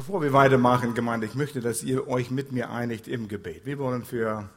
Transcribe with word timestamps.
Bevor 0.00 0.22
wir 0.22 0.32
weitermachen, 0.32 0.94
Gemeinde, 0.94 1.26
ich 1.26 1.34
möchte, 1.34 1.60
dass 1.60 1.82
ihr 1.82 2.08
euch 2.08 2.30
mit 2.30 2.52
mir 2.52 2.70
einigt 2.70 3.06
im 3.06 3.28
Gebet. 3.28 3.66
Wir 3.66 3.78
wollen 3.78 4.02
für 4.02 4.48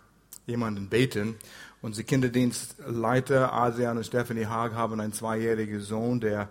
jemanden 0.45 0.87
beten. 0.87 1.35
Unsere 1.81 2.05
Kinderdienstleiter 2.05 3.51
Adrian 3.51 3.97
und 3.97 4.05
Stephanie 4.05 4.45
Haag 4.45 4.73
haben 4.73 5.01
einen 5.01 5.11
zweijährigen 5.11 5.81
Sohn, 5.81 6.21
der 6.21 6.47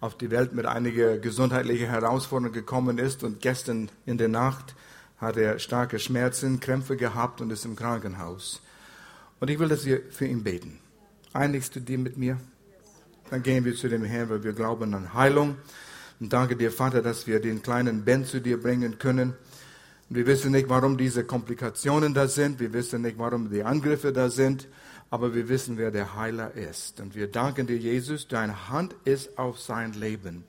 auf 0.00 0.18
die 0.18 0.32
Welt 0.32 0.52
mit 0.52 0.66
einigen 0.66 1.22
gesundheitlichen 1.22 1.86
Herausforderungen 1.86 2.52
gekommen 2.52 2.98
ist 2.98 3.22
und 3.22 3.40
gestern 3.40 3.88
in 4.04 4.18
der 4.18 4.26
Nacht 4.26 4.74
hat 5.18 5.36
er 5.36 5.60
starke 5.60 6.00
Schmerzen, 6.00 6.58
Krämpfe 6.58 6.96
gehabt 6.96 7.40
und 7.40 7.52
ist 7.52 7.64
im 7.64 7.76
Krankenhaus. 7.76 8.62
Und 9.38 9.48
ich 9.48 9.60
will, 9.60 9.68
dass 9.68 9.84
wir 9.84 10.02
für 10.10 10.26
ihn 10.26 10.42
beten. 10.42 10.80
Einigst 11.32 11.76
du 11.76 11.80
dir 11.80 11.98
mit 11.98 12.16
mir? 12.16 12.40
Dann 13.30 13.44
gehen 13.44 13.64
wir 13.64 13.76
zu 13.76 13.88
dem 13.88 14.02
Herrn, 14.02 14.28
weil 14.28 14.42
wir 14.42 14.54
glauben 14.54 14.92
an 14.92 15.14
Heilung. 15.14 15.54
Und 16.24 16.32
danke 16.32 16.56
dir, 16.56 16.72
Vater, 16.72 17.02
dass 17.02 17.26
wir 17.26 17.38
den 17.38 17.62
kleinen 17.62 18.06
Ben 18.06 18.24
zu 18.24 18.40
dir 18.40 18.58
bringen 18.58 18.98
können. 18.98 19.34
Und 20.08 20.16
wir 20.16 20.26
wissen 20.26 20.52
nicht, 20.52 20.70
warum 20.70 20.96
diese 20.96 21.22
Komplikationen 21.22 22.14
da 22.14 22.28
sind. 22.28 22.60
Wir 22.60 22.72
wissen 22.72 23.02
nicht, 23.02 23.18
warum 23.18 23.50
die 23.50 23.62
Angriffe 23.62 24.10
da 24.10 24.30
sind. 24.30 24.66
Aber 25.10 25.34
wir 25.34 25.50
wissen, 25.50 25.76
wer 25.76 25.90
der 25.90 26.16
Heiler 26.16 26.54
ist. 26.54 26.98
Und 26.98 27.14
wir 27.14 27.26
danken 27.26 27.66
dir, 27.66 27.76
Jesus, 27.76 28.26
deine 28.26 28.70
Hand 28.70 28.96
ist 29.04 29.36
auf 29.36 29.60
sein 29.60 29.92
Leben. 29.92 30.44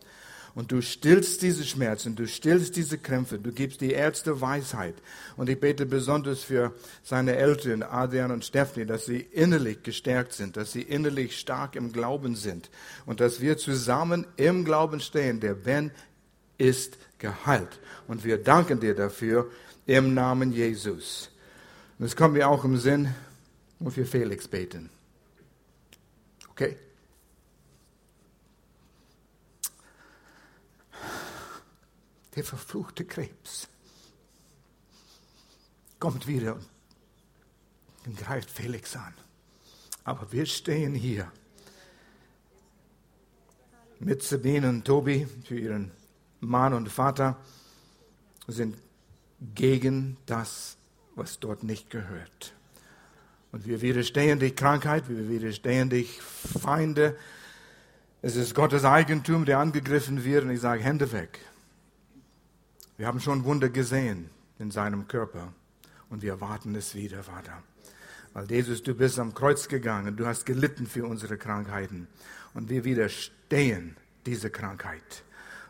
Und 0.55 0.71
du 0.71 0.81
stillst 0.81 1.41
diese 1.41 1.65
Schmerzen, 1.65 2.15
du 2.15 2.27
stillst 2.27 2.77
diese 2.77 2.97
Krämpfe, 2.97 3.37
du 3.37 3.51
gibst 3.51 3.81
die 3.81 3.91
Ärzte 3.91 4.39
Weisheit. 4.39 4.95
Und 5.35 5.49
ich 5.49 5.59
bete 5.59 5.85
besonders 5.85 6.43
für 6.43 6.73
seine 7.03 7.35
Eltern, 7.35 7.83
Adrian 7.83 8.31
und 8.31 8.45
Stephanie, 8.45 8.85
dass 8.85 9.05
sie 9.05 9.19
innerlich 9.19 9.83
gestärkt 9.83 10.31
sind, 10.31 10.55
dass 10.55 10.71
sie 10.71 10.81
innerlich 10.81 11.37
stark 11.37 11.75
im 11.75 11.91
Glauben 11.91 12.35
sind 12.35 12.69
und 13.05 13.19
dass 13.19 13.41
wir 13.41 13.57
zusammen 13.57 14.25
im 14.37 14.63
Glauben 14.63 15.01
stehen. 15.01 15.41
Der 15.41 15.55
Ben 15.55 15.91
ist 16.57 16.97
geheilt. 17.19 17.79
Und 18.07 18.23
wir 18.23 18.41
danken 18.41 18.79
dir 18.79 18.95
dafür 18.95 19.51
im 19.85 20.13
Namen 20.13 20.53
Jesus. 20.53 21.29
Und 21.99 22.05
es 22.05 22.15
kommt 22.15 22.33
mir 22.33 22.47
auch 22.47 22.63
im 22.63 22.77
Sinn, 22.77 23.13
und 23.79 23.91
für 23.91 24.05
Felix 24.05 24.47
beten. 24.47 24.89
Okay? 26.49 26.77
Der 32.35 32.43
verfluchte 32.43 33.05
Krebs 33.05 33.67
kommt 35.99 36.27
wieder 36.27 36.59
und 38.05 38.17
greift 38.17 38.51
Felix 38.51 38.95
an. 38.95 39.13
Aber 40.03 40.31
wir 40.31 40.45
stehen 40.45 40.93
hier 40.93 41.31
mit 43.99 44.21
Sabine 44.21 44.69
und 44.69 44.85
Tobi 44.85 45.27
für 45.45 45.57
ihren 45.57 45.91
Mann 46.41 46.73
und 46.73 46.89
Vater, 46.89 47.37
sind 48.47 48.77
gegen 49.55 50.17
das, 50.25 50.77
was 51.15 51.39
dort 51.39 51.63
nicht 51.63 51.89
gehört. 51.89 52.53
Und 53.51 53.65
wir 53.65 53.81
widerstehen 53.81 54.39
die 54.39 54.51
Krankheit, 54.51 55.09
wir 55.09 55.29
widerstehen 55.29 55.89
die 55.89 56.03
Feinde. 56.03 57.17
Es 58.21 58.35
ist 58.35 58.53
Gottes 58.53 58.83
Eigentum, 58.83 59.45
der 59.45 59.59
angegriffen 59.59 60.23
wird. 60.23 60.43
Und 60.43 60.51
ich 60.51 60.59
sage, 60.59 60.83
Hände 60.83 61.11
weg. 61.11 61.39
Wir 62.97 63.07
haben 63.07 63.19
schon 63.19 63.43
Wunder 63.43 63.69
gesehen 63.69 64.29
in 64.57 64.71
seinem 64.71 65.07
Körper 65.07 65.53
und 66.09 66.21
wir 66.21 66.31
erwarten 66.31 66.75
es 66.75 66.95
wieder, 66.95 67.23
Vater. 67.23 67.61
Weil 68.33 68.49
Jesus, 68.49 68.83
du 68.83 68.95
bist 68.95 69.19
am 69.19 69.33
Kreuz 69.33 69.67
gegangen, 69.67 70.15
du 70.15 70.25
hast 70.25 70.45
gelitten 70.45 70.87
für 70.87 71.05
unsere 71.05 71.37
Krankheiten 71.37 72.07
und 72.53 72.69
wir 72.69 72.85
widerstehen 72.85 73.97
diese 74.25 74.49
Krankheit. 74.49 75.23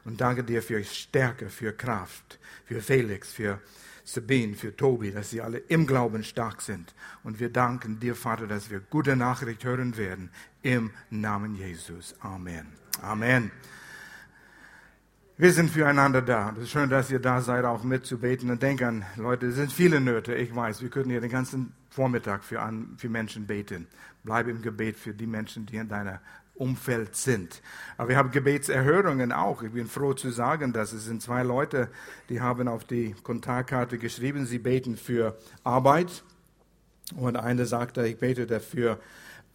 Und 0.04 0.22
danke 0.22 0.44
dir 0.44 0.62
für 0.62 0.84
Stärke, 0.84 1.50
für 1.50 1.74
Kraft, 1.74 2.40
für 2.66 2.80
Felix, 2.80 3.34
für 3.34 3.60
Sabine, 4.04 4.54
für 4.54 4.76
Tobi, 4.76 5.12
dass 5.12 5.32
sie 5.32 5.42
alle 5.42 5.58
im 5.58 5.88
Glauben 5.88 6.24
stark 6.24 6.62
sind. 6.62 6.94
Und 7.24 7.40
wir 7.40 7.50
danken 7.50 8.00
dir, 8.00 8.16
Vater, 8.16 8.46
dass 8.46 8.70
wir 8.70 8.82
gute 8.82 9.16
Nachricht 9.16 9.64
hören 9.64 9.98
werden. 9.98 10.30
Im 10.62 10.92
Namen 11.10 11.56
Jesus. 11.56 12.14
Amen. 12.20 12.68
Amen. 13.02 13.52
Wir 15.38 15.52
sind 15.52 15.70
füreinander 15.70 16.22
da. 16.22 16.54
Es 16.56 16.64
ist 16.64 16.70
schön, 16.70 16.90
dass 16.90 17.12
ihr 17.12 17.20
da 17.20 17.42
seid, 17.42 17.66
auch 17.66 17.84
mitzubeten. 17.84 18.50
Und 18.50 18.64
denk 18.64 18.82
an, 18.82 19.04
Leute, 19.18 19.48
es 19.48 19.56
sind 19.56 19.70
viele 19.70 20.00
Nöte. 20.00 20.34
Ich 20.34 20.56
weiß, 20.56 20.82
wir 20.82 20.88
könnten 20.88 21.10
hier 21.10 21.20
den 21.20 21.30
ganzen 21.30 21.74
Vormittag 21.90 22.42
für, 22.42 22.62
an, 22.62 22.96
für 22.96 23.10
Menschen 23.10 23.46
beten. 23.46 23.88
Bleib 24.24 24.48
im 24.48 24.62
Gebet 24.62 24.96
für 24.96 25.14
die 25.14 25.28
Menschen, 25.28 25.66
die 25.66 25.76
in 25.76 25.90
deiner 25.90 26.22
Umfeld 26.54 27.18
sind. 27.18 27.62
Aber 27.98 28.08
wir 28.08 28.16
haben 28.16 28.32
Gebetserhörungen 28.32 29.34
auch. 29.34 29.62
Ich 29.62 29.74
bin 29.74 29.88
froh 29.88 30.14
zu 30.14 30.30
sagen, 30.30 30.72
dass 30.72 30.94
es 30.94 31.04
sind 31.04 31.22
zwei 31.22 31.44
Leute, 31.44 31.90
die 32.30 32.40
haben 32.40 32.70
auf 32.70 32.86
die 32.86 33.14
Kontaktkarte 33.22 33.98
geschrieben, 33.98 34.46
sie 34.46 34.60
beten 34.60 34.96
für 34.96 35.38
Arbeit. 35.66 36.24
Und 37.14 37.36
eine 37.36 37.66
sagte, 37.66 38.08
ich 38.08 38.20
bete 38.20 38.48
dafür 38.48 39.02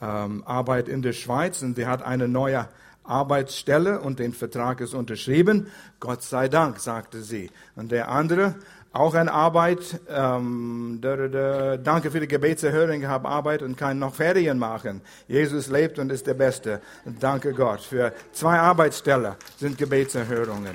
ähm, 0.02 0.42
Arbeit 0.44 0.90
in 0.90 1.00
der 1.00 1.14
Schweiz. 1.14 1.62
Und 1.62 1.76
sie 1.76 1.86
hat 1.86 2.02
eine 2.02 2.28
neue 2.28 2.68
Arbeitsstelle 3.04 4.00
und 4.00 4.18
den 4.18 4.32
Vertrag 4.32 4.80
ist 4.80 4.94
unterschrieben. 4.94 5.68
Gott 5.98 6.22
sei 6.22 6.48
Dank, 6.48 6.80
sagte 6.80 7.22
sie. 7.22 7.50
Und 7.76 7.92
der 7.92 8.08
andere, 8.08 8.54
auch 8.92 9.14
eine 9.14 9.32
Arbeit, 9.32 10.00
ähm, 10.08 10.98
da, 11.00 11.16
da, 11.16 11.28
da, 11.28 11.76
danke 11.76 12.10
für 12.10 12.20
die 12.20 12.28
Gebetserhörung, 12.28 13.06
habe 13.06 13.28
Arbeit 13.28 13.62
und 13.62 13.76
kann 13.76 13.98
noch 13.98 14.14
Ferien 14.14 14.58
machen. 14.58 15.00
Jesus 15.28 15.68
lebt 15.68 15.98
und 15.98 16.10
ist 16.10 16.26
der 16.26 16.34
Beste. 16.34 16.80
Danke 17.20 17.52
Gott. 17.52 17.80
Für 17.80 18.12
zwei 18.32 18.58
Arbeitsstellen 18.58 19.34
sind 19.58 19.78
Gebetserhörungen. 19.78 20.74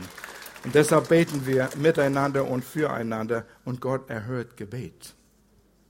Und 0.64 0.76
deshalb 0.76 1.10
beten 1.10 1.46
wir 1.46 1.70
miteinander 1.78 2.46
und 2.48 2.64
füreinander 2.64 3.46
und 3.66 3.82
Gott 3.82 4.10
erhört 4.10 4.58
Gebet 4.58 5.15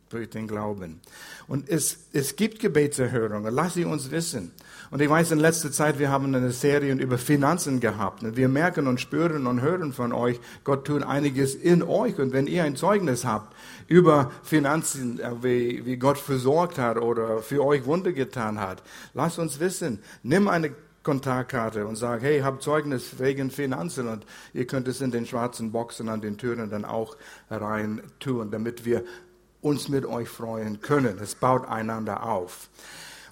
durch 0.10 0.30
den 0.30 0.48
Glauben. 0.48 1.02
Und 1.48 1.70
es, 1.70 1.98
es 2.14 2.36
gibt 2.36 2.60
Gebetserhörungen, 2.60 3.54
lass 3.54 3.74
sie 3.74 3.86
uns 3.86 4.12
wissen. 4.12 4.52
Und 4.92 5.02
ich 5.02 5.10
weiß, 5.10 5.32
in 5.32 5.40
letzter 5.40 5.72
Zeit, 5.72 6.00
wir 6.00 6.10
haben 6.10 6.34
eine 6.34 6.52
Serie 6.52 6.94
über 6.94 7.18
Finanzen 7.18 7.80
gehabt. 7.80 8.24
Und 8.24 8.38
wir 8.38 8.48
merken 8.48 8.88
und 8.88 9.02
spüren 9.02 9.48
und 9.48 9.62
hören 9.62 9.94
von 9.94 10.14
euch, 10.14 10.40
Gott 10.64 10.86
tut 10.86 11.04
einiges 11.04 11.56
in 11.56 11.82
euch. 11.84 12.20
Und 12.20 12.34
wenn 12.34 12.48
ihr 12.48 12.64
ein 12.64 12.76
Zeugnis 12.76 13.26
habt 13.26 13.56
über 13.88 14.32
Finanzen, 14.44 15.20
äh, 15.20 15.44
wie, 15.44 15.86
wie 15.86 15.98
Gott 15.98 16.18
versorgt 16.18 16.78
hat 16.78 16.98
oder 16.98 17.40
für 17.40 17.64
euch 17.64 17.86
Wunder 17.86 18.14
getan 18.14 18.60
hat, 18.60 18.84
lasst 19.14 19.40
uns 19.40 19.60
wissen. 19.60 20.00
Nimm 20.24 20.48
eine 20.48 20.72
Kontaktkarte 21.06 21.86
und 21.86 21.96
sag, 21.96 22.24
hey, 22.24 22.42
habt 22.42 22.64
Zeugnis 22.64 23.20
wegen 23.20 23.52
Finanzen 23.52 24.08
und 24.08 24.26
ihr 24.54 24.66
könnt 24.66 24.88
es 24.88 25.02
in 25.02 25.12
den 25.12 25.28
schwarzen 25.28 25.72
Boxen 25.72 26.10
an 26.10 26.20
den 26.20 26.38
Türen 26.38 26.70
dann 26.72 26.84
auch 26.84 27.16
rein 27.50 28.02
tun, 28.20 28.50
damit 28.50 28.86
wir 28.86 29.04
uns 29.66 29.90
mit 29.90 30.06
euch 30.06 30.30
freuen 30.30 30.80
können. 30.80 31.18
Es 31.22 31.34
baut 31.34 31.68
einander 31.68 32.24
auf. 32.24 32.70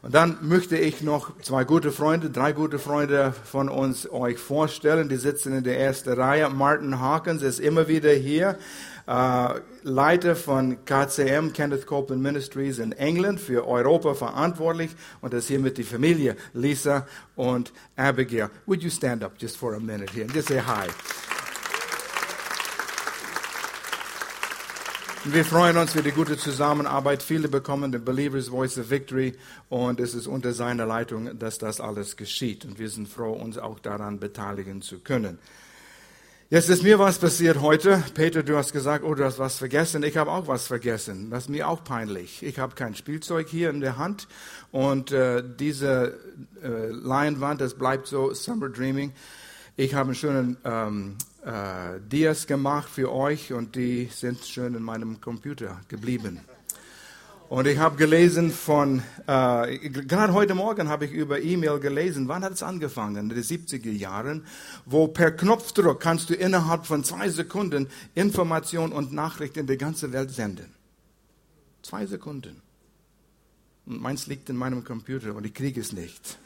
Und 0.02 0.14
dann 0.16 0.38
möchte 0.42 0.76
ich 0.76 1.02
noch 1.02 1.40
zwei 1.42 1.64
gute 1.64 1.92
Freunde, 1.92 2.30
drei 2.30 2.52
gute 2.52 2.80
Freunde 2.80 3.34
von 3.46 3.70
uns 3.70 4.10
euch 4.12 4.38
vorstellen. 4.38 5.08
Die 5.08 5.16
sitzen 5.16 5.56
in 5.56 5.64
der 5.64 5.80
ersten 5.80 6.12
Reihe. 6.12 6.50
Martin 6.50 7.00
Hawkins 7.00 7.42
ist 7.44 7.60
immer 7.60 7.88
wieder 7.88 8.12
hier. 8.12 8.58
Uh, 9.06 9.60
Leiter 9.84 10.34
von 10.38 10.78
KCM, 10.86 11.52
Kenneth 11.52 11.86
Copeland 11.86 12.24
Ministries 12.24 12.80
in 12.80 12.94
England, 12.94 13.38
für 13.38 13.68
Europa 13.68 14.14
verantwortlich 14.14 14.92
und 15.20 15.34
ist 15.34 15.50
hier 15.50 15.60
mit 15.60 15.78
der 15.78 15.84
Familie 15.84 16.38
Lisa 16.54 17.06
und 17.36 17.74
Abigail. 17.98 18.50
Would 18.66 18.82
you 18.82 18.90
stand 18.90 19.22
up 19.22 19.34
just 19.38 19.58
for 19.58 19.76
a 19.76 19.80
minute 19.80 20.10
here 20.14 20.24
and 20.24 20.34
just 20.34 20.48
say 20.48 20.60
hi? 20.60 20.88
Wir 25.26 25.46
freuen 25.46 25.78
uns 25.78 25.94
für 25.94 26.04
die 26.04 26.12
gute 26.12 26.38
Zusammenarbeit. 26.38 27.24
Viele 27.24 27.48
bekommen 27.48 27.94
den 27.94 28.04
Believers 28.04 28.50
Voice 28.50 28.78
of 28.78 28.90
Victory 28.90 29.34
und 29.70 30.02
es 30.02 30.16
ist 30.16 30.28
unter 30.28 30.52
seiner 30.52 30.86
Leitung, 30.86 31.40
dass 31.40 31.58
das 31.58 31.80
alles 31.80 32.18
geschieht. 32.18 32.66
Und 32.66 32.78
wir 32.78 32.90
sind 32.90 33.08
froh, 33.08 33.32
uns 33.32 33.58
auch 33.58 33.80
daran 33.80 34.20
beteiligen 34.20 34.82
zu 34.82 35.00
können. 35.00 35.40
Jetzt 36.50 36.68
ist 36.68 36.84
mir 36.84 37.00
was 37.00 37.20
passiert 37.20 37.62
heute. 37.62 38.04
Peter, 38.14 38.44
du 38.44 38.58
hast 38.58 38.74
gesagt, 38.74 39.06
oh, 39.06 39.16
du 39.16 39.24
hast 39.24 39.40
was 39.40 39.56
vergessen. 39.56 40.04
Ich 40.04 40.18
habe 40.18 40.30
auch 40.30 40.48
was 40.48 40.68
vergessen. 40.68 41.30
Das 41.30 41.44
ist 41.44 41.50
mir 41.50 41.70
auch 41.70 41.86
peinlich. 41.86 42.44
Ich 42.44 42.60
habe 42.60 42.76
kein 42.76 42.94
Spielzeug 42.94 43.48
hier 43.48 43.70
in 43.70 43.80
der 43.80 43.98
Hand 43.98 44.28
und 44.74 45.14
äh, 45.14 45.42
diese 45.42 46.20
äh, 46.62 46.88
Leinwand, 46.90 47.62
das 47.62 47.76
bleibt 47.76 48.08
so 48.08 48.34
Summer 48.34 48.68
Dreaming. 48.68 49.14
Ich 49.78 49.96
habe 49.96 50.08
einen 50.08 50.16
schönen 50.16 50.58
ähm, 50.66 51.16
äh, 51.46 52.00
Dias 52.00 52.48
gemacht 52.48 52.90
für 52.90 53.12
euch 53.12 53.52
und 53.54 53.76
die 53.76 54.10
sind 54.12 54.46
schön 54.46 54.76
in 54.76 54.84
meinem 54.84 55.20
Computer 55.20 55.82
geblieben. 55.88 56.40
Und 57.50 57.68
ich 57.68 57.78
habe 57.78 57.98
gelesen 57.98 58.50
von, 58.50 59.04
äh, 59.28 59.78
gerade 59.90 60.34
heute 60.34 60.56
Morgen 60.56 60.90
habe 60.90 61.06
ich 61.06 61.12
über 61.12 61.40
E-Mail 61.40 61.80
gelesen, 61.80 62.28
wann 62.28 62.44
hat 62.44 62.54
es 62.54 62.64
angefangen? 62.64 63.30
In 63.30 63.30
den 63.30 63.44
70er 63.44 63.92
Jahren, 63.92 64.46
wo 64.86 65.08
per 65.08 65.32
Knopfdruck 65.32 66.00
kannst 66.00 66.30
du 66.30 66.34
innerhalb 66.34 66.86
von 66.86 67.04
zwei 67.04 67.30
Sekunden 67.30 67.88
Information 68.16 68.92
und 68.92 69.14
Nachricht 69.14 69.58
in 69.58 69.68
die 69.68 69.78
ganze 69.78 70.12
Welt 70.14 70.32
senden. 70.32 70.74
Zwei 71.84 72.06
Sekunden. 72.06 72.62
Und 73.86 74.02
meins 74.02 74.28
liegt 74.28 74.50
in 74.50 74.56
meinem 74.56 74.84
Computer 74.84 75.36
und 75.36 75.46
ich 75.46 75.54
kriege 75.54 75.82
es 75.82 75.92
nicht. 75.92 76.40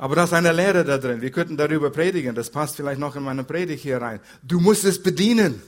Aber 0.00 0.16
da 0.16 0.24
ist 0.24 0.32
eine 0.32 0.50
Lehre 0.50 0.82
da 0.82 0.96
drin. 0.96 1.20
Wir 1.20 1.30
könnten 1.30 1.58
darüber 1.58 1.90
predigen. 1.90 2.34
Das 2.34 2.48
passt 2.48 2.74
vielleicht 2.74 2.98
noch 2.98 3.16
in 3.16 3.22
meine 3.22 3.44
Predigt 3.44 3.82
hier 3.82 4.00
rein. 4.00 4.18
Du 4.42 4.58
musst 4.58 4.82
es 4.84 5.02
bedienen. 5.02 5.60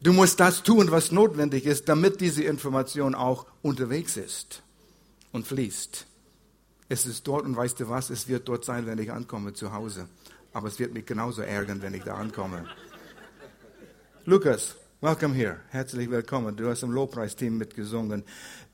Du 0.00 0.14
musst 0.14 0.40
das 0.40 0.62
tun, 0.62 0.90
was 0.90 1.12
notwendig 1.12 1.66
ist, 1.66 1.90
damit 1.90 2.22
diese 2.22 2.42
Information 2.42 3.14
auch 3.14 3.44
unterwegs 3.60 4.16
ist 4.16 4.62
und 5.30 5.46
fließt. 5.46 6.06
Es 6.88 7.04
ist 7.04 7.28
dort 7.28 7.44
und 7.44 7.54
weißt 7.54 7.78
du 7.80 7.90
was? 7.90 8.08
Es 8.08 8.28
wird 8.28 8.48
dort 8.48 8.64
sein, 8.64 8.86
wenn 8.86 8.96
ich 8.96 9.12
ankomme 9.12 9.52
zu 9.52 9.74
Hause. 9.74 10.08
Aber 10.54 10.68
es 10.68 10.78
wird 10.78 10.94
mich 10.94 11.04
genauso 11.04 11.42
ärgern, 11.42 11.82
wenn 11.82 11.92
ich 11.92 12.04
da 12.04 12.14
ankomme. 12.14 12.64
Lukas, 14.24 14.74
welcome 15.02 15.34
here. 15.34 15.60
Herzlich 15.68 16.10
willkommen. 16.10 16.56
Du 16.56 16.66
hast 16.70 16.82
im 16.82 16.92
Lobpreisteam 16.92 17.58
mitgesungen. 17.58 18.24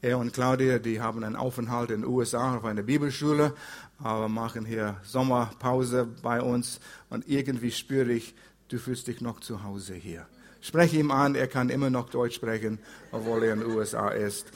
Er 0.04 0.18
und 0.18 0.34
Claudia, 0.34 0.78
die 0.78 1.00
haben 1.00 1.24
einen 1.24 1.34
Aufenthalt 1.34 1.90
in 1.90 2.02
den 2.02 2.10
USA 2.10 2.58
auf 2.58 2.66
einer 2.66 2.82
Bibelschule, 2.82 3.54
aber 3.98 4.28
machen 4.28 4.66
hier 4.66 4.96
Sommerpause 5.02 6.06
bei 6.22 6.42
uns. 6.42 6.78
Und 7.08 7.26
irgendwie 7.26 7.70
spüre 7.70 8.12
ich, 8.12 8.34
du 8.68 8.76
fühlst 8.76 9.06
dich 9.06 9.22
noch 9.22 9.40
zu 9.40 9.64
Hause 9.64 9.94
hier. 9.94 10.26
Spreche 10.60 10.98
ihm 10.98 11.10
an, 11.10 11.34
er 11.34 11.46
kann 11.46 11.70
immer 11.70 11.88
noch 11.88 12.10
Deutsch 12.10 12.34
sprechen, 12.34 12.80
obwohl 13.12 13.44
er 13.44 13.54
in 13.54 13.60
den 13.60 13.70
USA 13.70 14.10
ist. 14.10 14.46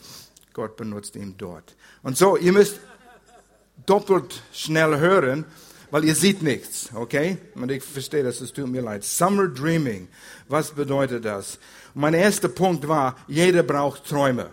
Gott 0.52 0.76
benutzt 0.76 1.16
ihn 1.16 1.34
dort. 1.38 1.76
Und 2.02 2.18
so, 2.18 2.36
ihr 2.36 2.52
müsst 2.52 2.78
doppelt 3.86 4.42
schnell 4.52 4.98
hören, 4.98 5.46
weil 5.90 6.04
ihr 6.04 6.14
seht 6.14 6.42
nichts, 6.42 6.90
okay? 6.94 7.38
Und 7.54 7.70
ich 7.70 7.82
verstehe 7.82 8.22
das, 8.22 8.42
es 8.42 8.52
tut 8.52 8.68
mir 8.68 8.82
leid. 8.82 9.02
Summer 9.02 9.48
Dreaming, 9.48 10.08
was 10.46 10.72
bedeutet 10.72 11.24
das? 11.24 11.58
Mein 11.94 12.12
erster 12.12 12.48
Punkt 12.48 12.86
war, 12.86 13.16
jeder 13.26 13.62
braucht 13.62 14.04
Träume. 14.04 14.50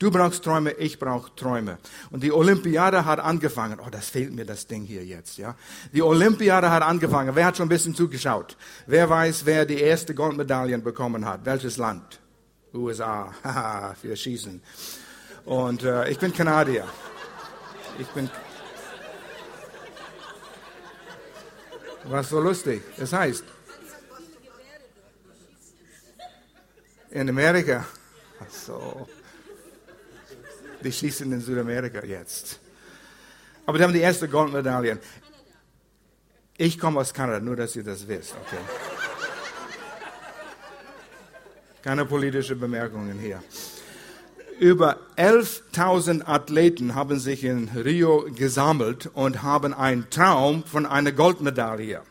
Du 0.00 0.10
brauchst 0.10 0.42
Träume, 0.42 0.72
ich 0.72 0.98
brauche 0.98 1.30
Träume. 1.36 1.76
Und 2.10 2.22
die 2.22 2.32
Olympiade 2.32 3.04
hat 3.04 3.20
angefangen. 3.20 3.78
Oh, 3.86 3.90
das 3.90 4.08
fehlt 4.08 4.32
mir 4.32 4.46
das 4.46 4.66
Ding 4.66 4.84
hier 4.84 5.04
jetzt, 5.04 5.36
ja. 5.36 5.54
Die 5.92 6.00
Olympiade 6.00 6.70
hat 6.70 6.82
angefangen. 6.82 7.36
Wer 7.36 7.44
hat 7.44 7.58
schon 7.58 7.66
ein 7.66 7.68
bisschen 7.68 7.94
zugeschaut? 7.94 8.56
Wer 8.86 9.10
weiß, 9.10 9.44
wer 9.44 9.66
die 9.66 9.78
erste 9.78 10.14
Goldmedaillen 10.14 10.82
bekommen 10.82 11.26
hat? 11.26 11.44
Welches 11.44 11.76
Land? 11.76 12.18
USA. 12.72 13.34
Haha, 13.44 13.94
für 14.00 14.16
Schießen. 14.16 14.62
Und 15.44 15.82
äh, 15.82 16.08
ich 16.08 16.18
bin 16.18 16.32
Kanadier. 16.32 16.86
Ich 17.98 18.08
bin. 18.08 18.30
Was 22.04 22.30
so 22.30 22.40
lustig. 22.40 22.80
Das 22.96 23.12
heißt, 23.12 23.44
in 27.10 27.28
Amerika. 27.28 27.84
Ach 28.40 28.50
so. 28.50 29.06
Die 30.82 30.92
schießen 30.92 31.30
in 31.32 31.40
Südamerika 31.40 32.04
jetzt. 32.04 32.58
Aber 33.66 33.78
die 33.78 33.84
haben 33.84 33.92
die 33.92 34.00
erste 34.00 34.28
Goldmedaille. 34.28 34.98
Ich 36.56 36.78
komme 36.78 37.00
aus 37.00 37.14
Kanada, 37.14 37.40
nur 37.40 37.56
dass 37.56 37.76
ihr 37.76 37.84
das 37.84 38.06
wisst. 38.06 38.34
Okay. 38.46 38.58
Keine 41.82 42.04
politischen 42.04 42.60
Bemerkungen 42.60 43.18
hier. 43.18 43.42
Über 44.58 44.98
11.000 45.16 46.26
Athleten 46.26 46.94
haben 46.94 47.18
sich 47.18 47.44
in 47.44 47.68
Rio 47.68 48.26
gesammelt 48.34 49.08
und 49.14 49.42
haben 49.42 49.72
einen 49.72 50.10
Traum 50.10 50.64
von 50.64 50.84
einer 50.84 51.12
Goldmedaille. 51.12 52.02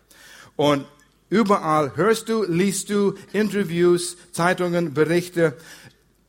Und 0.56 0.86
überall 1.30 1.96
hörst 1.96 2.30
du, 2.30 2.44
liest 2.44 2.90
du 2.90 3.14
Interviews, 3.34 4.18
Zeitungen, 4.32 4.96
Berichte 4.96 5.56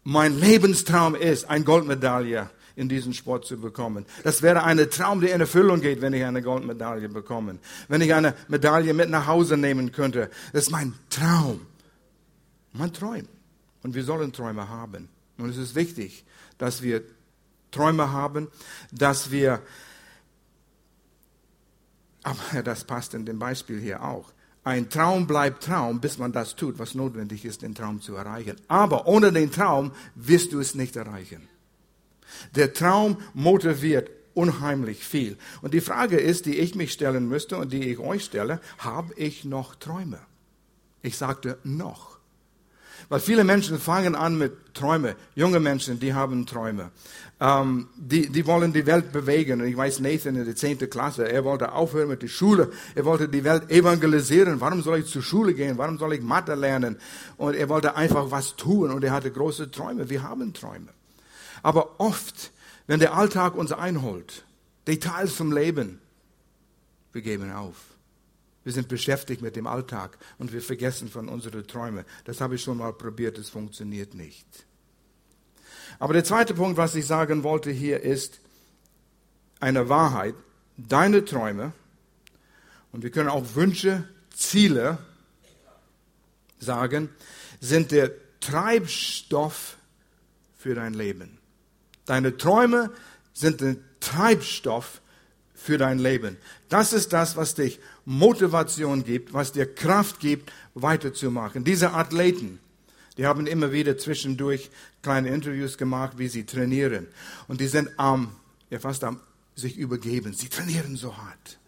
mein 0.04 0.38
Lebenstraum 0.38 1.14
ist, 1.14 1.48
eine 1.48 1.64
Goldmedaille 1.64 2.50
in 2.76 2.88
diesem 2.88 3.12
Sport 3.12 3.44
zu 3.44 3.58
bekommen. 3.58 4.06
Das 4.24 4.42
wäre 4.42 4.62
ein 4.62 4.78
Traum, 4.90 5.20
der 5.20 5.34
in 5.34 5.40
Erfüllung 5.40 5.80
geht, 5.80 6.00
wenn 6.00 6.12
ich 6.12 6.24
eine 6.24 6.40
Goldmedaille 6.40 7.08
bekomme. 7.08 7.58
Wenn 7.88 8.00
ich 8.00 8.14
eine 8.14 8.34
Medaille 8.48 8.94
mit 8.94 9.10
nach 9.10 9.26
Hause 9.26 9.56
nehmen 9.56 9.92
könnte. 9.92 10.30
Das 10.52 10.64
ist 10.64 10.70
mein 10.70 10.94
Traum. 11.10 11.66
Mein 12.72 12.92
Traum. 12.92 13.28
Und 13.82 13.94
wir 13.94 14.04
sollen 14.04 14.32
Träume 14.32 14.68
haben. 14.68 15.08
Und 15.36 15.50
es 15.50 15.56
ist 15.56 15.74
wichtig, 15.74 16.24
dass 16.58 16.82
wir 16.82 17.02
Träume 17.70 18.12
haben, 18.12 18.48
dass 18.92 19.30
wir, 19.30 19.62
aber 22.22 22.62
das 22.62 22.84
passt 22.84 23.14
in 23.14 23.24
dem 23.24 23.38
Beispiel 23.38 23.80
hier 23.80 24.02
auch, 24.02 24.32
ein 24.62 24.90
Traum 24.90 25.26
bleibt 25.26 25.64
Traum, 25.64 26.00
bis 26.00 26.18
man 26.18 26.32
das 26.32 26.54
tut, 26.54 26.78
was 26.78 26.94
notwendig 26.94 27.44
ist, 27.44 27.62
den 27.62 27.74
Traum 27.74 28.00
zu 28.00 28.14
erreichen. 28.14 28.56
Aber 28.68 29.06
ohne 29.06 29.32
den 29.32 29.50
Traum 29.50 29.92
wirst 30.14 30.52
du 30.52 30.60
es 30.60 30.74
nicht 30.74 30.96
erreichen. 30.96 31.48
Der 32.54 32.72
Traum 32.74 33.16
motiviert 33.32 34.10
unheimlich 34.34 35.04
viel. 35.04 35.36
Und 35.62 35.74
die 35.74 35.80
Frage 35.80 36.18
ist, 36.18 36.46
die 36.46 36.58
ich 36.58 36.74
mich 36.74 36.92
stellen 36.92 37.28
müsste 37.28 37.56
und 37.56 37.72
die 37.72 37.90
ich 37.90 37.98
euch 37.98 38.24
stelle, 38.24 38.60
habe 38.78 39.14
ich 39.16 39.44
noch 39.44 39.74
Träume? 39.74 40.20
Ich 41.02 41.16
sagte 41.16 41.58
noch. 41.64 42.18
Weil 43.08 43.20
viele 43.20 43.44
Menschen 43.44 43.78
fangen 43.78 44.14
an 44.14 44.38
mit 44.38 44.74
Träumen. 44.74 45.14
Junge 45.34 45.58
Menschen, 45.58 45.98
die 45.98 46.14
haben 46.14 46.46
Träume. 46.46 46.90
Ähm, 47.40 47.88
die, 47.96 48.28
die 48.28 48.46
wollen 48.46 48.72
die 48.72 48.84
Welt 48.84 49.12
bewegen. 49.12 49.62
Und 49.62 49.66
ich 49.66 49.76
weiß, 49.76 50.00
Nathan 50.00 50.36
in 50.36 50.44
der 50.44 50.54
10. 50.54 50.90
Klasse, 50.90 51.26
er 51.30 51.42
wollte 51.44 51.72
aufhören 51.72 52.08
mit 52.08 52.22
der 52.22 52.28
Schule. 52.28 52.70
Er 52.94 53.06
wollte 53.06 53.28
die 53.28 53.42
Welt 53.44 53.70
evangelisieren. 53.70 54.60
Warum 54.60 54.82
soll 54.82 55.00
ich 55.00 55.06
zur 55.06 55.22
Schule 55.22 55.54
gehen? 55.54 55.78
Warum 55.78 55.98
soll 55.98 56.12
ich 56.12 56.20
Mathe 56.20 56.54
lernen? 56.54 56.98
Und 57.38 57.54
er 57.54 57.70
wollte 57.70 57.96
einfach 57.96 58.30
was 58.30 58.56
tun. 58.56 58.90
Und 58.90 59.02
er 59.04 59.12
hatte 59.12 59.30
große 59.30 59.70
Träume. 59.70 60.10
Wir 60.10 60.22
haben 60.22 60.52
Träume. 60.52 60.88
Aber 61.62 61.98
oft, 61.98 62.52
wenn 62.86 63.00
der 63.00 63.14
Alltag 63.14 63.54
uns 63.54 63.72
einholt, 63.72 64.44
Details 64.86 65.32
vom 65.32 65.52
Leben, 65.52 65.98
wir 67.12 67.22
geben 67.22 67.52
auf. 67.52 67.76
Wir 68.64 68.72
sind 68.72 68.88
beschäftigt 68.88 69.40
mit 69.40 69.56
dem 69.56 69.66
Alltag 69.66 70.18
und 70.38 70.52
wir 70.52 70.60
vergessen 70.60 71.08
von 71.08 71.28
unseren 71.28 71.66
Träumen. 71.66 72.04
Das 72.24 72.42
habe 72.42 72.56
ich 72.56 72.62
schon 72.62 72.76
mal 72.76 72.92
probiert, 72.92 73.38
es 73.38 73.48
funktioniert 73.48 74.14
nicht. 74.14 74.46
Aber 76.00 76.14
der 76.14 76.24
zweite 76.24 76.54
Punkt, 76.54 76.78
was 76.78 76.94
ich 76.94 77.06
sagen 77.06 77.44
wollte 77.44 77.70
hier, 77.70 78.00
ist 78.00 78.40
eine 79.60 79.88
Wahrheit. 79.90 80.34
Deine 80.78 81.26
Träume, 81.26 81.72
und 82.90 83.02
wir 83.04 83.10
können 83.10 83.28
auch 83.28 83.54
Wünsche, 83.54 84.08
Ziele 84.34 84.98
sagen, 86.58 87.10
sind 87.60 87.92
der 87.92 88.10
Treibstoff 88.40 89.76
für 90.56 90.74
dein 90.74 90.94
Leben. 90.94 91.38
Deine 92.06 92.36
Träume 92.38 92.90
sind 93.34 93.60
der 93.60 93.76
Treibstoff 94.00 95.02
für 95.54 95.76
dein 95.76 95.98
Leben. 95.98 96.38
Das 96.70 96.94
ist 96.94 97.12
das, 97.12 97.36
was 97.36 97.54
dich 97.54 97.78
Motivation 98.06 99.04
gibt, 99.04 99.34
was 99.34 99.52
dir 99.52 99.66
Kraft 99.66 100.20
gibt, 100.20 100.50
weiterzumachen. 100.72 101.62
Diese 101.64 101.92
Athleten, 101.92 102.58
die 103.20 103.26
haben 103.26 103.46
immer 103.46 103.70
wieder 103.70 103.98
zwischendurch 103.98 104.70
kleine 105.02 105.28
Interviews 105.28 105.76
gemacht, 105.76 106.16
wie 106.16 106.28
sie 106.28 106.46
trainieren. 106.46 107.06
Und 107.48 107.60
die 107.60 107.66
sind 107.66 107.90
am, 107.98 108.34
ja 108.70 108.78
fast 108.78 109.04
am 109.04 109.20
sich 109.54 109.76
übergeben. 109.76 110.32
Sie 110.32 110.48
trainieren 110.48 110.96
so 110.96 111.14
hart, 111.18 111.58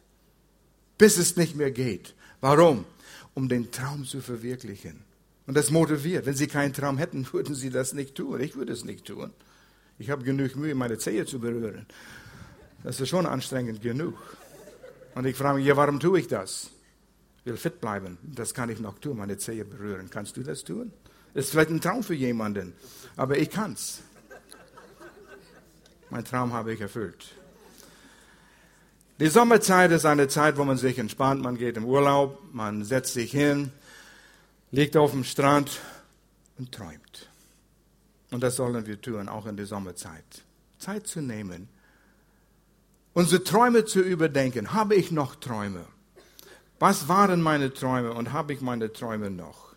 bis 0.96 1.18
es 1.18 1.36
nicht 1.36 1.54
mehr 1.54 1.70
geht. 1.70 2.14
Warum? 2.40 2.86
Um 3.34 3.50
den 3.50 3.70
Traum 3.70 4.06
zu 4.06 4.22
verwirklichen. 4.22 5.04
Und 5.46 5.54
das 5.54 5.70
motiviert. 5.70 6.24
Wenn 6.24 6.36
sie 6.36 6.46
keinen 6.46 6.72
Traum 6.72 6.96
hätten, 6.96 7.28
würden 7.34 7.54
sie 7.54 7.68
das 7.68 7.92
nicht 7.92 8.14
tun. 8.14 8.40
Ich 8.40 8.56
würde 8.56 8.72
es 8.72 8.86
nicht 8.86 9.04
tun. 9.04 9.30
Ich 9.98 10.08
habe 10.08 10.24
genug 10.24 10.56
Mühe, 10.56 10.74
meine 10.74 10.96
Zehe 10.96 11.26
zu 11.26 11.38
berühren. 11.38 11.84
Das 12.82 12.98
ist 12.98 13.10
schon 13.10 13.26
anstrengend 13.26 13.82
genug. 13.82 14.14
Und 15.14 15.26
ich 15.26 15.36
frage 15.36 15.58
mich, 15.58 15.66
ja, 15.66 15.76
warum 15.76 16.00
tue 16.00 16.18
ich 16.18 16.28
das? 16.28 16.70
Ich 17.40 17.44
will 17.44 17.58
fit 17.58 17.78
bleiben. 17.78 18.16
Das 18.22 18.54
kann 18.54 18.70
ich 18.70 18.80
noch 18.80 18.98
tun, 19.00 19.18
meine 19.18 19.36
Zehe 19.36 19.66
berühren. 19.66 20.08
Kannst 20.08 20.38
du 20.38 20.42
das 20.42 20.64
tun? 20.64 20.92
Ist 21.34 21.50
vielleicht 21.50 21.70
ein 21.70 21.80
Traum 21.80 22.02
für 22.02 22.14
jemanden, 22.14 22.74
aber 23.16 23.38
ich 23.38 23.50
kann's. 23.50 24.02
Mein 26.10 26.24
Traum 26.24 26.52
habe 26.52 26.74
ich 26.74 26.80
erfüllt. 26.80 27.34
Die 29.18 29.28
Sommerzeit 29.28 29.92
ist 29.92 30.04
eine 30.04 30.28
Zeit, 30.28 30.56
wo 30.58 30.64
man 30.64 30.76
sich 30.76 30.98
entspannt, 30.98 31.42
man 31.42 31.56
geht 31.56 31.76
im 31.76 31.84
Urlaub, 31.84 32.42
man 32.52 32.84
setzt 32.84 33.14
sich 33.14 33.30
hin, 33.30 33.72
liegt 34.72 34.96
auf 34.96 35.12
dem 35.12 35.24
Strand 35.24 35.80
und 36.58 36.72
träumt. 36.72 37.28
Und 38.30 38.42
das 38.42 38.56
sollen 38.56 38.86
wir 38.86 39.00
tun, 39.00 39.28
auch 39.28 39.46
in 39.46 39.56
der 39.56 39.66
Sommerzeit. 39.66 40.24
Zeit 40.78 41.06
zu 41.06 41.20
nehmen, 41.20 41.68
unsere 43.14 43.44
Träume 43.44 43.84
zu 43.84 44.00
überdenken. 44.00 44.72
Habe 44.72 44.96
ich 44.96 45.12
noch 45.12 45.36
Träume? 45.36 45.84
Was 46.78 47.08
waren 47.08 47.40
meine 47.40 47.72
Träume 47.72 48.12
und 48.12 48.32
habe 48.32 48.52
ich 48.52 48.60
meine 48.60 48.92
Träume 48.92 49.30
noch? 49.30 49.71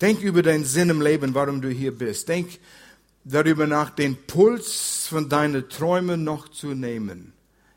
Denk 0.00 0.20
über 0.22 0.42
deinen 0.42 0.64
Sinn 0.64 0.90
im 0.90 1.00
Leben, 1.00 1.34
warum 1.34 1.60
du 1.60 1.68
hier 1.68 1.96
bist. 1.96 2.28
Denk 2.28 2.58
darüber 3.24 3.66
nach, 3.66 3.90
den 3.90 4.16
Puls 4.26 5.06
von 5.06 5.28
deinen 5.28 5.68
Träumen 5.68 6.24
noch 6.24 6.48
zu 6.48 6.74
nehmen. 6.74 7.32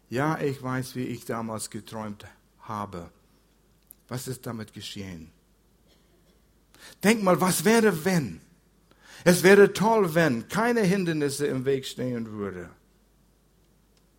Ja, 0.10 0.40
ich 0.40 0.62
weiß, 0.62 0.96
wie 0.96 1.06
ich 1.06 1.26
damals 1.26 1.70
geträumt 1.70 2.26
habe. 2.62 3.10
Was 4.08 4.28
ist 4.28 4.46
damit 4.46 4.74
geschehen? 4.74 5.32
Denk 7.04 7.24
mal, 7.24 7.40
was 7.40 7.64
wäre, 7.64 8.06
wenn? 8.06 8.42
Es 9.24 9.44
wäre 9.44 9.74
toll, 9.74 10.16
wenn 10.16 10.48
keine 10.48 10.82
Hindernisse 10.82 11.48
im 11.48 11.66
Weg 11.66 11.86
stehen 11.86 12.32
würden. 12.32 12.70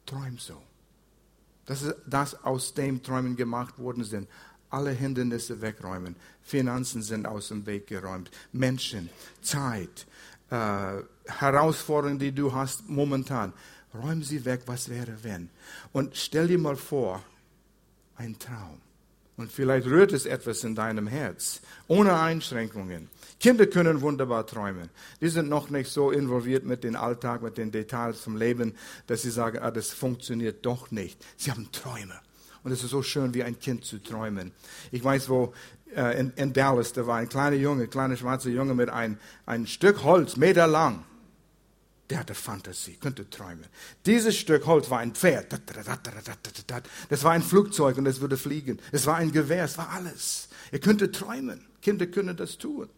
Träum 0.07 0.39
so. 0.39 0.61
Das 1.67 1.83
ist 1.83 1.95
das, 2.07 2.45
aus 2.45 2.75
dem 2.75 3.03
Träumen 3.03 3.37
gemacht 3.37 3.79
worden 3.79 4.05
sind. 4.05 4.29
Alle 4.71 4.91
Hindernisse 4.91 5.61
wegräumen. 5.61 6.17
Finanzen 6.43 7.03
sind 7.03 7.27
aus 7.27 7.49
dem 7.49 7.67
Weg 7.67 7.87
geräumt. 7.87 8.31
Menschen, 8.53 9.11
Zeit, 9.43 10.07
äh, 10.51 11.03
Herausforderungen, 11.27 12.19
die 12.19 12.33
du 12.33 12.53
hast 12.53 12.89
momentan. 12.89 13.53
Räum 13.95 14.23
sie 14.23 14.45
weg, 14.45 14.63
was 14.67 14.89
wäre 14.89 15.23
wenn. 15.23 15.51
Und 15.93 16.17
stell 16.17 16.47
dir 16.47 16.59
mal 16.59 16.77
vor, 16.77 17.23
ein 18.17 18.39
Traum. 18.39 18.81
Und 19.41 19.51
vielleicht 19.51 19.87
rührt 19.87 20.13
es 20.13 20.27
etwas 20.27 20.65
in 20.65 20.75
deinem 20.75 21.07
Herz, 21.07 21.63
ohne 21.89 22.21
Einschränkungen. 22.21 23.09
Kinder 23.41 23.67
können 23.67 24.03
wunderbar 24.03 24.47
träumen. 24.47 24.91
Die 25.23 25.31
sind 25.31 25.49
noch 25.49 25.71
nicht 25.71 25.91
so 25.91 26.11
involviert 26.11 26.67
mit 26.67 26.85
dem 26.85 26.95
Alltag, 26.95 27.41
mit 27.41 27.57
den 27.57 27.73
Details 27.73 28.21
vom 28.21 28.37
Leben, 28.37 28.75
dass 29.07 29.23
sie 29.23 29.31
sagen, 29.31 29.61
ah, 29.61 29.71
das 29.71 29.93
funktioniert 29.93 30.67
doch 30.67 30.91
nicht. 30.91 31.25
Sie 31.39 31.51
haben 31.51 31.73
Träume. 31.73 32.21
Und 32.63 32.73
es 32.73 32.83
ist 32.83 32.91
so 32.91 33.03
schön, 33.03 33.35
wie 33.35 33.43
ein 33.43 33.59
Kind 33.59 33.85
zu 33.85 34.03
träumen. 34.03 34.53
Ich 34.91 35.03
weiß, 35.03 35.29
wo 35.29 35.55
äh, 35.95 36.19
in, 36.21 36.33
in, 36.37 36.53
Dallas, 36.53 36.93
da 36.93 37.07
war 37.07 37.17
ein 37.17 37.29
kleiner 37.29 37.57
Junge, 37.57 37.85
ein 37.85 37.91
kleiner 37.91 38.17
schwarzer 38.17 38.51
Junge 38.51 38.75
mit 38.75 38.91
ein, 38.91 39.19
ein 39.47 39.67
Stück 39.67 40.03
Holz, 40.05 40.37
Meter 40.37 40.67
lang. 40.67 41.05
Der 42.11 42.19
hatte 42.19 42.35
Fantasie, 42.35 42.97
könnte 42.97 43.31
träumen. 43.31 43.67
Dieses 44.05 44.37
Stück 44.37 44.67
Holz 44.67 44.91
war 44.91 44.99
ein 44.99 45.15
Pferd. 45.15 45.47
Das 47.09 47.25
war 47.25 47.31
ein 47.31 47.43
Flugzeug 47.43 47.99
und 47.99 48.07
es 48.07 48.21
würde 48.21 48.37
fliegen. 48.37 48.81
Es 48.91 49.07
war 49.07 49.17
ein 49.17 49.31
Gewehr, 49.31 49.65
es 49.65 49.79
war 49.79 49.91
alles. 49.91 50.49
Er 50.73 50.81
könnte 50.81 51.13
träumen. 51.13 51.67
Kinder 51.81 52.07
können 52.09 52.37
das 52.37 52.59
tun. 52.59 52.89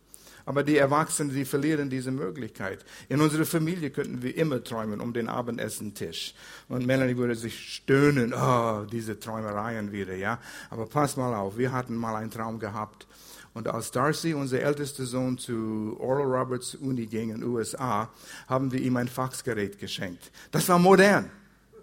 Aber 0.45 0.63
die 0.63 0.77
Erwachsenen, 0.77 1.35
die 1.35 1.45
verlieren 1.45 1.91
diese 1.91 2.11
Möglichkeit. 2.11 2.85
In 3.09 3.21
unserer 3.21 3.45
Familie 3.45 3.91
könnten 3.91 4.23
wir 4.23 4.37
immer 4.37 4.63
träumen 4.63 5.01
um 5.01 5.13
den 5.13 5.29
Abendessentisch. 5.29 6.35
Und 6.69 6.87
Melanie 6.87 7.17
würde 7.17 7.35
sich 7.35 7.75
stöhnen, 7.75 8.35
oh, 8.35 8.85
diese 8.91 9.19
Träumereien 9.19 9.93
wieder, 9.93 10.15
ja. 10.15 10.39
Aber 10.71 10.87
pass 10.87 11.17
mal 11.17 11.35
auf, 11.35 11.57
wir 11.57 11.73
hatten 11.73 11.95
mal 11.95 12.17
einen 12.17 12.31
Traum 12.31 12.59
gehabt. 12.59 13.07
Und 13.55 13.69
als 13.69 13.91
Darcy, 13.91 14.33
unser 14.33 14.61
ältester 14.61 15.05
Sohn, 15.05 15.37
zu 15.37 15.97
Oral 16.01 16.25
Roberts 16.27 16.75
Uni 16.75 17.07
ging 17.07 17.31
in 17.31 17.41
den 17.41 17.49
USA, 17.49 18.09
haben 18.49 18.73
wir 18.73 18.81
ihm 18.81 18.97
ein 18.97 19.09
Faxgerät 19.09 19.79
geschenkt. 19.79 20.31
Das 20.51 20.69
war 20.69 20.79
modern. 20.79 21.31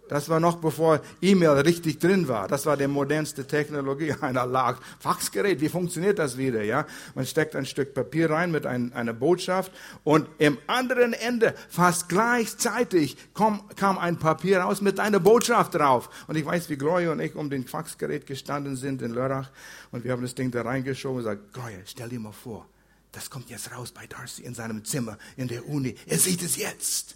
Das 0.09 0.27
war 0.27 0.39
noch 0.39 0.57
bevor 0.57 1.01
E-Mail 1.21 1.51
richtig 1.59 1.99
drin 1.99 2.27
war. 2.27 2.47
Das 2.47 2.65
war 2.65 2.75
die 2.75 2.87
modernste 2.87 3.45
Technologie. 3.45 4.11
Einer 4.21 4.47
lag. 4.47 4.79
Faxgerät, 4.99 5.61
wie 5.61 5.69
funktioniert 5.69 6.17
das 6.17 6.35
wieder? 6.35 6.63
Ja, 6.63 6.87
man 7.13 7.27
steckt 7.27 7.55
ein 7.55 7.67
Stück 7.67 7.93
Papier 7.93 8.31
rein 8.31 8.49
mit 8.49 8.65
ein, 8.65 8.91
einer 8.93 9.13
Botschaft 9.13 9.71
und 10.03 10.27
im 10.39 10.57
anderen 10.65 11.13
Ende, 11.13 11.53
fast 11.69 12.09
gleichzeitig, 12.09 13.17
kam, 13.35 13.61
kam 13.75 13.99
ein 13.99 14.17
Papier 14.17 14.61
raus 14.61 14.81
mit 14.81 14.99
einer 14.99 15.19
Botschaft 15.19 15.75
drauf. 15.75 16.09
Und 16.27 16.35
ich 16.35 16.45
weiß, 16.45 16.71
wie 16.71 16.77
Gloria 16.77 17.11
und 17.11 17.19
ich 17.19 17.35
um 17.35 17.51
den 17.51 17.67
Faxgerät 17.67 18.25
gestanden 18.25 18.77
sind 18.77 19.03
in 19.03 19.11
Lörrach 19.11 19.51
und 19.91 20.03
wir 20.03 20.11
haben 20.11 20.23
das 20.23 20.33
Ding 20.33 20.49
da 20.49 20.63
reingeschoben 20.63 21.19
und 21.19 21.23
gesagt, 21.23 21.53
Gloria, 21.53 21.77
stell 21.85 22.09
dir 22.09 22.19
mal 22.19 22.31
vor, 22.31 22.67
das 23.11 23.29
kommt 23.29 23.51
jetzt 23.51 23.71
raus 23.71 23.91
bei 23.91 24.07
Darcy 24.07 24.41
in 24.41 24.55
seinem 24.55 24.83
Zimmer 24.83 25.19
in 25.37 25.47
der 25.47 25.69
Uni. 25.69 25.95
Er 26.07 26.17
sieht 26.17 26.41
es 26.41 26.57
jetzt. 26.57 27.15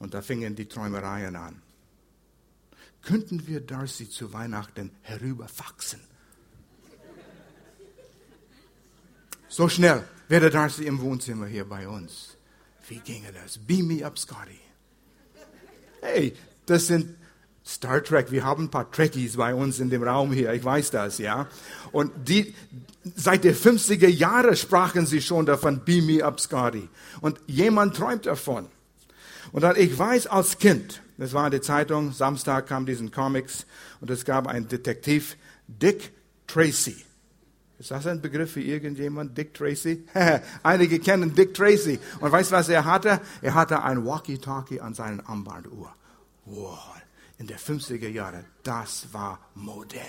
Und 0.00 0.14
da 0.14 0.20
fingen 0.20 0.56
die 0.56 0.66
Träumereien 0.66 1.36
an 1.36 1.62
könnten 3.06 3.46
wir 3.46 3.60
Darcy 3.60 4.10
zu 4.10 4.32
Weihnachten 4.32 4.90
herüberfaxen. 5.02 6.00
So 9.48 9.68
schnell 9.68 10.04
wäre 10.28 10.50
Darcy 10.50 10.84
im 10.84 11.00
Wohnzimmer 11.00 11.46
hier 11.46 11.64
bei 11.64 11.88
uns. 11.88 12.36
Wie 12.88 12.98
ginge 12.98 13.32
das? 13.32 13.58
Beam 13.58 13.86
me 13.86 14.04
up, 14.04 14.18
Scotty. 14.18 14.60
Hey, 16.02 16.34
das 16.66 16.88
sind 16.88 17.16
Star 17.64 18.02
Trek. 18.02 18.30
Wir 18.30 18.44
haben 18.44 18.64
ein 18.64 18.70
paar 18.70 18.90
Trekkies 18.90 19.36
bei 19.36 19.54
uns 19.54 19.78
in 19.78 19.88
dem 19.88 20.02
Raum 20.02 20.32
hier. 20.32 20.52
Ich 20.52 20.64
weiß 20.64 20.90
das, 20.90 21.18
ja. 21.18 21.48
Und 21.92 22.12
die, 22.28 22.54
seit 23.14 23.44
den 23.44 23.54
50er 23.54 24.08
Jahren 24.08 24.56
sprachen 24.56 25.06
sie 25.06 25.22
schon 25.22 25.46
davon, 25.46 25.84
Beam 25.84 26.06
me 26.06 26.24
up, 26.24 26.40
Scotty. 26.40 26.88
Und 27.20 27.40
jemand 27.46 27.96
träumt 27.96 28.26
davon. 28.26 28.68
Und 29.52 29.62
dann, 29.62 29.76
ich 29.76 29.96
weiß 29.96 30.26
als 30.26 30.58
Kind, 30.58 31.02
das 31.18 31.32
war 31.32 31.46
in 31.46 31.50
der 31.50 31.62
Zeitung, 31.62 32.12
Samstag 32.12 32.66
kam 32.66 32.86
diesen 32.86 33.10
Comics 33.10 33.66
und 34.00 34.10
es 34.10 34.24
gab 34.24 34.46
einen 34.46 34.68
Detektiv, 34.68 35.36
Dick 35.66 36.12
Tracy. 36.46 37.04
Ist 37.78 37.90
das 37.90 38.06
ein 38.06 38.22
Begriff 38.22 38.52
für 38.52 38.62
irgendjemand? 38.62 39.36
Dick 39.36 39.52
Tracy? 39.52 40.06
Einige 40.62 40.98
kennen 40.98 41.34
Dick 41.34 41.52
Tracy. 41.52 41.98
Und 42.20 42.32
weißt 42.32 42.50
du, 42.50 42.56
was 42.56 42.68
er 42.68 42.84
hatte? 42.84 43.20
Er 43.42 43.54
hatte 43.54 43.82
ein 43.82 44.04
Walkie-Talkie 44.04 44.80
an 44.80 44.94
seinen 44.94 45.20
Armbanduhr. 45.20 45.94
Wow, 46.46 46.94
in 47.38 47.46
der 47.46 47.58
50er 47.58 48.08
Jahre, 48.08 48.44
das 48.62 49.08
war 49.12 49.40
modern. 49.54 50.00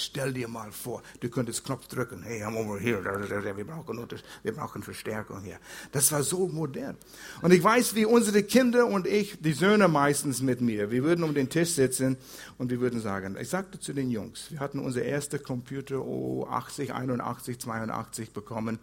Stell 0.00 0.32
dir 0.32 0.46
mal 0.46 0.70
vor, 0.70 1.02
du 1.18 1.28
könntest 1.28 1.64
Knopf 1.64 1.88
drücken. 1.88 2.22
Hey, 2.22 2.44
I'm 2.44 2.54
over 2.54 2.78
here. 2.78 3.02
Wir 3.02 3.64
brauchen, 3.64 4.08
wir 4.44 4.54
brauchen 4.54 4.84
Verstärkung 4.84 5.42
hier. 5.42 5.58
Das 5.90 6.12
war 6.12 6.22
so 6.22 6.46
modern. 6.46 6.96
Und 7.42 7.52
ich 7.52 7.64
weiß, 7.64 7.96
wie 7.96 8.04
unsere 8.04 8.44
Kinder 8.44 8.86
und 8.86 9.08
ich, 9.08 9.40
die 9.40 9.54
Söhne 9.54 9.88
meistens 9.88 10.40
mit 10.40 10.60
mir, 10.60 10.92
wir 10.92 11.02
würden 11.02 11.24
um 11.24 11.34
den 11.34 11.48
Tisch 11.50 11.70
sitzen 11.70 12.16
und 12.58 12.70
wir 12.70 12.78
würden 12.78 13.00
sagen, 13.00 13.36
ich 13.40 13.48
sagte 13.48 13.80
zu 13.80 13.92
den 13.92 14.08
Jungs, 14.12 14.52
wir 14.52 14.60
hatten 14.60 14.78
unser 14.78 15.02
erster 15.02 15.40
Computer, 15.40 16.00
oh, 16.00 16.46
80, 16.46 16.94
81, 16.94 17.58
82 17.58 18.30
bekommen. 18.30 18.78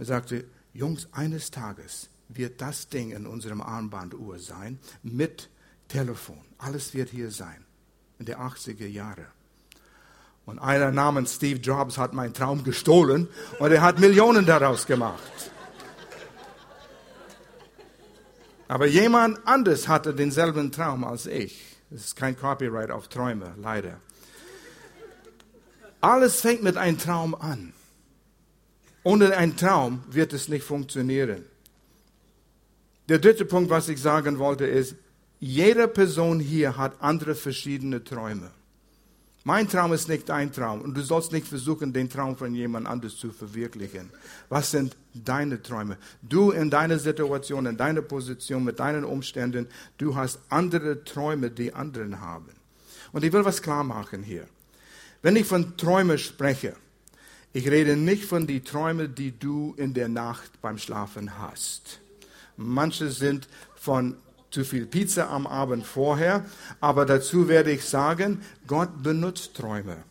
Und 0.00 0.04
sagte, 0.04 0.46
Jungs, 0.72 1.06
eines 1.12 1.52
Tages 1.52 2.10
wird 2.28 2.60
das 2.60 2.88
Ding 2.88 3.12
in 3.12 3.28
unserem 3.28 3.60
Armbanduhr 3.60 4.40
sein 4.40 4.80
mit 5.04 5.48
Telefon. 5.86 6.40
Alles 6.58 6.92
wird 6.92 7.10
hier 7.10 7.30
sein. 7.30 7.64
In 8.18 8.26
der 8.26 8.40
80er 8.40 8.88
Jahre. 8.88 9.26
Und 10.46 10.58
einer 10.58 10.90
namens 10.90 11.34
Steve 11.34 11.60
Jobs 11.60 11.98
hat 11.98 12.12
meinen 12.12 12.34
Traum 12.34 12.64
gestohlen 12.64 13.28
und 13.58 13.70
er 13.70 13.82
hat 13.82 14.00
Millionen 14.00 14.46
daraus 14.46 14.86
gemacht. 14.86 15.22
Aber 18.68 18.86
jemand 18.86 19.38
anders 19.46 19.88
hatte 19.88 20.14
denselben 20.14 20.70
Traum 20.70 21.04
als 21.04 21.26
ich. 21.26 21.76
Es 21.90 22.04
ist 22.06 22.16
kein 22.16 22.36
Copyright 22.36 22.90
auf 22.90 23.08
Träume, 23.08 23.54
leider. 23.60 24.00
Alles 26.00 26.40
fängt 26.40 26.62
mit 26.62 26.76
einem 26.76 26.96
Traum 26.96 27.34
an. 27.34 27.72
Ohne 29.02 29.36
einen 29.36 29.56
Traum 29.56 30.04
wird 30.08 30.32
es 30.32 30.48
nicht 30.48 30.64
funktionieren. 30.64 31.44
Der 33.08 33.18
dritte 33.18 33.44
Punkt, 33.44 33.70
was 33.70 33.88
ich 33.88 34.00
sagen 34.00 34.38
wollte, 34.38 34.66
ist, 34.66 34.94
jede 35.40 35.88
Person 35.88 36.38
hier 36.38 36.76
hat 36.76 37.00
andere 37.00 37.34
verschiedene 37.34 38.04
Träume. 38.04 38.52
Mein 39.42 39.68
Traum 39.68 39.94
ist 39.94 40.08
nicht 40.08 40.28
dein 40.28 40.52
Traum 40.52 40.82
und 40.82 40.94
du 40.94 41.02
sollst 41.02 41.32
nicht 41.32 41.46
versuchen, 41.46 41.94
den 41.94 42.10
Traum 42.10 42.36
von 42.36 42.54
jemand 42.54 42.86
anderes 42.86 43.16
zu 43.16 43.32
verwirklichen. 43.32 44.10
Was 44.50 44.70
sind 44.70 44.96
deine 45.14 45.62
Träume? 45.62 45.96
Du 46.20 46.50
in 46.50 46.68
deiner 46.68 46.98
Situation, 46.98 47.64
in 47.64 47.78
deiner 47.78 48.02
Position, 48.02 48.64
mit 48.64 48.78
deinen 48.80 49.04
Umständen, 49.04 49.66
du 49.96 50.14
hast 50.14 50.40
andere 50.50 51.04
Träume, 51.04 51.50
die 51.50 51.72
anderen 51.72 52.20
haben. 52.20 52.50
Und 53.12 53.24
ich 53.24 53.32
will 53.32 53.44
was 53.44 53.62
klar 53.62 53.82
machen 53.82 54.22
hier. 54.22 54.46
Wenn 55.22 55.36
ich 55.36 55.46
von 55.46 55.76
Träumen 55.78 56.18
spreche, 56.18 56.76
ich 57.52 57.68
rede 57.68 57.96
nicht 57.96 58.26
von 58.26 58.46
den 58.46 58.64
Träumen, 58.64 59.14
die 59.14 59.36
du 59.36 59.74
in 59.78 59.94
der 59.94 60.08
Nacht 60.08 60.60
beim 60.60 60.76
Schlafen 60.76 61.38
hast. 61.38 62.00
Manche 62.56 63.10
sind 63.10 63.48
von 63.74 64.16
zu 64.50 64.64
viel 64.64 64.86
Pizza 64.86 65.30
am 65.30 65.46
Abend 65.46 65.86
vorher. 65.86 66.44
Aber 66.80 67.06
dazu 67.06 67.48
werde 67.48 67.70
ich 67.70 67.84
sagen, 67.84 68.42
Gott 68.66 69.02
benutzt 69.02 69.54
Träume. 69.54 70.04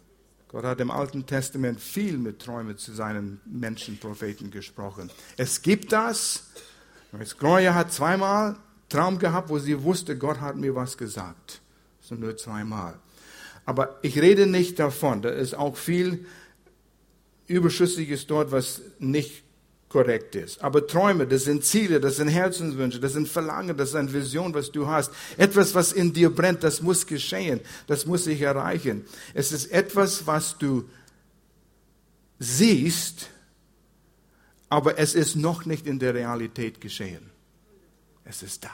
Gott 0.48 0.64
hat 0.64 0.80
im 0.80 0.90
Alten 0.90 1.26
Testament 1.26 1.80
viel 1.80 2.18
mit 2.18 2.40
Träumen 2.40 2.78
zu 2.78 2.92
seinen 2.94 3.40
Menschenpropheten 3.46 4.50
gesprochen. 4.50 5.12
Es 5.38 5.62
gibt 5.62 5.92
das. 5.92 6.48
Gloria 7.38 7.76
hat 7.76 7.94
zweimal 7.94 8.56
Traum 8.88 9.20
gehabt, 9.20 9.50
wo 9.50 9.60
sie 9.60 9.84
wusste, 9.84 10.18
Gott 10.18 10.42
hat 10.42 10.56
mir 10.56 10.74
was 10.74 10.98
gesagt. 10.98 11.62
So 12.02 12.16
nur 12.16 12.36
zweimal. 12.38 12.96
Aber 13.66 14.00
ich 14.02 14.20
rede 14.20 14.48
nicht 14.48 14.80
davon. 14.80 15.22
Da 15.22 15.30
ist 15.30 15.54
auch 15.54 15.78
viel 15.78 16.26
Überschüssiges 17.46 18.26
dort, 18.26 18.52
was 18.52 18.82
nicht 18.98 19.44
korrekt 19.90 20.36
ist. 20.36 20.62
Aber 20.62 20.86
Träume, 20.86 21.28
das 21.28 21.44
sind 21.46 21.66
Ziele, 21.66 22.00
das 22.00 22.18
sind 22.18 22.28
Herzenswünsche, 22.30 23.00
das 23.00 23.14
sind 23.14 23.28
Verlangen, 23.28 23.76
das 23.76 23.90
ist 23.90 23.96
eine 23.96 24.14
Vision, 24.14 24.54
was 24.54 24.72
du 24.72 24.88
hast. 24.88 25.12
Etwas, 25.36 25.74
was 25.74 25.92
in 25.92 26.14
dir 26.14 26.30
brennt, 26.30 26.64
das 26.64 26.82
muss 26.82 27.06
geschehen, 27.08 27.60
das 27.88 28.06
muss 28.06 28.26
sich 28.26 28.42
erreichen. 28.42 29.06
Es 29.34 29.52
ist 29.52 29.72
etwas, 29.72 30.28
was 30.28 30.58
du 30.58 30.88
siehst, 32.38 33.30
aber 34.70 35.00
es 35.00 35.16
ist 35.16 35.36
noch 35.36 35.66
nicht 35.66 35.88
in 35.88 35.98
der 35.98 36.14
Realität 36.14 36.80
geschehen. 36.80 37.32
Es 38.24 38.44
ist 38.44 38.64
da 38.64 38.72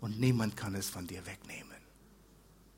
und 0.00 0.18
niemand 0.18 0.56
kann 0.56 0.74
es 0.74 0.90
von 0.90 1.06
dir 1.06 1.24
wegnehmen. 1.24 1.70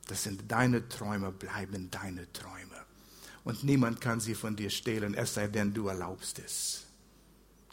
Das 0.07 0.21
sind 0.21 0.43
deine 0.51 0.87
Träume, 0.87 1.31
bleiben 1.31 1.89
deine 1.89 2.31
Träume. 2.31 2.85
Und 3.43 3.63
niemand 3.63 4.01
kann 4.01 4.19
sie 4.19 4.35
von 4.35 4.55
dir 4.55 4.69
stehlen, 4.69 5.15
es 5.15 5.33
sei 5.33 5.47
denn, 5.47 5.73
du 5.73 5.87
erlaubst 5.87 6.37
es. 6.39 6.84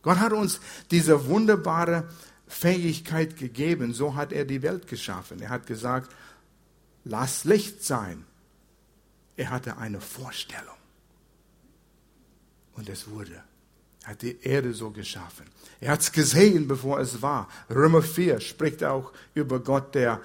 Gott 0.03 0.19
hat 0.19 0.33
uns 0.33 0.61
diese 0.91 1.27
wunderbare 1.27 2.09
Fähigkeit 2.49 3.37
gegeben. 3.37 3.95
So 3.95 4.15
hat 4.15 4.33
er 4.33 4.45
die 4.45 4.63
Welt 4.63 4.87
geschaffen. 4.87 5.41
Er 5.41 5.51
hat 5.51 5.67
gesagt, 5.67 6.15
lass 7.05 7.45
Licht 7.45 7.85
sein. 7.85 8.25
Er 9.37 9.51
hatte 9.51 9.79
eine 9.79 10.01
Vorstellung. 10.01 10.77
Und 12.75 12.89
es 12.89 13.09
wurde. 13.09 13.43
Er 14.03 14.11
hat 14.11 14.23
die 14.23 14.41
Erde 14.43 14.75
so 14.75 14.91
geschaffen. 14.91 15.47
Er 15.81 15.93
hat 15.93 16.01
es 16.01 16.13
gesehen, 16.13 16.67
bevor 16.67 16.99
es 17.01 17.23
war. 17.23 17.49
Römer 17.71 18.03
4 18.03 18.41
spricht 18.41 18.83
auch 18.83 19.13
über 19.35 19.61
Gott, 19.61 19.95
der 19.95 20.21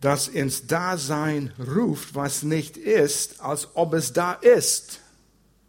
das 0.00 0.28
ins 0.28 0.66
Dasein 0.66 1.52
ruft, 1.58 2.14
was 2.14 2.42
nicht 2.42 2.76
ist, 2.76 3.40
als 3.40 3.68
ob 3.74 3.94
es 3.94 4.12
da 4.12 4.32
ist. 4.32 5.00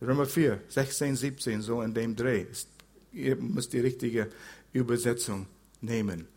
Römer 0.02 0.26
4, 0.26 0.60
16, 0.70 1.16
17, 1.16 1.62
so 1.62 1.82
in 1.82 1.94
dem 1.94 2.16
Dreh. 2.16 2.46
Ihr 3.14 3.36
müsst 3.36 3.74
die 3.74 3.80
richtige 3.80 4.30
Übersetzung 4.72 5.48
nehmen. 5.82 6.28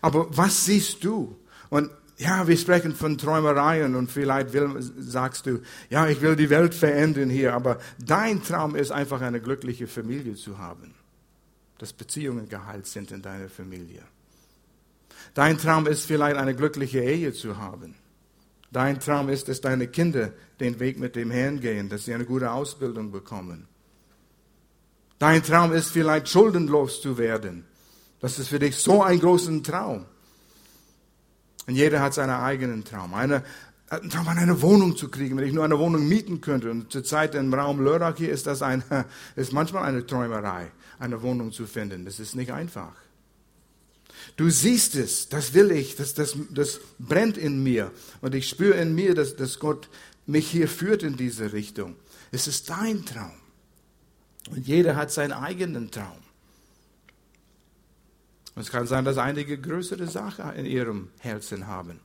Aber 0.00 0.28
was 0.36 0.64
siehst 0.64 1.02
du? 1.04 1.36
Und 1.68 1.90
ja, 2.20 2.46
wir 2.46 2.56
sprechen 2.58 2.94
von 2.94 3.16
Träumereien 3.16 3.94
und 3.94 4.10
vielleicht 4.10 4.52
will, 4.52 4.76
sagst 4.98 5.46
du, 5.46 5.60
ja, 5.88 6.06
ich 6.06 6.20
will 6.20 6.36
die 6.36 6.50
Welt 6.50 6.74
verändern 6.74 7.30
hier, 7.30 7.54
aber 7.54 7.78
dein 7.98 8.42
Traum 8.42 8.76
ist 8.76 8.92
einfach 8.92 9.22
eine 9.22 9.40
glückliche 9.40 9.86
Familie 9.86 10.34
zu 10.34 10.58
haben, 10.58 10.94
dass 11.78 11.94
Beziehungen 11.94 12.48
geheilt 12.48 12.86
sind 12.86 13.10
in 13.10 13.22
deiner 13.22 13.48
Familie. 13.48 14.02
Dein 15.32 15.56
Traum 15.56 15.86
ist 15.86 16.04
vielleicht 16.04 16.36
eine 16.36 16.54
glückliche 16.54 17.00
Ehe 17.00 17.32
zu 17.32 17.56
haben. 17.56 17.94
Dein 18.70 19.00
Traum 19.00 19.30
ist, 19.30 19.48
dass 19.48 19.62
deine 19.62 19.88
Kinder 19.88 20.32
den 20.60 20.78
Weg 20.78 20.98
mit 20.98 21.16
dem 21.16 21.30
Herrn 21.30 21.60
gehen, 21.60 21.88
dass 21.88 22.04
sie 22.04 22.12
eine 22.12 22.26
gute 22.26 22.50
Ausbildung 22.50 23.10
bekommen. 23.10 23.66
Dein 25.20 25.42
Traum 25.42 25.74
ist 25.74 25.90
vielleicht 25.90 26.30
schuldenlos 26.30 27.02
zu 27.02 27.18
werden. 27.18 27.66
Das 28.20 28.38
ist 28.38 28.48
für 28.48 28.58
dich 28.58 28.76
so 28.76 29.02
ein 29.02 29.20
großer 29.20 29.62
Traum. 29.62 30.06
Und 31.66 31.74
jeder 31.74 32.00
hat 32.00 32.14
seinen 32.14 32.30
eigenen 32.30 32.84
Traum. 32.84 33.12
Eine, 33.12 33.44
einen 33.90 34.08
Traum, 34.08 34.26
eine 34.28 34.62
Wohnung 34.62 34.96
zu 34.96 35.10
kriegen, 35.10 35.36
wenn 35.36 35.46
ich 35.46 35.52
nur 35.52 35.64
eine 35.64 35.78
Wohnung 35.78 36.08
mieten 36.08 36.40
könnte. 36.40 36.70
Und 36.70 36.90
zurzeit 36.90 37.34
im 37.34 37.52
Raum 37.52 37.84
Lörrach 37.84 38.16
hier 38.16 38.32
ist 38.32 38.46
das 38.46 38.62
ein, 38.62 38.82
ist 39.36 39.52
manchmal 39.52 39.84
eine 39.84 40.06
Träumerei, 40.06 40.72
eine 40.98 41.20
Wohnung 41.20 41.52
zu 41.52 41.66
finden. 41.66 42.06
Das 42.06 42.18
ist 42.18 42.34
nicht 42.34 42.54
einfach. 42.54 42.94
Du 44.38 44.48
siehst 44.48 44.94
es, 44.94 45.28
das 45.28 45.52
will 45.52 45.70
ich, 45.70 45.96
das, 45.96 46.14
das, 46.14 46.34
das 46.48 46.80
brennt 46.98 47.36
in 47.36 47.62
mir. 47.62 47.90
Und 48.22 48.34
ich 48.34 48.48
spüre 48.48 48.78
in 48.78 48.94
mir, 48.94 49.14
dass, 49.14 49.36
dass 49.36 49.58
Gott 49.58 49.90
mich 50.24 50.50
hier 50.50 50.66
führt 50.66 51.02
in 51.02 51.18
diese 51.18 51.52
Richtung. 51.52 51.96
Es 52.32 52.46
ist 52.46 52.70
dein 52.70 53.04
Traum. 53.04 53.39
Und 54.48 54.66
jeder 54.66 54.96
hat 54.96 55.10
seinen 55.10 55.32
eigenen 55.32 55.90
Traum. 55.90 56.18
Und 58.54 58.62
es 58.62 58.70
kann 58.70 58.86
sein, 58.86 59.04
dass 59.04 59.18
einige 59.18 59.58
größere 59.58 60.06
Sachen 60.06 60.52
in 60.54 60.66
ihrem 60.66 61.08
Herzen 61.18 61.66
haben. 61.66 62.00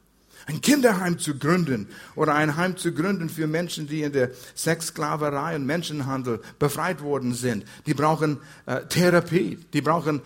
Ein 0.48 0.62
Kinderheim 0.62 1.18
zu 1.18 1.40
gründen 1.40 1.88
oder 2.16 2.36
ein 2.36 2.56
Heim 2.56 2.78
zu 2.78 2.94
gründen 2.94 3.30
für 3.30 3.48
Menschen, 3.48 3.88
die 3.88 4.04
in 4.04 4.12
der 4.12 4.32
Sexsklaverei 4.56 5.56
und 5.56 5.66
Menschenhandel 5.66 6.42
befreit 6.60 7.02
worden 7.02 7.34
sind. 7.34 7.66
Die 7.88 7.94
brauchen 7.94 8.40
äh, 8.66 8.86
Therapie, 8.86 9.58
die 9.74 9.82
brauchen 9.82 10.22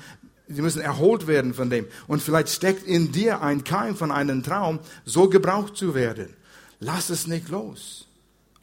Sie 0.51 0.63
müssen 0.63 0.81
erholt 0.81 1.27
werden 1.27 1.53
von 1.53 1.69
dem. 1.69 1.85
Und 2.07 2.23
vielleicht 2.23 2.49
steckt 2.49 2.81
in 2.83 3.11
dir 3.11 3.43
ein 3.43 3.63
Keim 3.63 3.95
von 3.95 4.11
einem 4.11 4.41
Traum, 4.41 4.79
so 5.05 5.29
gebraucht 5.29 5.77
zu 5.77 5.93
werden. 5.93 6.35
Lass 6.79 7.11
es 7.11 7.27
nicht 7.27 7.49
los. 7.49 8.07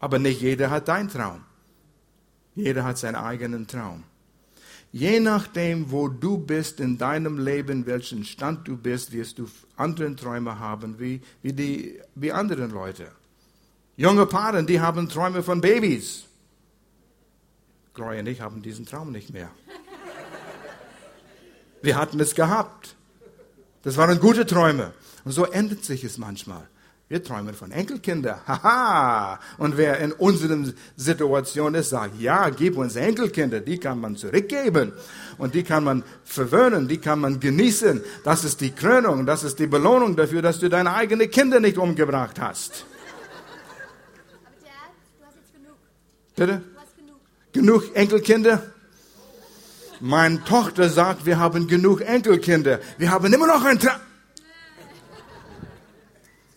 Aber 0.00 0.18
nicht 0.18 0.40
jeder 0.40 0.70
hat 0.70 0.88
deinen 0.88 1.08
Traum. 1.08 1.44
Jeder 2.56 2.84
hat 2.84 2.98
seinen 2.98 3.16
eigenen 3.16 3.66
Traum. 3.66 4.02
Je 4.90 5.20
nachdem, 5.20 5.90
wo 5.90 6.08
du 6.08 6.38
bist 6.38 6.80
in 6.80 6.96
deinem 6.96 7.38
Leben, 7.38 7.84
welchen 7.84 8.24
Stand 8.24 8.66
du 8.66 8.76
bist, 8.76 9.12
wirst 9.12 9.38
du 9.38 9.46
andere 9.76 10.16
Träume 10.16 10.58
haben 10.58 10.98
wie, 10.98 11.20
wie, 11.42 11.52
die, 11.52 12.00
wie 12.14 12.32
andere 12.32 12.66
Leute. 12.66 13.12
Junge 13.96 14.26
Paare, 14.26 14.64
die 14.64 14.80
haben 14.80 15.08
Träume 15.08 15.42
von 15.42 15.60
Babys. 15.60 16.24
Gloria 17.92 18.20
und 18.20 18.26
ich 18.26 18.40
haben 18.40 18.62
diesen 18.62 18.86
Traum 18.86 19.12
nicht 19.12 19.32
mehr. 19.32 19.50
Wir 21.82 21.96
hatten 21.96 22.18
es 22.20 22.34
gehabt. 22.34 22.96
Das 23.82 23.96
waren 23.96 24.18
gute 24.18 24.46
Träume. 24.46 24.92
Und 25.24 25.32
so 25.32 25.44
endet 25.44 25.84
sich 25.84 26.04
es 26.04 26.18
manchmal. 26.18 26.66
Wir 27.08 27.22
träumen 27.22 27.54
von 27.54 27.70
Enkelkinder. 27.70 28.40
Haha. 28.48 29.38
Und 29.58 29.76
wer 29.76 29.98
in 30.00 30.10
unseren 30.10 30.74
Situation 30.96 31.74
ist, 31.76 31.90
sagt, 31.90 32.20
ja, 32.20 32.48
gib 32.50 32.76
uns 32.76 32.96
Enkelkinder. 32.96 33.60
Die 33.60 33.78
kann 33.78 34.00
man 34.00 34.16
zurückgeben. 34.16 34.92
Und 35.38 35.54
die 35.54 35.62
kann 35.62 35.84
man 35.84 36.02
verwöhnen. 36.24 36.88
Die 36.88 36.98
kann 36.98 37.20
man 37.20 37.38
genießen. 37.38 38.02
Das 38.24 38.42
ist 38.42 38.60
die 38.60 38.72
Krönung. 38.72 39.24
Das 39.24 39.44
ist 39.44 39.60
die 39.60 39.68
Belohnung 39.68 40.16
dafür, 40.16 40.42
dass 40.42 40.58
du 40.58 40.68
deine 40.68 40.94
eigenen 40.94 41.30
Kinder 41.30 41.60
nicht 41.60 41.78
umgebracht 41.78 42.40
hast. 42.40 42.84
Aber 44.44 44.56
Dad, 44.60 44.72
du 45.20 45.26
hast 45.26 45.36
jetzt 45.36 45.52
genug. 45.54 45.76
Bitte? 46.34 46.60
Du 46.74 46.80
hast 46.80 46.96
genug. 46.96 47.20
Genug 47.52 47.94
Enkelkinder? 47.96 48.62
Meine 50.00 50.42
Tochter 50.42 50.90
sagt, 50.90 51.24
wir 51.24 51.38
haben 51.38 51.68
genug 51.68 52.00
Enkelkinder. 52.00 52.80
Wir 52.98 53.12
haben 53.12 53.32
immer 53.32 53.46
noch 53.46 53.64
ein 53.64 53.78
Tra 53.78 54.00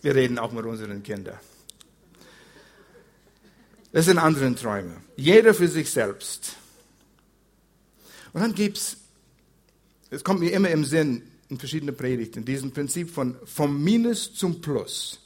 Wir 0.02 0.14
reden 0.14 0.38
auch 0.38 0.52
mit 0.52 0.64
unseren 0.64 1.02
Kindern. 1.02 1.38
Das 3.92 4.06
sind 4.06 4.18
andere 4.18 4.54
Träume. 4.54 4.96
Jeder 5.16 5.52
für 5.52 5.68
sich 5.68 5.90
selbst. 5.90 6.56
Und 8.32 8.40
dann 8.40 8.54
gibt's, 8.54 8.96
es 10.10 10.22
kommt 10.22 10.40
mir 10.40 10.52
immer 10.52 10.70
im 10.70 10.84
Sinn 10.84 11.22
in 11.48 11.58
verschiedenen 11.58 11.96
Predigten, 11.96 12.44
diesen 12.44 12.70
Prinzip 12.72 13.10
von 13.10 13.36
vom 13.44 13.82
Minus 13.82 14.32
zum 14.34 14.60
Plus. 14.60 15.18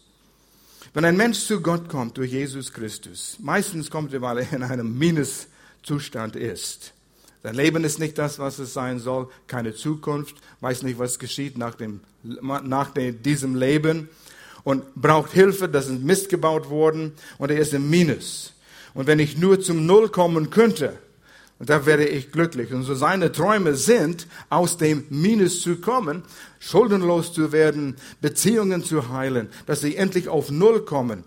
Wenn 0.95 1.05
ein 1.05 1.17
Mensch 1.17 1.41
zu 1.41 1.61
Gott 1.61 1.89
kommt 1.89 2.17
durch 2.17 2.33
Jesus 2.33 2.73
Christus, 2.73 3.37
meistens 3.41 3.91
kommt 3.91 4.15
er, 4.15 4.23
weil 4.23 4.39
er 4.39 4.53
in 4.53 4.63
einem 4.63 4.97
Minuszustand 4.97 6.37
ist. 6.37 6.95
Sein 7.43 7.57
Leben 7.57 7.85
ist 7.85 7.99
nicht 7.99 8.17
das, 8.17 8.39
was 8.39 8.59
es 8.59 8.73
sein 8.73 9.01
soll, 9.01 9.29
keine 9.47 9.75
Zukunft, 9.75 10.37
weiß 10.61 10.83
nicht, 10.83 10.99
was 10.99 11.19
geschieht 11.19 11.59
nach, 11.59 11.75
dem, 11.75 12.01
nach 12.23 12.93
diesem 12.95 13.55
Leben 13.55 14.09
und 14.65 14.95
braucht 14.95 15.33
Hilfe, 15.33 15.69
das 15.69 15.89
ist 15.89 16.03
Mist 16.03 16.29
gebaut 16.31 16.71
worden 16.71 17.13
und 17.39 17.51
er 17.51 17.59
ist 17.59 17.75
im 17.75 17.89
Minus. 17.89 18.55
Und 18.95 19.07
wenn 19.07 19.19
ich 19.19 19.37
nur 19.37 19.61
zum 19.61 19.87
Null 19.87 20.09
kommen 20.09 20.51
könnte, 20.51 20.99
da 21.59 21.87
wäre 21.87 22.05
ich 22.05 22.33
glücklich. 22.33 22.73
Und 22.73 22.83
so 22.83 22.95
seine 22.95 23.31
Träume 23.31 23.75
sind, 23.75 24.27
aus 24.51 24.77
dem 24.77 25.05
Minus 25.11 25.61
zu 25.61 25.77
kommen, 25.77 26.25
schuldenlos 26.59 27.33
zu 27.33 27.53
werden, 27.53 27.97
Beziehungen 28.21 28.83
zu 28.85 29.11
heilen, 29.11 29.49
dass 29.67 29.81
sie 29.81 29.97
endlich 29.97 30.29
auf 30.29 30.51
Null 30.51 30.85
kommen. 30.85 31.25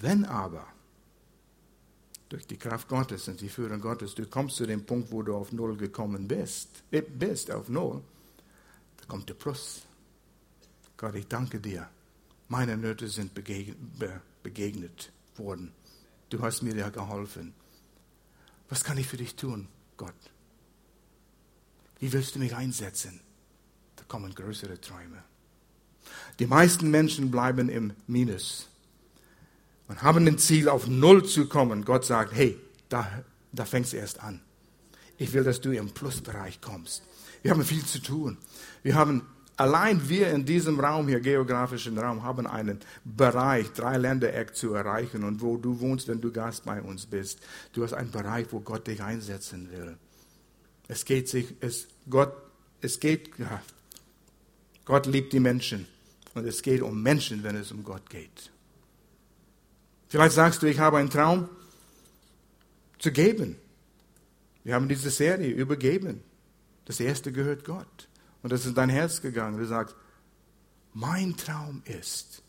Wenn 0.00 0.24
aber 0.24 0.66
durch 2.28 2.46
die 2.46 2.56
Kraft 2.56 2.88
Gottes 2.88 3.28
und 3.28 3.40
die 3.40 3.48
Führung 3.48 3.80
Gottes, 3.80 4.14
du 4.14 4.26
kommst 4.26 4.56
zu 4.56 4.66
dem 4.66 4.84
Punkt, 4.84 5.12
wo 5.12 5.22
du 5.22 5.34
auf 5.34 5.52
Null 5.52 5.76
gekommen 5.76 6.26
bist, 6.26 6.68
bist 6.90 7.50
auf 7.50 7.68
Null, 7.68 8.02
da 8.98 9.04
kommt 9.06 9.28
der 9.28 9.34
Plus. 9.34 9.82
Gott, 10.96 11.14
ich 11.14 11.28
danke 11.28 11.60
dir. 11.60 11.88
Meine 12.48 12.76
Nöte 12.76 13.08
sind 13.08 13.34
begegnet 13.34 15.12
worden. 15.36 15.72
Du 16.30 16.40
hast 16.42 16.62
mir 16.62 16.74
ja 16.74 16.90
geholfen. 16.90 17.54
Was 18.68 18.84
kann 18.84 18.98
ich 18.98 19.06
für 19.06 19.16
dich 19.16 19.36
tun, 19.36 19.68
Gott? 19.96 20.14
Wie 21.98 22.12
willst 22.12 22.34
du 22.34 22.38
mich 22.38 22.54
einsetzen? 22.54 23.20
Da 23.96 24.04
kommen 24.04 24.34
größere 24.34 24.80
Träume. 24.80 25.22
Die 26.38 26.46
meisten 26.46 26.90
Menschen 26.90 27.30
bleiben 27.30 27.68
im 27.68 27.94
Minus 28.06 28.68
und 29.88 30.02
haben 30.02 30.26
ein 30.26 30.38
Ziel, 30.38 30.68
auf 30.68 30.86
Null 30.86 31.24
zu 31.24 31.48
kommen. 31.48 31.84
Gott 31.84 32.04
sagt, 32.04 32.34
hey, 32.34 32.58
da, 32.88 33.24
da 33.52 33.64
fängst 33.64 33.92
du 33.92 33.96
erst 33.96 34.20
an. 34.20 34.40
Ich 35.18 35.32
will, 35.32 35.44
dass 35.44 35.60
du 35.60 35.70
im 35.72 35.90
Plusbereich 35.90 36.60
kommst. 36.60 37.02
Wir 37.42 37.52
haben 37.52 37.64
viel 37.64 37.84
zu 37.84 38.00
tun. 38.00 38.36
Wir 38.82 38.94
haben, 38.94 39.26
allein 39.56 40.08
wir 40.08 40.30
in 40.30 40.44
diesem 40.44 40.78
Raum 40.80 41.08
hier, 41.08 41.20
geografischen 41.20 41.98
Raum, 41.98 42.22
haben 42.22 42.46
einen 42.46 42.80
Bereich, 43.04 43.72
drei 43.72 43.96
Ländereck 43.96 44.54
zu 44.54 44.74
erreichen. 44.74 45.24
Und 45.24 45.40
wo 45.40 45.56
du 45.56 45.80
wohnst, 45.80 46.08
wenn 46.08 46.20
du 46.20 46.30
Gast 46.30 46.64
bei 46.64 46.80
uns 46.80 47.06
bist, 47.06 47.40
du 47.72 47.82
hast 47.82 47.92
einen 47.92 48.10
Bereich, 48.10 48.46
wo 48.50 48.60
Gott 48.60 48.86
dich 48.86 49.02
einsetzen 49.02 49.70
will. 49.70 49.96
Es 50.88 51.04
geht 51.04 51.28
sich, 51.28 51.54
es, 51.60 51.88
Gott, 52.08 52.32
es 52.80 53.00
geht, 53.00 53.38
ja, 53.38 53.62
Gott 54.84 55.06
liebt 55.06 55.32
die 55.32 55.40
Menschen. 55.40 55.86
Und 56.34 56.46
es 56.46 56.62
geht 56.62 56.82
um 56.82 57.02
Menschen, 57.02 57.42
wenn 57.42 57.56
es 57.56 57.72
um 57.72 57.82
Gott 57.82 58.10
geht. 58.10 58.50
Vielleicht 60.08 60.34
sagst 60.34 60.62
du, 60.62 60.66
ich 60.66 60.78
habe 60.78 60.98
einen 60.98 61.10
Traum 61.10 61.48
zu 62.98 63.10
geben. 63.10 63.56
Wir 64.62 64.74
haben 64.74 64.88
diese 64.88 65.10
Serie 65.10 65.50
übergeben. 65.50 66.22
Das 66.84 67.00
erste 67.00 67.32
gehört 67.32 67.64
Gott. 67.64 68.08
Und 68.46 68.52
das 68.52 68.60
ist 68.60 68.68
in 68.68 68.74
dein 68.76 68.90
Herz 68.90 69.20
gegangen. 69.20 69.58
Du 69.58 69.66
sagst, 69.66 69.96
mein 70.94 71.36
Traum 71.36 71.82
ist, 71.84 72.44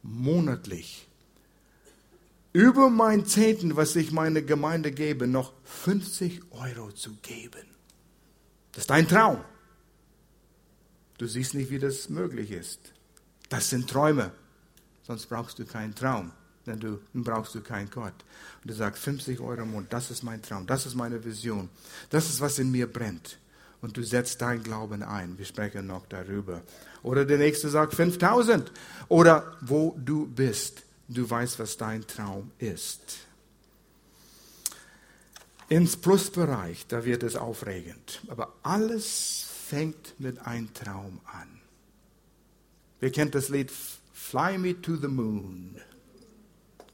monatlich 0.00 1.06
über 2.54 2.88
mein 2.88 3.26
Zehnten, 3.26 3.76
was 3.76 3.94
ich 3.96 4.12
meine 4.12 4.42
Gemeinde 4.42 4.92
gebe, 4.92 5.26
noch 5.26 5.52
50 5.64 6.40
Euro 6.52 6.90
zu 6.92 7.16
geben. 7.16 7.66
Das 8.72 8.84
ist 8.84 8.88
dein 8.88 9.06
Traum. 9.06 9.44
Du 11.18 11.26
siehst 11.26 11.52
nicht, 11.52 11.70
wie 11.70 11.78
das 11.78 12.08
möglich 12.08 12.50
ist. 12.50 12.94
Das 13.50 13.68
sind 13.68 13.90
Träume. 13.90 14.32
Sonst 15.02 15.26
brauchst 15.26 15.58
du 15.58 15.66
keinen 15.66 15.94
Traum. 15.94 16.32
Dann, 16.64 16.80
du, 16.80 16.98
dann 17.12 17.24
brauchst 17.24 17.54
du 17.54 17.60
keinen 17.60 17.90
Gott. 17.90 18.14
Und 18.62 18.70
du 18.70 18.72
sagst, 18.72 19.02
50 19.02 19.38
Euro 19.40 19.60
im 19.60 19.72
Monat, 19.72 19.92
das 19.92 20.10
ist 20.10 20.22
mein 20.22 20.40
Traum, 20.40 20.66
das 20.66 20.86
ist 20.86 20.94
meine 20.94 21.22
Vision, 21.22 21.68
das 22.08 22.30
ist, 22.30 22.40
was 22.40 22.58
in 22.58 22.70
mir 22.70 22.90
brennt. 22.90 23.36
Und 23.82 23.96
du 23.96 24.02
setzt 24.02 24.42
deinen 24.42 24.62
Glauben 24.62 25.02
ein. 25.02 25.38
Wir 25.38 25.46
sprechen 25.46 25.86
noch 25.86 26.06
darüber. 26.06 26.62
Oder 27.02 27.24
der 27.24 27.38
nächste 27.38 27.70
sagt 27.70 27.94
5000. 27.94 28.70
Oder 29.08 29.56
wo 29.62 29.96
du 29.98 30.26
bist. 30.26 30.82
Du 31.08 31.28
weißt, 31.28 31.58
was 31.58 31.76
dein 31.76 32.06
Traum 32.06 32.52
ist. 32.58 33.20
Ins 35.68 35.96
Plusbereich, 35.96 36.86
da 36.88 37.04
wird 37.04 37.22
es 37.22 37.36
aufregend. 37.36 38.20
Aber 38.28 38.52
alles 38.62 39.46
fängt 39.68 40.18
mit 40.18 40.44
einem 40.46 40.72
Traum 40.74 41.20
an. 41.26 41.60
Wer 42.98 43.10
kennt 43.10 43.34
das 43.34 43.48
Lied 43.48 43.72
Fly 44.12 44.58
Me 44.58 44.80
to 44.80 44.96
the 44.96 45.08
Moon? 45.08 45.76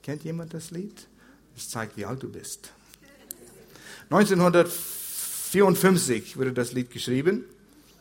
Kennt 0.03 0.25
jemand 0.25 0.55
das 0.55 0.71
Lied? 0.71 1.09
Das 1.55 1.69
zeigt, 1.69 1.97
wie 1.97 2.05
alt 2.05 2.23
du 2.23 2.31
bist. 2.31 2.73
1954 5.63 6.37
wurde 6.37 6.53
das 6.53 6.73
Lied 6.73 6.91
geschrieben. 6.91 7.45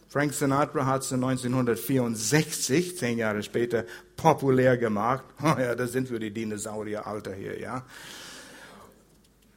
Frank 0.10 0.34
Sinatra 0.34 0.86
hat 0.86 1.04
es 1.04 1.14
1964, 1.14 2.98
zehn 2.98 3.18
Jahre 3.18 3.44
später, 3.44 3.86
populär 4.18 4.78
gemacht. 4.78 5.24
Oh 5.42 5.46
ja, 5.60 5.74
da 5.74 5.88
sind 5.88 6.12
wir 6.12 6.20
die 6.20 6.32
Dinosaurieralter 6.32 7.34
hier, 7.34 7.60
ja. 7.60 7.86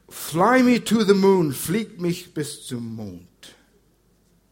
Fly 0.07 0.63
me 0.63 0.83
to 0.83 1.03
the 1.03 1.13
moon, 1.13 1.51
flieg 1.51 1.99
mich 1.99 2.33
bis 2.33 2.65
zum 2.65 2.95
Mond. 2.95 3.55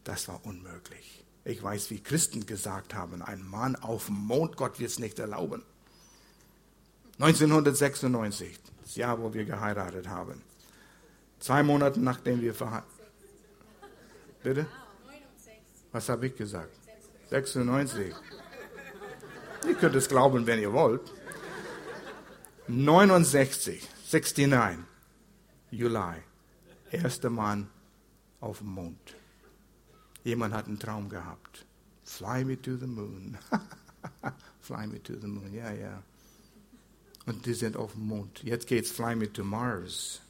Das 0.04 0.28
war 0.28 0.44
unmöglich. 0.44 1.24
Ich 1.44 1.62
weiß, 1.62 1.90
wie 1.90 2.00
Christen 2.00 2.44
gesagt 2.44 2.94
haben, 2.94 3.22
ein 3.22 3.42
Mann 3.42 3.76
auf 3.76 4.06
dem 4.06 4.16
Mond, 4.16 4.56
Gott 4.56 4.78
wird 4.78 4.90
es 4.90 4.98
nicht 4.98 5.18
erlauben. 5.18 5.62
1996, 7.18 8.58
das 8.82 8.96
Jahr, 8.96 9.20
wo 9.20 9.32
wir 9.32 9.44
geheiratet 9.46 10.08
haben. 10.08 10.42
Zwei 11.40 11.62
Monate 11.62 12.00
nachdem 12.00 12.42
wir 12.42 12.54
verheiratet 12.54 12.97
Bitte? 14.48 14.66
Was 15.92 16.08
habe 16.08 16.26
ich 16.26 16.34
gesagt? 16.34 16.74
96. 17.28 18.14
Ihr 19.66 19.74
könnt 19.74 19.94
es 19.94 20.08
glauben, 20.08 20.46
wenn 20.46 20.58
ihr 20.58 20.72
wollt. 20.72 21.12
69, 22.66 23.86
69. 24.10 24.86
Juli, 25.70 26.22
erster 26.90 27.28
Mann 27.28 27.68
auf 28.40 28.60
dem 28.60 28.68
Mond. 28.68 29.14
Jemand 30.24 30.54
hat 30.54 30.66
einen 30.66 30.78
Traum 30.78 31.10
gehabt. 31.10 31.66
Fly 32.04 32.42
me 32.42 32.58
to 32.58 32.78
the 32.78 32.86
moon. 32.86 33.36
fly 34.60 34.86
me 34.86 35.02
to 35.02 35.12
the 35.20 35.26
moon, 35.26 35.52
ja, 35.52 35.70
ja. 35.72 36.02
Und 37.26 37.44
die 37.44 37.52
sind 37.52 37.76
auf 37.76 37.92
dem 37.92 38.06
Mond. 38.06 38.42
Jetzt 38.44 38.66
geht's 38.66 38.90
Fly 38.90 39.14
me 39.14 39.30
to 39.30 39.44
Mars. 39.44 40.22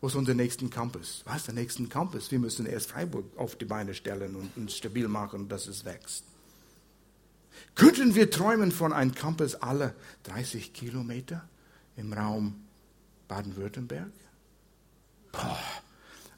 Wo 0.00 0.08
ist 0.08 0.14
unser 0.14 0.34
nächsten 0.34 0.70
Campus? 0.70 1.22
Was 1.24 1.44
der 1.44 1.54
nächste 1.54 1.86
Campus? 1.86 2.30
Wir 2.30 2.38
müssen 2.38 2.66
erst 2.66 2.90
Freiburg 2.90 3.24
auf 3.36 3.56
die 3.56 3.64
Beine 3.64 3.94
stellen 3.94 4.36
und, 4.36 4.56
und 4.56 4.70
stabil 4.70 5.08
machen, 5.08 5.48
dass 5.48 5.66
es 5.66 5.84
wächst. 5.84 6.24
Könnten 7.74 8.14
wir 8.14 8.30
träumen 8.30 8.72
von 8.72 8.92
einem 8.92 9.14
Campus 9.14 9.54
alle 9.54 9.94
30 10.24 10.72
Kilometer 10.72 11.48
im 11.96 12.12
Raum 12.12 12.66
Baden-Württemberg? 13.28 14.12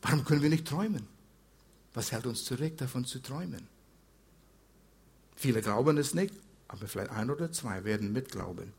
Warum 0.02 0.24
können 0.24 0.42
wir 0.42 0.50
nicht 0.50 0.66
träumen? 0.66 1.06
Was 1.94 2.12
hält 2.12 2.26
uns 2.26 2.44
zurück, 2.44 2.76
davon 2.76 3.04
zu 3.04 3.20
träumen? 3.20 3.66
Viele 5.34 5.62
glauben 5.62 5.98
es 5.98 6.14
nicht, 6.14 6.34
aber 6.68 6.86
vielleicht 6.86 7.10
ein 7.10 7.30
oder 7.30 7.50
zwei 7.52 7.84
werden 7.84 8.12
mitglauben, 8.12 8.72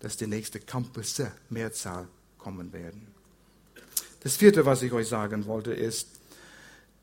dass 0.00 0.16
die 0.16 0.26
nächste 0.26 0.60
Campusse 0.60 1.32
Mehrzahl 1.50 2.08
kommen 2.38 2.72
werden. 2.72 3.13
Das 4.24 4.36
vierte, 4.36 4.64
was 4.64 4.82
ich 4.82 4.90
euch 4.92 5.08
sagen 5.08 5.44
wollte, 5.44 5.74
ist, 5.74 6.08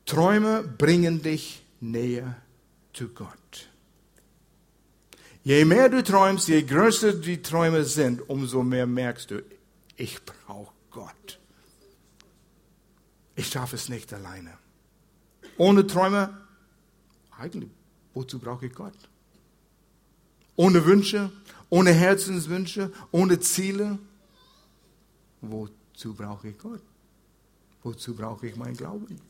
Träume 0.06 0.64
bringen 0.64 1.22
dich 1.22 1.62
näher 1.80 2.36
zu 2.92 3.10
Gott. 3.10 3.68
Je 5.44 5.64
mehr 5.64 5.88
du 5.88 6.02
träumst, 6.02 6.48
je 6.48 6.62
größer 6.62 7.12
die 7.12 7.40
Träume 7.40 7.84
sind, 7.84 8.28
umso 8.28 8.64
mehr 8.64 8.88
merkst 8.88 9.30
du, 9.30 9.42
ich 9.96 10.18
brauche 10.24 10.74
Gott. 10.90 11.38
Ich 13.36 13.48
schaffe 13.48 13.76
es 13.76 13.88
nicht 13.88 14.12
alleine. 14.12 14.58
Ohne 15.58 15.86
Träume, 15.86 16.36
eigentlich, 17.38 17.70
wozu 18.14 18.40
brauche 18.40 18.66
ich 18.66 18.74
Gott? 18.74 18.98
Ohne 20.56 20.84
Wünsche, 20.84 21.30
ohne 21.70 21.92
Herzenswünsche, 21.92 22.92
ohne 23.12 23.38
Ziele, 23.38 24.00
wozu 25.40 26.14
brauche 26.14 26.48
ich 26.48 26.58
Gott? 26.58 26.82
Wozu 27.82 28.14
brauche 28.14 28.46
ich 28.46 28.56
meinen 28.56 28.76
Glauben? 28.76 29.20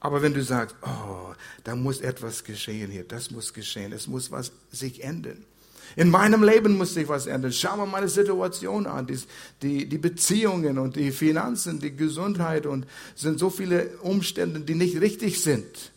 Aber 0.00 0.20
wenn 0.22 0.34
du 0.34 0.42
sagst, 0.42 0.76
oh, 0.82 1.32
da 1.64 1.74
muss 1.74 2.00
etwas 2.00 2.44
geschehen 2.44 2.90
hier, 2.90 3.04
das 3.04 3.30
muss 3.30 3.54
geschehen, 3.54 3.92
es 3.92 4.06
muss 4.06 4.30
was 4.30 4.52
sich 4.70 5.02
ändern. 5.02 5.44
In 5.96 6.10
meinem 6.10 6.42
Leben 6.42 6.76
muss 6.76 6.94
sich 6.94 7.08
was 7.08 7.26
ändern. 7.26 7.52
Schau 7.52 7.76
mal 7.76 7.86
meine 7.86 8.08
Situation 8.08 8.86
an, 8.86 9.06
die, 9.06 9.18
die, 9.62 9.88
die 9.88 9.98
Beziehungen 9.98 10.78
und 10.78 10.96
die 10.96 11.12
Finanzen, 11.12 11.78
die 11.78 11.94
Gesundheit 11.94 12.66
und 12.66 12.86
sind 13.14 13.38
so 13.38 13.48
viele 13.48 13.96
Umstände, 13.98 14.60
die 14.60 14.74
nicht 14.74 15.00
richtig 15.00 15.40
sind. 15.40 15.92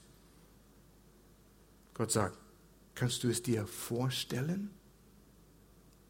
Gott 1.93 2.12
sagt, 2.12 2.38
kannst 2.95 3.23
du 3.23 3.29
es 3.29 3.41
dir 3.41 3.65
vorstellen, 3.65 4.69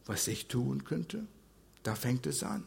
was 0.05 0.27
ich 0.27 0.47
tun 0.47 0.83
könnte? 0.83 1.25
Da 1.83 1.95
fängt 1.95 2.27
es 2.27 2.43
an. 2.43 2.63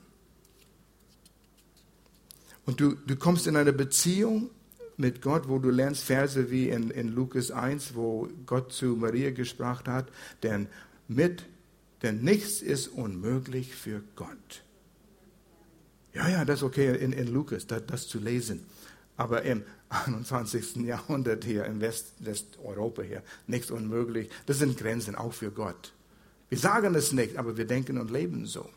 Und 2.66 2.81
du, 2.81 2.94
du 2.94 3.16
kommst 3.16 3.46
in 3.46 3.57
eine 3.57 3.73
Beziehung 3.73 4.51
mit 4.96 5.23
Gott, 5.23 5.49
wo 5.49 5.59
du 5.59 5.70
lernst 5.70 6.05
Verse 6.05 6.51
wie 6.51 6.68
in, 6.68 6.90
in 6.90 7.09
Lukas 7.09 7.51
1, 7.51 7.94
wo 7.94 8.29
Gott 8.46 8.73
zu 8.73 8.96
Maria 8.96 9.31
gesprochen 9.31 9.92
hat, 9.92 10.09
denn 10.42 10.68
mit, 11.09 11.46
denn 12.03 12.23
nichts 12.23 12.61
ist 12.61 12.88
unmöglich 12.88 13.75
für 13.75 14.03
Gott. 14.14 14.62
Ja, 16.12 16.29
ja, 16.29 16.44
das 16.44 16.61
ist 16.61 16.62
okay 16.64 16.96
in, 16.96 17.12
in 17.12 17.33
Lukas, 17.33 17.66
das, 17.66 17.87
das 17.87 18.09
zu 18.09 18.18
lesen. 18.18 18.66
Aber 19.16 19.42
im 19.42 19.62
21. 19.88 20.77
Jahrhundert 20.87 21.44
hier, 21.44 21.64
in 21.64 21.81
West, 21.81 22.14
Westeuropa 22.18 23.03
hier, 23.03 23.23
nichts 23.46 23.70
unmöglich. 23.70 24.29
Das 24.46 24.59
sind 24.59 24.77
Grenzen 24.77 25.14
auch 25.14 25.33
für 25.33 25.51
Gott. 25.51 25.92
Wir 26.49 26.59
sagen 26.59 26.94
es 26.94 27.12
nicht, 27.12 27.37
aber 27.37 27.57
wir 27.57 27.66
denken 27.66 27.99
und 27.99 28.11
leben 28.11 28.44
so. 28.46 28.68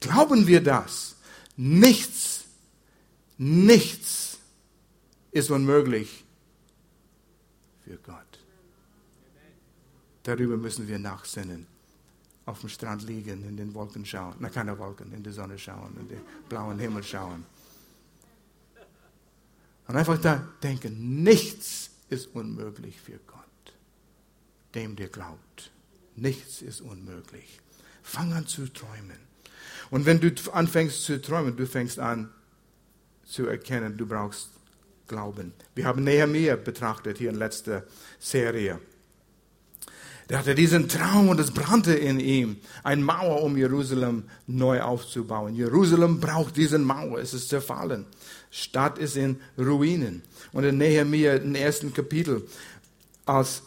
Glauben 0.00 0.46
wir 0.46 0.60
das? 0.60 1.16
Nichts, 1.56 2.44
nichts 3.38 4.38
ist 5.30 5.50
unmöglich 5.50 6.24
für 7.84 7.96
Gott. 7.98 8.38
Darüber 10.22 10.56
müssen 10.56 10.88
wir 10.88 10.98
nachsinnen. 10.98 11.66
Auf 12.44 12.60
dem 12.60 12.68
Strand 12.68 13.02
liegen, 13.02 13.44
in 13.44 13.56
den 13.56 13.74
Wolken 13.74 14.04
schauen. 14.04 14.36
Na, 14.40 14.48
keine 14.48 14.76
Wolken, 14.78 15.12
in 15.12 15.22
die 15.22 15.30
Sonne 15.30 15.58
schauen, 15.58 15.96
in 16.00 16.08
den 16.08 16.20
blauen 16.48 16.78
Himmel 16.78 17.02
schauen. 17.02 17.44
Und 19.86 19.96
einfach 19.96 20.20
da 20.20 20.48
denken, 20.62 21.22
nichts 21.22 21.90
ist 22.08 22.34
unmöglich 22.34 23.00
für 23.00 23.18
Gott. 23.26 23.38
Dem, 24.74 24.96
der 24.96 25.08
glaubt. 25.08 25.70
Nichts 26.16 26.62
ist 26.62 26.80
unmöglich. 26.80 27.60
Fang 28.02 28.32
an 28.32 28.46
zu 28.46 28.66
träumen. 28.72 29.31
Und 29.92 30.06
wenn 30.06 30.20
du 30.20 30.32
anfängst 30.54 31.04
zu 31.04 31.20
träumen, 31.20 31.54
du 31.54 31.66
fängst 31.66 31.98
an 31.98 32.30
zu 33.26 33.46
erkennen, 33.46 33.98
du 33.98 34.06
brauchst 34.06 34.48
Glauben. 35.06 35.52
Wir 35.74 35.84
haben 35.84 36.02
Nehemiah 36.02 36.56
betrachtet 36.56 37.18
hier 37.18 37.28
in 37.28 37.36
letzter 37.36 37.84
Serie. 38.18 38.78
Der 40.30 40.38
hatte 40.38 40.54
diesen 40.54 40.88
Traum 40.88 41.28
und 41.28 41.38
es 41.38 41.50
brannte 41.50 41.92
in 41.92 42.20
ihm, 42.20 42.56
eine 42.82 43.02
Mauer, 43.02 43.42
um 43.42 43.54
Jerusalem 43.58 44.24
neu 44.46 44.80
aufzubauen. 44.80 45.54
Jerusalem 45.54 46.20
braucht 46.20 46.56
diesen 46.56 46.84
Mauer, 46.84 47.18
es 47.18 47.34
ist 47.34 47.50
zerfallen. 47.50 48.06
Stadt 48.50 48.96
ist 48.96 49.18
in 49.18 49.42
Ruinen. 49.58 50.22
Und 50.52 50.64
in 50.64 50.78
Nehemiah, 50.78 51.34
im 51.34 51.54
ersten 51.54 51.92
Kapitel, 51.92 52.48
als 53.26 53.62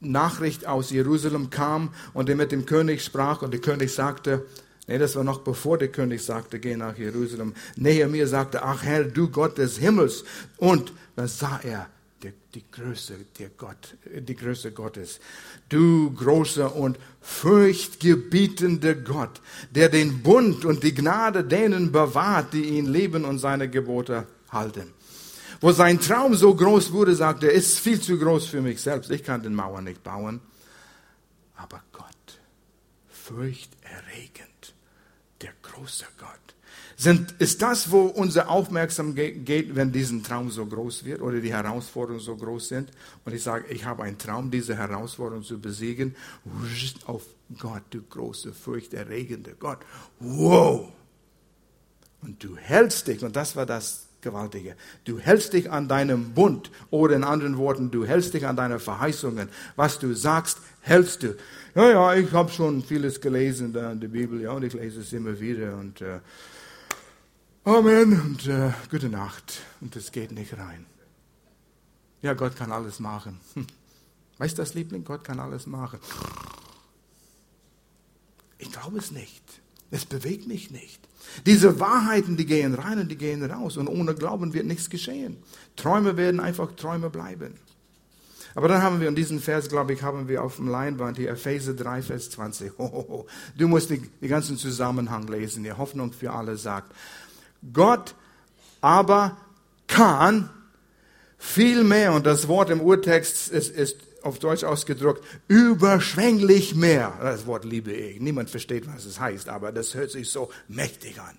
Nachricht 0.00 0.66
aus 0.66 0.88
Jerusalem 0.88 1.50
kam 1.50 1.92
und 2.14 2.30
er 2.30 2.36
mit 2.36 2.52
dem 2.52 2.64
König 2.64 3.04
sprach 3.04 3.42
und 3.42 3.50
der 3.50 3.60
König 3.60 3.92
sagte, 3.92 4.46
Nee, 4.88 4.98
das 4.98 5.14
war 5.14 5.24
noch 5.24 5.40
bevor 5.40 5.78
der 5.78 5.88
König 5.88 6.22
sagte, 6.22 6.58
geh 6.58 6.76
nach 6.76 6.98
Jerusalem. 6.98 7.54
Nehemiah 7.76 8.26
sagte, 8.26 8.62
ach 8.62 8.82
Herr, 8.82 9.04
du 9.04 9.28
Gott 9.28 9.58
des 9.58 9.78
Himmels. 9.78 10.24
Und 10.56 10.92
dann 11.14 11.28
sah 11.28 11.60
er 11.62 11.88
die, 12.22 12.32
die 12.54 12.64
Größe, 12.70 13.14
der 13.38 13.50
Gott, 13.50 13.96
die 14.04 14.34
Größe 14.34 14.72
Gottes. 14.72 15.20
Du 15.68 16.12
großer 16.12 16.74
und 16.74 16.98
furchtgebietender 17.20 18.96
Gott, 18.96 19.40
der 19.70 19.88
den 19.88 20.22
Bund 20.22 20.64
und 20.64 20.82
die 20.82 20.94
Gnade 20.94 21.44
denen 21.44 21.92
bewahrt, 21.92 22.52
die 22.52 22.64
ihn 22.76 22.86
lieben 22.86 23.24
und 23.24 23.38
seine 23.38 23.70
Gebote 23.70 24.26
halten. 24.50 24.92
Wo 25.60 25.70
sein 25.70 26.00
Traum 26.00 26.34
so 26.34 26.56
groß 26.56 26.90
wurde, 26.90 27.14
sagte 27.14 27.46
er, 27.46 27.52
ist 27.52 27.78
viel 27.78 28.00
zu 28.00 28.18
groß 28.18 28.46
für 28.46 28.60
mich 28.60 28.80
selbst. 28.80 29.12
Ich 29.12 29.22
kann 29.22 29.44
den 29.44 29.54
Mauer 29.54 29.80
nicht 29.80 30.02
bauen. 30.02 30.40
Aber 31.56 31.80
Gott 31.92 32.08
furchterregend. 33.08 34.51
Der 35.82 35.88
große 35.88 36.04
Gott. 36.18 36.28
Sind, 36.96 37.34
ist 37.38 37.62
das, 37.62 37.90
wo 37.90 38.02
unsere 38.02 38.48
Aufmerksamkeit 38.48 39.44
geht, 39.44 39.74
wenn 39.74 39.90
diesen 39.90 40.22
Traum 40.22 40.50
so 40.50 40.64
groß 40.64 41.04
wird 41.04 41.20
oder 41.20 41.40
die 41.40 41.52
Herausforderungen 41.52 42.22
so 42.22 42.36
groß 42.36 42.68
sind? 42.68 42.90
Und 43.24 43.34
ich 43.34 43.42
sage, 43.42 43.66
ich 43.72 43.84
habe 43.84 44.04
einen 44.04 44.18
Traum, 44.18 44.50
diese 44.50 44.76
Herausforderung 44.76 45.42
zu 45.42 45.60
besiegen. 45.60 46.14
Auf 47.06 47.24
Gott, 47.58 47.82
du 47.90 48.02
große, 48.02 48.52
furchterregende 48.52 49.54
Gott. 49.58 49.78
Wow! 50.20 50.92
Und 52.20 52.42
du 52.44 52.56
hältst 52.56 53.08
dich, 53.08 53.24
und 53.24 53.34
das 53.34 53.56
war 53.56 53.66
das 53.66 54.06
Gewaltige, 54.20 54.76
du 55.04 55.18
hältst 55.18 55.54
dich 55.54 55.70
an 55.70 55.88
deinem 55.88 56.34
Bund, 56.34 56.70
oder 56.90 57.16
in 57.16 57.24
anderen 57.24 57.58
Worten, 57.58 57.90
du 57.90 58.06
hältst 58.06 58.34
dich 58.34 58.46
an 58.46 58.54
deine 58.54 58.78
Verheißungen. 58.78 59.48
Was 59.74 59.98
du 59.98 60.14
sagst, 60.14 60.58
hältst 60.82 61.22
du. 61.22 61.36
Ja, 61.74 61.90
ja, 61.90 62.14
ich 62.14 62.30
habe 62.32 62.50
schon 62.50 62.82
vieles 62.82 63.20
gelesen 63.20 63.72
da 63.72 63.92
in 63.92 64.00
der 64.00 64.08
Bibel, 64.08 64.40
ja, 64.40 64.52
und 64.52 64.62
ich 64.62 64.74
lese 64.74 65.00
es 65.00 65.12
immer 65.12 65.40
wieder, 65.40 65.76
und 65.78 66.00
äh, 66.00 66.20
Amen 67.64 68.20
und 68.20 68.46
äh, 68.48 68.72
gute 68.90 69.08
Nacht. 69.08 69.62
Und 69.80 69.94
es 69.94 70.10
geht 70.10 70.32
nicht 70.32 70.58
rein. 70.58 70.84
Ja, 72.20 72.34
Gott 72.34 72.56
kann 72.56 72.72
alles 72.72 72.98
machen. 72.98 73.38
Weißt 74.38 74.58
du 74.58 74.62
das, 74.62 74.74
Liebling? 74.74 75.04
Gott 75.04 75.22
kann 75.22 75.38
alles 75.38 75.68
machen. 75.68 76.00
Ich 78.58 78.72
glaube 78.72 78.98
es 78.98 79.12
nicht. 79.12 79.42
Es 79.92 80.04
bewegt 80.04 80.48
mich 80.48 80.72
nicht. 80.72 81.00
Diese 81.46 81.78
Wahrheiten, 81.78 82.36
die 82.36 82.46
gehen 82.46 82.74
rein 82.74 82.98
und 82.98 83.08
die 83.08 83.16
gehen 83.16 83.44
raus. 83.44 83.76
Und 83.76 83.86
ohne 83.86 84.14
Glauben 84.14 84.54
wird 84.54 84.66
nichts 84.66 84.90
geschehen. 84.90 85.36
Träume 85.76 86.16
werden 86.16 86.40
einfach 86.40 86.72
Träume 86.74 87.10
bleiben. 87.10 87.54
Aber 88.54 88.68
dann 88.68 88.82
haben 88.82 89.00
wir 89.00 89.08
in 89.08 89.14
diesem 89.14 89.40
Vers, 89.40 89.68
glaube 89.68 89.92
ich, 89.92 90.02
haben 90.02 90.28
wir 90.28 90.42
auf 90.42 90.56
dem 90.56 90.68
Leinwand 90.68 91.16
hier 91.16 91.30
Epheser 91.30 91.74
3, 91.74 92.02
Vers 92.02 92.30
20. 92.30 92.72
Ho, 92.78 93.26
Du 93.56 93.68
musst 93.68 93.90
den 93.90 94.10
ganzen 94.20 94.56
Zusammenhang 94.56 95.26
lesen. 95.28 95.64
Die 95.64 95.72
Hoffnung 95.72 96.12
für 96.12 96.32
alle 96.32 96.56
sagt, 96.56 96.92
Gott 97.72 98.14
aber 98.80 99.36
kann 99.86 100.50
viel 101.38 101.84
mehr, 101.84 102.12
und 102.12 102.26
das 102.26 102.48
Wort 102.48 102.70
im 102.70 102.80
Urtext 102.80 103.48
ist, 103.48 103.74
ist 103.74 103.96
auf 104.22 104.38
Deutsch 104.38 104.64
ausgedrückt, 104.64 105.24
überschwänglich 105.48 106.74
mehr. 106.74 107.12
Das 107.20 107.46
Wort 107.46 107.64
liebe 107.64 107.92
ich. 107.92 108.20
Niemand 108.20 108.50
versteht, 108.50 108.86
was 108.86 109.04
es 109.04 109.18
heißt, 109.18 109.48
aber 109.48 109.72
das 109.72 109.94
hört 109.94 110.10
sich 110.10 110.30
so 110.30 110.50
mächtig 110.68 111.20
an. 111.20 111.36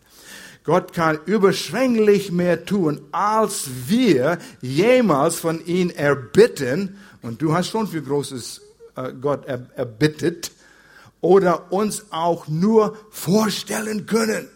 Gott 0.63 0.93
kann 0.93 1.19
überschwänglich 1.25 2.31
mehr 2.31 2.65
tun, 2.65 3.01
als 3.11 3.69
wir 3.87 4.37
jemals 4.61 5.35
von 5.35 5.65
ihm 5.65 5.89
erbitten. 5.89 6.97
Und 7.21 7.41
du 7.41 7.53
hast 7.53 7.69
schon 7.69 7.87
für 7.87 8.01
Großes 8.01 8.61
äh, 8.95 9.11
Gott 9.13 9.45
erbittet. 9.45 10.51
Oder 11.19 11.71
uns 11.71 12.11
auch 12.11 12.47
nur 12.47 12.97
vorstellen 13.09 14.05
können. 14.05 14.49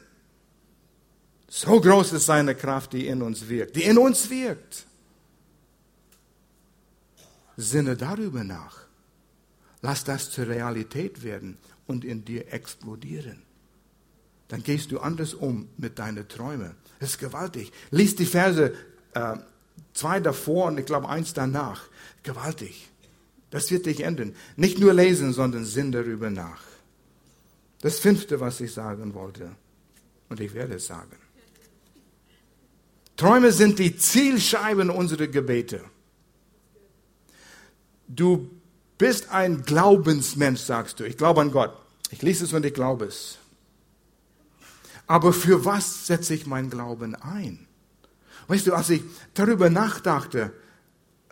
So 1.47 1.79
groß 1.79 2.13
ist 2.13 2.25
seine 2.25 2.55
Kraft, 2.55 2.91
die 2.93 3.07
in 3.07 3.21
uns 3.21 3.47
wirkt, 3.47 3.77
die 3.77 3.83
in 3.83 3.97
uns 3.97 4.29
wirkt. 4.29 4.85
Sinne 7.55 7.95
darüber 7.95 8.43
nach. 8.43 8.81
Lass 9.81 10.03
das 10.03 10.29
zur 10.29 10.47
Realität 10.47 11.23
werden 11.23 11.57
und 11.87 12.03
in 12.03 12.25
dir 12.25 12.51
explodieren. 12.51 13.46
Dann 14.47 14.63
gehst 14.63 14.91
du 14.91 14.99
anders 14.99 15.33
um 15.33 15.69
mit 15.77 15.99
deinen 15.99 16.27
Träumen. 16.27 16.75
Das 16.99 17.11
ist 17.11 17.19
gewaltig. 17.19 17.71
Lies 17.91 18.15
die 18.15 18.25
Verse 18.25 18.73
äh, 19.13 19.37
zwei 19.93 20.19
davor 20.19 20.65
und 20.65 20.79
ich 20.79 20.85
glaube 20.85 21.09
eins 21.09 21.33
danach. 21.33 21.87
Gewaltig. 22.23 22.89
Das 23.49 23.71
wird 23.71 23.85
dich 23.85 24.01
ändern. 24.01 24.35
Nicht 24.55 24.79
nur 24.79 24.93
lesen, 24.93 25.33
sondern 25.33 25.65
sinn 25.65 25.91
darüber 25.91 26.29
nach. 26.29 26.61
Das 27.81 27.99
fünfte, 27.99 28.39
was 28.39 28.59
ich 28.59 28.73
sagen 28.73 29.13
wollte. 29.13 29.51
Und 30.29 30.39
ich 30.39 30.53
werde 30.53 30.75
es 30.75 30.87
sagen. 30.87 31.15
Träume 33.15 33.51
sind 33.51 33.79
die 33.79 33.97
Zielscheiben 33.97 34.89
unserer 34.89 35.27
Gebete. 35.27 35.83
Du 38.07 38.49
bist 38.97 39.29
ein 39.31 39.63
Glaubensmensch, 39.63 40.61
sagst 40.61 40.99
du. 40.99 41.03
Ich 41.03 41.17
glaube 41.17 41.41
an 41.41 41.51
Gott. 41.51 41.73
Ich 42.11 42.21
lese 42.21 42.45
es 42.45 42.53
und 42.53 42.65
ich 42.65 42.73
glaube 42.73 43.05
es. 43.05 43.37
Aber 45.07 45.31
für 45.31 45.63
was 45.63 46.05
setze 46.05 46.33
ich 46.33 46.45
meinen 46.45 46.69
Glauben 46.69 47.15
ein? 47.15 47.65
Weißt 48.47 48.67
du, 48.67 48.73
als 48.73 48.89
ich 48.89 49.03
darüber 49.33 49.69
nachdachte, 49.69 50.53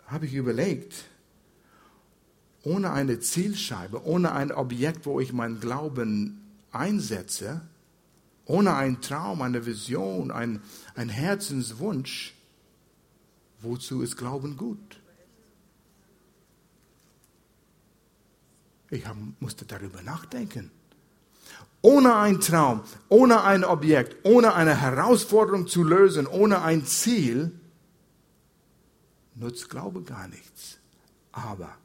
habe 0.06 0.26
ich 0.26 0.34
überlegt, 0.34 1.04
ohne 2.62 2.90
eine 2.90 3.20
Zielscheibe, 3.20 4.04
ohne 4.04 4.32
ein 4.32 4.50
Objekt, 4.50 5.06
wo 5.06 5.20
ich 5.20 5.32
meinen 5.32 5.60
Glauben 5.60 6.40
einsetze, 6.72 7.60
ohne 8.44 8.74
einen 8.74 9.00
Traum, 9.00 9.42
eine 9.42 9.66
Vision, 9.66 10.30
ein, 10.30 10.60
ein 10.94 11.08
Herzenswunsch, 11.08 12.34
wozu 13.60 14.02
ist 14.02 14.16
Glauben 14.16 14.56
gut? 14.56 15.00
Ich 18.90 19.06
hab, 19.06 19.16
musste 19.40 19.64
darüber 19.64 20.02
nachdenken. 20.02 20.70
Ohne 21.82 22.16
einen 22.16 22.40
Traum, 22.40 22.82
ohne 23.08 23.44
ein 23.44 23.64
Objekt, 23.64 24.24
ohne 24.24 24.54
eine 24.54 24.80
Herausforderung 24.80 25.66
zu 25.66 25.84
lösen, 25.84 26.26
ohne 26.26 26.62
ein 26.62 26.84
Ziel, 26.84 27.52
nutzt 29.34 29.70
Glaube 29.70 30.02
gar 30.02 30.26
nichts. 30.28 30.78
Aber 31.32 31.76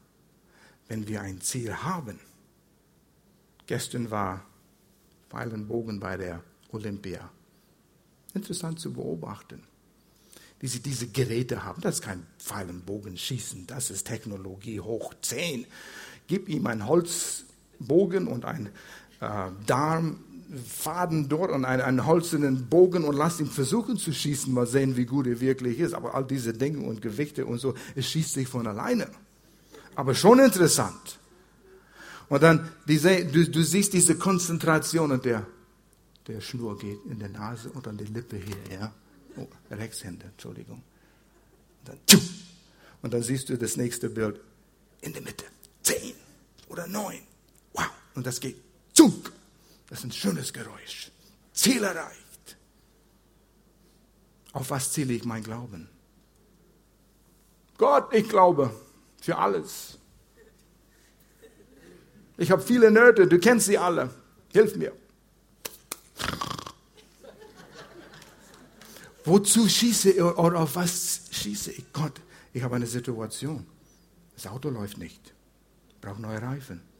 wenn 0.88 1.08
wir 1.08 1.21
ein 1.21 1.41
Ziel 1.41 1.73
haben, 1.73 2.19
gestern 3.67 4.10
war 4.10 4.45
Pfeil 5.30 5.54
und 5.54 5.67
Bogen 5.67 5.99
bei 5.99 6.17
der 6.17 6.41
Olympia. 6.71 7.30
Interessant 8.34 8.80
zu 8.80 8.91
beobachten, 8.93 9.63
wie 10.60 10.67
sie 10.67 10.82
diese 10.82 11.08
Geräte 11.08 11.63
haben. 11.63 11.82
Das 11.82 11.95
ist 11.95 12.01
kein 12.01 12.25
Pfeil- 12.39 12.69
und 12.69 12.86
Bogenschießen, 12.86 13.67
das 13.67 13.91
ist 13.91 14.08
Technologie 14.08 14.80
hoch 14.80 15.13
10. 15.21 15.65
Gib 16.27 16.49
ihm 16.49 16.67
einen 16.67 16.88
Holzbogen 16.88 18.27
und 18.27 18.45
äh, 18.45 18.69
Darmfaden 19.65 21.29
dort 21.29 21.51
und 21.51 21.65
einen, 21.65 21.81
einen 21.81 22.05
holzernen 22.05 22.67
Bogen 22.67 23.03
und 23.03 23.15
lass 23.15 23.39
ihn 23.39 23.47
versuchen 23.47 23.97
zu 23.97 24.12
schießen, 24.12 24.53
mal 24.53 24.67
sehen, 24.67 24.97
wie 24.97 25.05
gut 25.05 25.27
er 25.27 25.39
wirklich 25.39 25.79
ist. 25.79 25.93
Aber 25.93 26.15
all 26.15 26.25
diese 26.25 26.53
Dinge 26.53 26.86
und 26.86 27.01
Gewichte 27.01 27.45
und 27.45 27.60
so, 27.60 27.75
es 27.95 28.07
schießt 28.07 28.34
sich 28.34 28.47
von 28.47 28.67
alleine. 28.67 29.07
Aber 29.95 30.15
schon 30.15 30.39
interessant. 30.39 31.19
Und 32.29 32.41
dann, 32.43 32.69
diese, 32.88 33.25
du, 33.25 33.47
du 33.47 33.63
siehst 33.63 33.93
diese 33.93 34.15
Konzentration 34.15 35.12
und 35.12 35.25
der 35.25 35.45
der 36.27 36.41
Schnur 36.41 36.77
geht 36.77 36.99
in 37.05 37.19
der 37.19 37.29
Nase 37.29 37.69
und 37.71 37.88
an 37.88 37.97
die 37.97 38.05
Lippe 38.05 38.38
hier, 38.38 38.77
ja. 38.77 38.93
Oh, 39.38 39.47
Rechtshänder, 39.69 40.25
Entschuldigung. 40.25 40.84
Und 41.79 41.89
dann, 41.89 42.21
und 43.01 43.13
dann 43.13 43.23
siehst 43.23 43.49
du 43.49 43.57
das 43.57 43.77
nächste 43.77 44.10
Bild 44.10 44.39
in 45.01 45.13
der 45.13 45.21
Mitte. 45.21 45.45
Zehn 45.81 46.13
oder 46.67 46.86
neun. 46.88 47.19
Wow. 47.73 47.89
Und 48.13 48.25
das 48.25 48.39
geht 48.39 48.57
zunk. 49.02 49.32
Das 49.90 50.00
ist 50.00 50.06
ein 50.06 50.12
schönes 50.12 50.54
Geräusch. 50.54 51.12
Ziel 51.54 51.84
erreicht. 51.84 52.58
Auf 54.54 54.70
was 54.70 54.92
ziele 54.92 55.14
ich 55.14 55.26
mein 55.26 55.44
Glauben? 55.44 55.90
Gott, 57.78 58.14
ich 58.14 58.28
glaube 58.30 58.74
für 59.22 59.38
alles. 59.38 59.98
Ich 62.38 62.52
habe 62.52 62.62
viele 62.62 62.92
Nöte, 62.92 63.28
du 63.28 63.40
kennst 63.40 63.68
sie 63.68 63.78
alle. 63.78 64.10
Hilf 64.52 64.76
mir. 64.76 64.94
Wozu 69.24 69.70
schieße 69.70 70.12
ich 70.12 70.22
oder 70.22 70.60
auf 70.60 70.76
was 70.76 71.22
schieße 71.32 71.72
ich? 71.72 71.94
Gott, 71.94 72.20
ich 72.54 72.64
habe 72.64 72.76
eine 72.76 72.88
Situation. 72.88 73.66
Das 74.36 74.48
Auto 74.48 74.70
läuft 74.70 74.98
nicht. 74.98 75.34
Ich 75.90 76.02
brauche 76.02 76.22
neue 76.22 76.42
Reifen. 76.42 76.90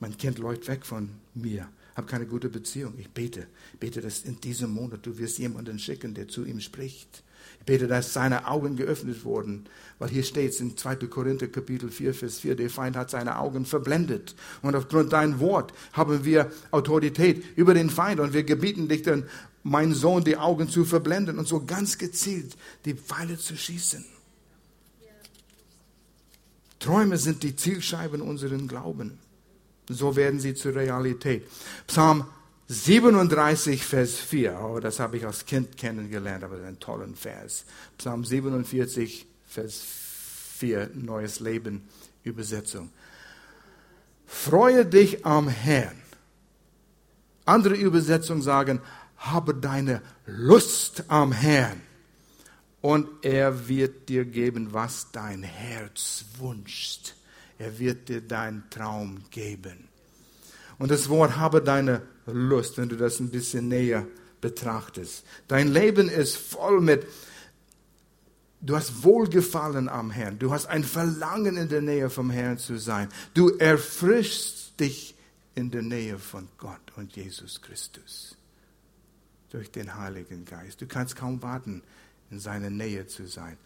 Mein 0.00 0.16
Kind 0.16 0.38
läuft 0.38 0.68
weg 0.68 0.84
von 0.84 1.10
mir. 1.34 1.68
Habe 1.94 2.06
keine 2.06 2.26
gute 2.26 2.50
Beziehung. 2.50 2.94
Ich 2.98 3.08
bete. 3.08 3.46
Bete, 3.80 4.02
dass 4.02 4.20
in 4.20 4.38
diesem 4.40 4.70
Monat 4.70 5.06
du 5.06 5.16
wirst 5.16 5.38
jemanden 5.38 5.78
schicken, 5.78 6.12
der 6.12 6.28
zu 6.28 6.44
ihm 6.44 6.60
spricht. 6.60 7.22
Ich 7.58 7.64
bete, 7.64 7.86
dass 7.86 8.12
seine 8.12 8.48
Augen 8.48 8.76
geöffnet 8.76 9.24
wurden. 9.24 9.64
Weil 9.98 10.10
hier 10.10 10.22
steht 10.22 10.50
es 10.50 10.60
in 10.60 10.76
2. 10.76 10.96
Korinther 11.06 11.48
Kapitel 11.48 11.90
4, 11.90 12.12
Vers 12.12 12.38
4, 12.40 12.54
der 12.54 12.68
Feind 12.68 12.96
hat 12.96 13.10
seine 13.10 13.38
Augen 13.38 13.64
verblendet. 13.64 14.34
Und 14.60 14.76
aufgrund 14.76 15.14
dein 15.14 15.40
Wort 15.40 15.72
haben 15.94 16.26
wir 16.26 16.52
Autorität 16.70 17.42
über 17.56 17.72
den 17.72 17.88
Feind. 17.88 18.20
Und 18.20 18.34
wir 18.34 18.44
gebieten 18.44 18.88
dich 18.88 19.02
dann, 19.02 19.24
mein 19.62 19.94
Sohn, 19.94 20.22
die 20.22 20.36
Augen 20.36 20.68
zu 20.68 20.84
verblenden 20.84 21.38
und 21.38 21.48
so 21.48 21.64
ganz 21.64 21.98
gezielt 21.98 22.56
die 22.84 22.94
Pfeile 22.94 23.38
zu 23.38 23.56
schießen. 23.56 24.04
Träume 26.78 27.16
sind 27.16 27.42
die 27.42 27.56
Zielscheiben 27.56 28.20
unseren 28.20 28.68
Glauben. 28.68 29.18
So 29.88 30.16
werden 30.16 30.40
sie 30.40 30.54
zur 30.54 30.74
Realität. 30.74 31.46
Psalm 31.86 32.24
37, 32.68 33.84
Vers 33.84 34.16
4. 34.16 34.60
Oh, 34.60 34.80
das 34.80 34.98
habe 34.98 35.16
ich 35.16 35.26
als 35.26 35.46
Kind 35.46 35.76
kennengelernt, 35.76 36.42
aber 36.42 36.62
ein 36.62 36.80
toller 36.80 37.08
Vers. 37.14 37.64
Psalm 37.98 38.24
47, 38.24 39.26
Vers 39.46 39.82
4, 40.58 40.90
Neues 40.94 41.40
Leben, 41.40 41.88
Übersetzung. 42.24 42.90
Freue 44.26 44.84
dich 44.84 45.24
am 45.24 45.48
Herrn 45.48 46.02
Andere 47.46 47.76
Übersetzungen 47.76 48.42
sagen, 48.42 48.80
habe 49.16 49.54
deine 49.54 50.02
Lust 50.26 51.04
am 51.08 51.32
Herrn 51.32 51.80
und 52.80 53.08
er 53.22 53.68
wird 53.68 54.08
dir 54.08 54.24
geben, 54.24 54.72
was 54.72 55.12
dein 55.12 55.44
Herz 55.44 56.24
wünscht. 56.38 57.14
Er 57.58 57.78
wird 57.78 58.08
dir 58.08 58.20
deinen 58.20 58.68
Traum 58.70 59.24
geben. 59.30 59.88
Und 60.78 60.90
das 60.90 61.08
Wort 61.08 61.36
habe 61.36 61.62
deine 61.62 62.02
Lust, 62.26 62.76
wenn 62.76 62.88
du 62.88 62.96
das 62.96 63.20
ein 63.20 63.30
bisschen 63.30 63.68
näher 63.68 64.06
betrachtest. 64.40 65.24
Dein 65.48 65.68
Leben 65.68 66.08
ist 66.08 66.36
voll 66.36 66.80
mit, 66.80 67.06
du 68.60 68.76
hast 68.76 69.02
Wohlgefallen 69.02 69.88
am 69.88 70.10
Herrn. 70.10 70.38
Du 70.38 70.52
hast 70.52 70.66
ein 70.66 70.84
Verlangen 70.84 71.56
in 71.56 71.68
der 71.68 71.82
Nähe 71.82 72.10
vom 72.10 72.30
Herrn 72.30 72.58
zu 72.58 72.78
sein. 72.78 73.08
Du 73.32 73.48
erfrischst 73.56 74.78
dich 74.78 75.14
in 75.54 75.70
der 75.70 75.82
Nähe 75.82 76.18
von 76.18 76.48
Gott 76.58 76.92
und 76.96 77.16
Jesus 77.16 77.62
Christus 77.62 78.36
durch 79.50 79.70
den 79.70 79.96
Heiligen 79.96 80.44
Geist. 80.44 80.80
Du 80.80 80.86
kannst 80.86 81.16
kaum 81.16 81.42
warten, 81.42 81.82
in 82.30 82.40
seiner 82.40 82.70
Nähe 82.70 83.06
zu 83.06 83.26
sein. 83.26 83.56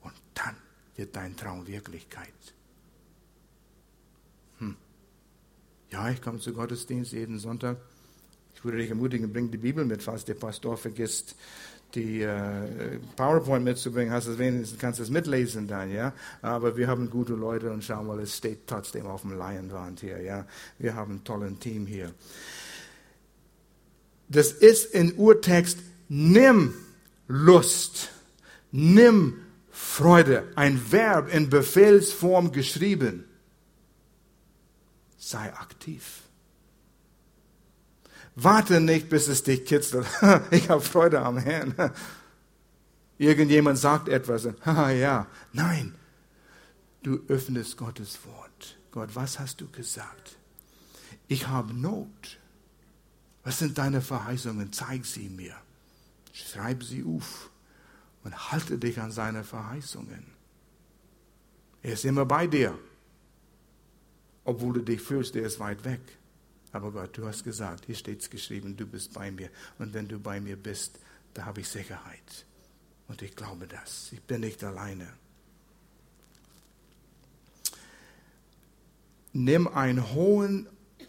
Und 0.00 0.14
dann 0.34 0.56
wird 0.96 1.14
dein 1.14 1.36
Traum 1.36 1.66
Wirklichkeit. 1.66 2.54
Hm. 4.58 4.76
Ja, 5.90 6.08
ich 6.10 6.22
komme 6.22 6.38
zu 6.38 6.52
Gottesdienst 6.52 7.12
jeden 7.12 7.38
Sonntag. 7.38 7.78
Ich 8.54 8.64
würde 8.64 8.78
dich 8.78 8.90
ermutigen, 8.90 9.32
bring 9.32 9.50
die 9.50 9.58
Bibel 9.58 9.84
mit, 9.84 10.02
falls 10.02 10.24
der 10.24 10.34
Pastor 10.34 10.76
vergisst, 10.76 11.34
die 11.94 12.22
äh, 12.22 12.98
PowerPoint 13.16 13.64
mitzubringen, 13.64 14.12
hast 14.12 14.28
du 14.28 14.38
wenigstens, 14.38 14.78
kannst 14.78 15.00
es 15.00 15.10
mitlesen 15.10 15.66
dann, 15.66 15.90
ja. 15.90 16.12
Aber 16.42 16.76
wir 16.76 16.86
haben 16.86 17.10
gute 17.10 17.34
Leute 17.34 17.72
und 17.72 17.82
schau 17.82 18.04
mal, 18.04 18.20
es 18.20 18.36
steht 18.36 18.66
trotzdem 18.66 19.06
auf 19.06 19.22
dem 19.22 19.36
Leinwand 19.36 20.00
hier, 20.00 20.20
ja. 20.22 20.46
Wir 20.78 20.94
haben 20.94 21.16
ein 21.16 21.24
tolles 21.24 21.58
Team 21.58 21.86
hier. 21.86 22.12
Das 24.28 24.52
ist 24.52 24.94
in 24.94 25.14
Urtext, 25.14 25.78
nimm 26.08 26.74
Lust, 27.26 28.10
nimm 28.70 29.38
Freude, 29.70 30.44
ein 30.54 30.92
Verb 30.92 31.34
in 31.34 31.50
Befehlsform 31.50 32.52
geschrieben. 32.52 33.24
Sei 35.22 35.52
aktiv. 35.52 36.22
Warte 38.34 38.80
nicht, 38.80 39.10
bis 39.10 39.28
es 39.28 39.42
dich 39.42 39.66
kitzelt. 39.66 40.06
Ich 40.50 40.70
habe 40.70 40.80
Freude 40.80 41.20
am 41.20 41.36
Herrn. 41.36 41.74
Irgendjemand 43.18 43.78
sagt 43.78 44.08
etwas. 44.08 44.48
Haha, 44.64 44.90
ja. 45.06 45.26
Nein. 45.52 45.94
Du 47.02 47.20
öffnest 47.28 47.76
Gottes 47.76 48.18
Wort. 48.24 48.78
Gott, 48.92 49.10
was 49.14 49.38
hast 49.38 49.60
du 49.60 49.70
gesagt? 49.70 50.38
Ich 51.28 51.48
habe 51.48 51.74
Not. 51.74 52.38
Was 53.44 53.58
sind 53.58 53.76
deine 53.76 54.00
Verheißungen? 54.00 54.72
Zeig 54.72 55.04
sie 55.04 55.28
mir. 55.28 55.54
Schreib 56.32 56.82
sie 56.82 57.04
auf 57.04 57.50
und 58.24 58.52
halte 58.52 58.78
dich 58.78 58.98
an 59.00 59.12
seine 59.12 59.44
Verheißungen. 59.44 60.24
Er 61.82 61.92
ist 61.92 62.06
immer 62.06 62.24
bei 62.24 62.46
dir, 62.46 62.78
obwohl 64.44 64.74
du 64.74 64.82
dich 64.82 65.00
fühlst, 65.00 65.36
er 65.36 65.42
ist 65.42 65.60
weit 65.60 65.84
weg. 65.84 66.00
Aber 66.72 66.92
Gott, 66.92 67.16
du 67.16 67.26
hast 67.26 67.44
gesagt, 67.44 67.86
hier 67.86 67.94
steht 67.94 68.22
es 68.22 68.30
geschrieben, 68.30 68.76
du 68.76 68.86
bist 68.86 69.12
bei 69.12 69.30
mir. 69.30 69.50
Und 69.78 69.92
wenn 69.92 70.06
du 70.08 70.18
bei 70.18 70.40
mir 70.40 70.56
bist, 70.56 70.98
da 71.34 71.44
habe 71.46 71.60
ich 71.60 71.68
Sicherheit. 71.68 72.46
Und 73.08 73.22
ich 73.22 73.34
glaube 73.34 73.66
das. 73.66 74.12
Ich 74.12 74.22
bin 74.22 74.40
nicht 74.42 74.62
alleine. 74.62 75.08
Nimm 79.32 79.68
ein 79.68 80.12
hohen 80.12 80.68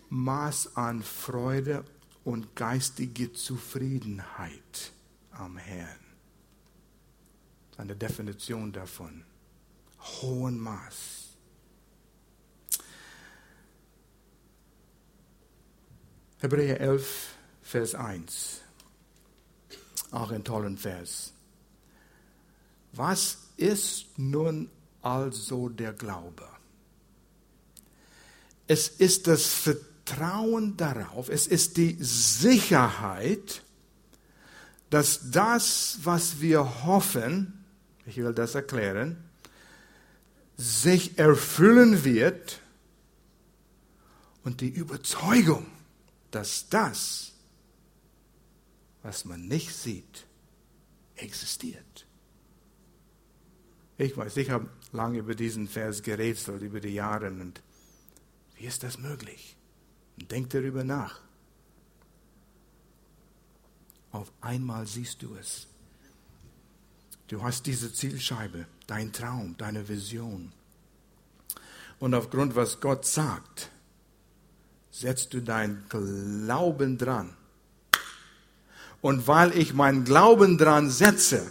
Maß 0.09 0.75
an 0.75 1.03
Freude 1.03 1.85
und 2.23 2.55
geistige 2.55 3.33
Zufriedenheit 3.33 4.91
am 5.31 5.57
Herrn. 5.57 5.99
Eine 7.77 7.95
Definition 7.95 8.71
davon. 8.71 9.23
Hohen 10.21 10.59
Maß. 10.59 11.20
Hebräer 16.41 16.81
11, 16.81 17.35
Vers 17.61 17.93
1. 17.93 18.61
Auch 20.09 20.31
ein 20.31 20.43
toller 20.43 20.75
Vers. 20.75 21.33
Was 22.93 23.37
ist 23.57 24.07
nun 24.17 24.67
also 25.03 25.69
der 25.69 25.93
Glaube? 25.93 26.47
Es 28.67 28.87
ist 28.87 29.27
das 29.27 29.45
Vertrauen 29.45 30.75
darauf, 30.77 31.29
es 31.29 31.45
ist 31.45 31.77
die 31.77 31.95
Sicherheit, 31.99 33.61
dass 34.89 35.29
das, 35.29 35.99
was 36.03 36.41
wir 36.41 36.83
hoffen, 36.85 37.63
ich 38.07 38.17
will 38.17 38.33
das 38.33 38.55
erklären, 38.55 39.23
sich 40.57 41.19
erfüllen 41.19 42.03
wird 42.03 42.59
und 44.43 44.61
die 44.61 44.69
Überzeugung, 44.69 45.67
dass 46.31 46.69
das, 46.69 47.33
was 49.03 49.25
man 49.25 49.47
nicht 49.47 49.75
sieht, 49.75 50.25
existiert. 51.15 52.05
Ich 53.97 54.17
weiß, 54.17 54.37
ich 54.37 54.49
habe 54.49 54.69
lange 54.91 55.19
über 55.19 55.35
diesen 55.35 55.67
Vers 55.67 56.01
gerätselt, 56.01 56.61
über 56.61 56.79
die 56.79 56.93
Jahre. 56.93 57.27
Und 57.27 57.61
wie 58.55 58.65
ist 58.65 58.83
das 58.83 58.97
möglich? 58.97 59.55
Und 60.19 60.31
denk 60.31 60.49
darüber 60.49 60.83
nach. 60.83 61.21
Auf 64.11 64.31
einmal 64.41 64.87
siehst 64.87 65.21
du 65.21 65.35
es. 65.35 65.67
Du 67.27 67.43
hast 67.43 67.65
diese 67.65 67.93
Zielscheibe, 67.93 68.67
dein 68.87 69.13
Traum, 69.13 69.55
deine 69.57 69.87
Vision. 69.87 70.51
Und 71.99 72.13
aufgrund, 72.13 72.55
was 72.55 72.81
Gott 72.81 73.05
sagt, 73.05 73.71
setzt 74.91 75.33
du 75.33 75.41
dein 75.41 75.83
Glauben 75.89 76.97
dran. 76.97 77.35
Und 79.01 79.27
weil 79.27 79.57
ich 79.57 79.73
meinen 79.73 80.03
Glauben 80.03 80.57
dran 80.57 80.89
setze, 80.89 81.49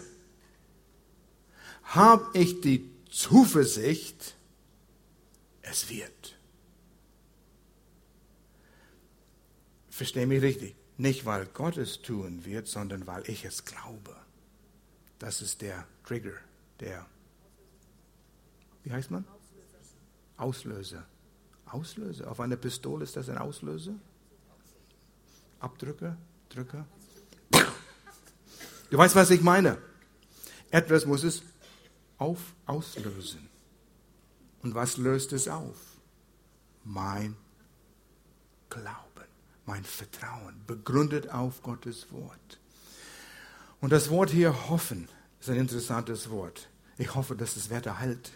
habe 1.82 2.38
ich 2.38 2.60
die 2.60 2.88
Zuversicht, 3.10 4.36
es 5.62 5.88
wird. 5.88 6.38
Verstehe 9.90 10.26
mich 10.26 10.42
richtig. 10.42 10.76
Nicht, 10.96 11.24
weil 11.24 11.46
Gott 11.46 11.76
es 11.76 12.02
tun 12.02 12.44
wird, 12.44 12.68
sondern 12.68 13.06
weil 13.06 13.28
ich 13.28 13.44
es 13.44 13.64
glaube. 13.64 14.14
Das 15.18 15.42
ist 15.42 15.60
der 15.60 15.86
Trigger, 16.04 16.34
der, 16.78 17.06
wie 18.84 18.92
heißt 18.92 19.10
man? 19.10 19.24
Auslöser. 20.36 21.04
Auslöser. 21.04 21.06
Auf 21.72 22.40
einer 22.40 22.56
Pistole 22.56 23.04
ist 23.04 23.16
das 23.16 23.28
ein 23.28 23.38
Auslöser? 23.38 23.94
Abdrücker? 25.60 26.16
Drücker? 26.48 26.86
Du 28.90 28.98
weißt, 28.98 29.14
was 29.14 29.30
ich 29.30 29.40
meine. 29.40 29.78
Etwas 30.70 31.06
muss 31.06 31.22
es 31.22 31.42
auf, 32.18 32.38
auslösen. 32.66 33.48
Und 34.62 34.74
was 34.74 34.96
löst 34.96 35.32
es 35.32 35.48
auf? 35.48 35.76
Mein 36.84 37.36
Glauben, 38.68 39.28
mein 39.64 39.84
Vertrauen, 39.84 40.62
begründet 40.66 41.30
auf 41.30 41.62
Gottes 41.62 42.10
Wort. 42.12 42.58
Und 43.80 43.92
das 43.92 44.10
Wort 44.10 44.30
hier 44.30 44.68
hoffen 44.68 45.08
ist 45.40 45.48
ein 45.48 45.56
interessantes 45.56 46.30
Wort. 46.30 46.68
Ich 46.98 47.14
hoffe, 47.14 47.34
dass 47.34 47.54
das 47.54 47.70
Wetter 47.70 47.98
hält. 47.98 48.32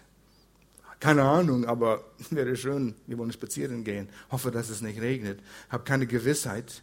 Keine 1.04 1.24
Ahnung, 1.24 1.66
aber 1.66 2.02
wäre 2.30 2.56
schön, 2.56 2.94
wir 3.06 3.18
wollen 3.18 3.30
spazieren 3.30 3.84
gehen. 3.84 4.08
Hoffe, 4.30 4.50
dass 4.50 4.70
es 4.70 4.80
nicht 4.80 4.98
regnet. 5.02 5.38
Habe 5.68 5.84
keine 5.84 6.06
Gewissheit. 6.06 6.82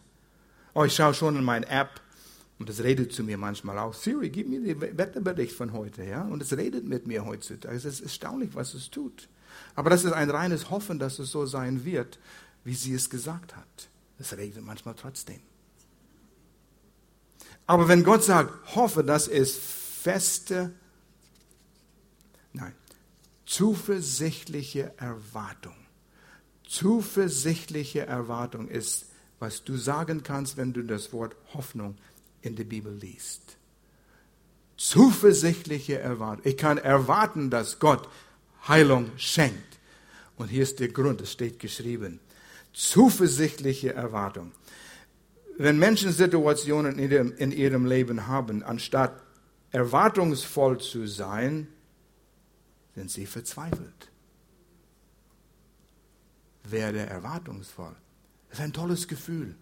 Oh, 0.74 0.84
ich 0.84 0.94
schaue 0.94 1.12
schon 1.12 1.34
in 1.34 1.42
meine 1.42 1.66
App 1.66 2.00
und 2.60 2.70
es 2.70 2.84
redet 2.84 3.12
zu 3.12 3.24
mir 3.24 3.36
manchmal 3.36 3.80
auch. 3.80 3.94
Siri, 3.94 4.30
gib 4.30 4.48
mir 4.48 4.60
den 4.60 4.80
Wetterbericht 4.80 5.56
von 5.56 5.72
heute, 5.72 6.04
ja? 6.04 6.22
Und 6.22 6.40
es 6.40 6.56
redet 6.56 6.86
mit 6.86 7.04
mir 7.04 7.24
heutzutage. 7.24 7.74
Es 7.74 7.84
ist 7.84 8.00
erstaunlich, 8.00 8.54
was 8.54 8.74
es 8.74 8.90
tut. 8.90 9.28
Aber 9.74 9.90
das 9.90 10.04
ist 10.04 10.12
ein 10.12 10.30
reines 10.30 10.70
Hoffen, 10.70 11.00
dass 11.00 11.18
es 11.18 11.32
so 11.32 11.44
sein 11.44 11.84
wird, 11.84 12.20
wie 12.62 12.74
sie 12.74 12.94
es 12.94 13.10
gesagt 13.10 13.56
hat. 13.56 13.88
Es 14.20 14.36
regnet 14.36 14.64
manchmal 14.64 14.94
trotzdem. 14.94 15.40
Aber 17.66 17.88
wenn 17.88 18.04
Gott 18.04 18.22
sagt, 18.22 18.76
hoffe, 18.76 19.02
das 19.02 19.26
ist 19.26 19.58
feste, 19.58 20.72
nein, 22.52 22.72
zuversichtliche 23.52 24.92
Erwartung. 24.96 25.74
Zuversichtliche 26.66 28.06
Erwartung 28.06 28.68
ist, 28.68 29.10
was 29.38 29.62
du 29.64 29.76
sagen 29.76 30.22
kannst, 30.22 30.56
wenn 30.56 30.72
du 30.72 30.82
das 30.82 31.12
Wort 31.12 31.36
Hoffnung 31.52 31.96
in 32.40 32.56
der 32.56 32.64
Bibel 32.64 32.94
liest. 32.94 33.58
Zuversichtliche 34.78 35.98
Erwartung. 35.98 36.46
Ich 36.46 36.56
kann 36.56 36.78
erwarten, 36.78 37.50
dass 37.50 37.78
Gott 37.78 38.08
Heilung 38.66 39.10
schenkt. 39.16 39.78
Und 40.36 40.48
hier 40.48 40.62
ist 40.62 40.80
der 40.80 40.88
Grund, 40.88 41.20
es 41.20 41.32
steht 41.32 41.58
geschrieben. 41.58 42.20
Zuversichtliche 42.72 43.92
Erwartung. 43.92 44.52
wenn 45.58 45.78
Menschen 45.78 46.10
Situationen 46.10 46.98
in 46.98 47.10
ihrem, 47.10 47.36
in 47.36 47.52
ihrem 47.52 47.84
Leben 47.84 48.26
haben, 48.26 48.62
anstatt 48.62 49.22
erwartungsvoll 49.70 50.78
zu 50.78 51.06
sein, 51.06 51.68
sind 52.94 53.10
sie 53.10 53.26
verzweifelt. 53.26 54.10
Werde 56.64 57.00
erwartungsvoll. 57.00 57.94
Das 58.48 58.58
ist 58.58 58.64
ein 58.64 58.72
tolles 58.72 59.08
Gefühl. 59.08 59.54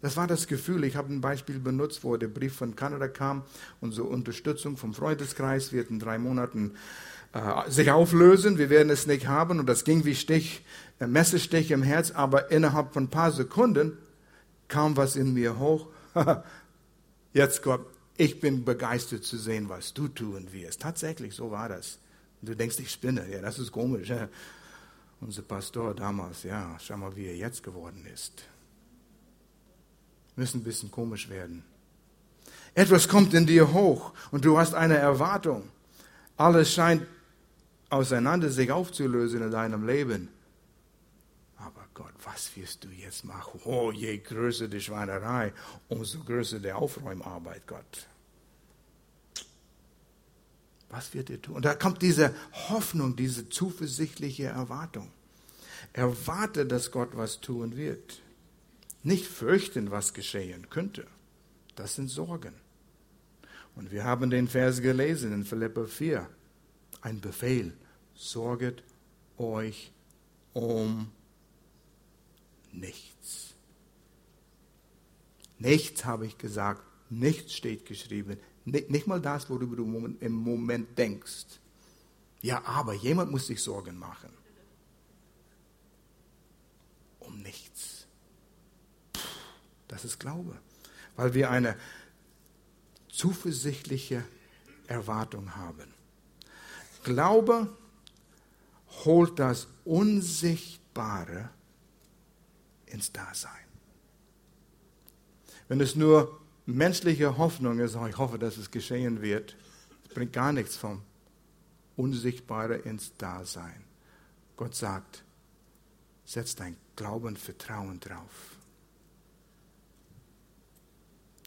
Das 0.00 0.16
war 0.16 0.26
das 0.26 0.48
Gefühl, 0.48 0.82
ich 0.82 0.96
habe 0.96 1.12
ein 1.12 1.20
Beispiel 1.20 1.60
benutzt, 1.60 2.02
wo 2.02 2.16
der 2.16 2.26
Brief 2.26 2.56
von 2.56 2.74
Kanada 2.74 3.06
kam, 3.06 3.44
unsere 3.80 4.08
Unterstützung 4.08 4.76
vom 4.76 4.94
Freundeskreis 4.94 5.72
wird 5.72 5.90
in 5.90 6.00
drei 6.00 6.18
Monaten 6.18 6.74
äh, 7.32 7.70
sich 7.70 7.90
auflösen, 7.92 8.58
wir 8.58 8.68
werden 8.68 8.90
es 8.90 9.06
nicht 9.06 9.28
haben 9.28 9.60
und 9.60 9.66
das 9.66 9.84
ging 9.84 10.04
wie 10.04 10.16
Stich, 10.16 10.64
äh, 10.98 11.06
Messerstich 11.06 11.70
im 11.70 11.84
Herz, 11.84 12.10
aber 12.10 12.50
innerhalb 12.50 12.92
von 12.92 13.04
ein 13.04 13.10
paar 13.10 13.30
Sekunden 13.30 13.96
kam 14.66 14.96
was 14.96 15.14
in 15.14 15.34
mir 15.34 15.60
hoch. 15.60 15.86
Jetzt 17.32 17.62
Gott, 17.62 17.86
ich 18.16 18.40
bin 18.40 18.64
begeistert 18.64 19.22
zu 19.22 19.38
sehen, 19.38 19.68
was 19.68 19.94
du 19.94 20.08
tun 20.08 20.48
wirst. 20.52 20.82
Tatsächlich, 20.82 21.34
so 21.34 21.52
war 21.52 21.68
das. 21.68 21.98
Und 22.42 22.48
du 22.48 22.56
denkst, 22.56 22.80
ich 22.80 22.90
spinne. 22.90 23.26
Ja, 23.30 23.40
das 23.40 23.58
ist 23.58 23.70
komisch. 23.70 24.08
Ja. 24.08 24.28
Unser 25.20 25.42
Pastor 25.42 25.94
damals, 25.94 26.42
ja, 26.42 26.76
schau 26.80 26.96
mal, 26.96 27.14
wie 27.14 27.26
er 27.26 27.36
jetzt 27.36 27.62
geworden 27.62 28.04
ist. 28.12 28.42
Müssen 30.34 30.60
ein 30.60 30.64
bisschen 30.64 30.90
komisch 30.90 31.28
werden. 31.28 31.62
Etwas 32.74 33.06
kommt 33.06 33.32
in 33.32 33.46
dir 33.46 33.72
hoch 33.72 34.12
und 34.32 34.44
du 34.44 34.58
hast 34.58 34.74
eine 34.74 34.96
Erwartung. 34.96 35.68
Alles 36.36 36.72
scheint 36.72 37.06
auseinander 37.88 38.50
sich 38.50 38.72
aufzulösen 38.72 39.42
in 39.42 39.50
deinem 39.52 39.86
Leben. 39.86 40.28
Aber 41.58 41.86
Gott, 41.94 42.14
was 42.24 42.56
wirst 42.56 42.82
du 42.82 42.88
jetzt 42.88 43.24
machen? 43.24 43.60
Oh, 43.64 43.92
je 43.92 44.18
größer 44.18 44.66
die 44.66 44.80
Schweinerei, 44.80 45.52
umso 45.88 46.18
größer 46.20 46.58
die 46.58 46.72
Aufräumarbeit, 46.72 47.64
Gott. 47.68 48.08
Was 50.92 51.14
wird 51.14 51.30
er 51.30 51.40
tun? 51.40 51.56
Und 51.56 51.64
da 51.64 51.74
kommt 51.74 52.02
diese 52.02 52.34
Hoffnung, 52.68 53.16
diese 53.16 53.48
zuversichtliche 53.48 54.44
Erwartung. 54.44 55.10
Erwarte, 55.94 56.66
dass 56.66 56.90
Gott 56.90 57.16
was 57.16 57.40
tun 57.40 57.76
wird. 57.76 58.20
Nicht 59.02 59.26
fürchten, 59.26 59.90
was 59.90 60.12
geschehen 60.12 60.68
könnte. 60.68 61.06
Das 61.76 61.94
sind 61.94 62.08
Sorgen. 62.08 62.52
Und 63.74 63.90
wir 63.90 64.04
haben 64.04 64.28
den 64.28 64.48
Vers 64.48 64.82
gelesen 64.82 65.32
in 65.32 65.44
Philippa 65.44 65.86
4. 65.86 66.28
Ein 67.00 67.22
Befehl. 67.22 67.72
Sorget 68.14 68.84
euch 69.38 69.92
um 70.52 71.10
nichts. 72.70 73.54
Nichts 75.58 76.04
habe 76.04 76.26
ich 76.26 76.36
gesagt. 76.36 76.82
Nichts 77.08 77.54
steht 77.54 77.86
geschrieben. 77.86 78.36
Nicht, 78.64 79.06
mal 79.06 79.20
das, 79.20 79.50
worüber 79.50 79.76
du 79.76 80.16
im 80.20 80.32
Moment 80.32 80.96
denkst. 80.96 81.46
Ja, 82.40 82.64
aber 82.64 82.94
jemand 82.94 83.30
muss 83.30 83.46
sich 83.46 83.62
Sorgen 83.62 83.98
machen. 83.98 84.30
Um 87.18 87.40
nichts. 87.40 88.06
Das 89.88 90.04
ist 90.04 90.18
Glaube. 90.18 90.58
Weil 91.16 91.34
wir 91.34 91.50
eine 91.50 91.76
zuversichtliche 93.08 94.24
Erwartung 94.86 95.54
haben. 95.54 95.92
Glaube 97.04 97.76
holt 99.04 99.38
das 99.38 99.66
Unsichtbare 99.84 101.50
ins 102.86 103.12
Dasein. 103.12 103.50
Wenn 105.68 105.80
es 105.80 105.94
nur 105.94 106.40
menschliche 106.66 107.38
Hoffnung 107.38 107.78
ist, 107.80 107.96
ich 108.08 108.18
hoffe, 108.18 108.38
dass 108.38 108.56
es 108.56 108.70
geschehen 108.70 109.22
wird, 109.22 109.56
es 110.04 110.14
bringt 110.14 110.32
gar 110.32 110.52
nichts 110.52 110.76
vom 110.76 111.02
Unsichtbare 111.96 112.76
ins 112.76 113.16
Dasein. 113.16 113.84
Gott 114.56 114.74
sagt, 114.74 115.24
setz 116.24 116.54
dein 116.54 116.76
Glauben, 116.96 117.36
Vertrauen 117.36 118.00
drauf. 118.00 118.56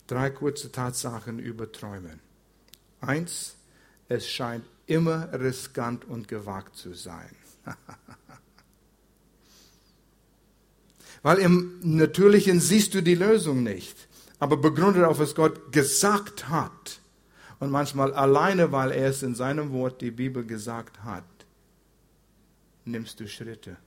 Drei 0.08 0.30
kurze 0.30 0.72
Tatsachen 0.72 1.40
über 1.40 1.72
Träumen. 1.72 2.20
Eins, 3.02 3.56
es 4.08 4.30
scheint 4.30 4.66
immer 4.86 5.34
riskant 5.34 6.06
und 6.06 6.28
gewagt 6.28 6.76
zu 6.76 6.94
sein. 6.94 7.36
Weil 11.24 11.40
im 11.40 11.80
Natürlichen 11.82 12.60
siehst 12.60 12.94
du 12.94 13.02
die 13.02 13.16
Lösung 13.16 13.64
nicht 13.64 14.08
aber 14.40 14.58
begründet 14.58 15.04
auf, 15.04 15.20
was 15.20 15.36
Gott 15.36 15.72
gesagt 15.72 16.50
hat. 16.50 17.00
Und 17.60 17.72
manchmal 17.72 18.14
alleine, 18.14 18.72
weil 18.72 18.92
er 18.92 19.10
es 19.10 19.24
in 19.24 19.34
seinem 19.34 19.72
Wort, 19.72 20.02
die 20.02 20.12
Bibel, 20.12 20.46
gesagt 20.46 21.04
hat, 21.04 21.24
nimmst 22.84 23.20
du 23.20 23.28
Schritte. 23.28 23.78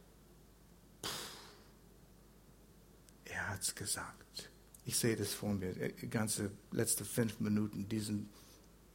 Er 3.24 3.50
hat 3.50 3.60
es 3.60 3.74
gesagt. 3.74 4.50
Ich 4.84 4.96
sehe 4.96 5.16
das 5.16 5.34
vor 5.34 5.52
mir, 5.52 5.74
die 5.74 6.08
ganze 6.08 6.50
letzte 6.72 7.04
fünf 7.04 7.40
Minuten, 7.40 7.86
diesen 7.88 8.30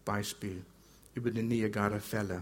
Beispiel 0.03 0.65
über 1.13 1.29
die 1.29 1.43
Niagara-Fälle. 1.43 2.41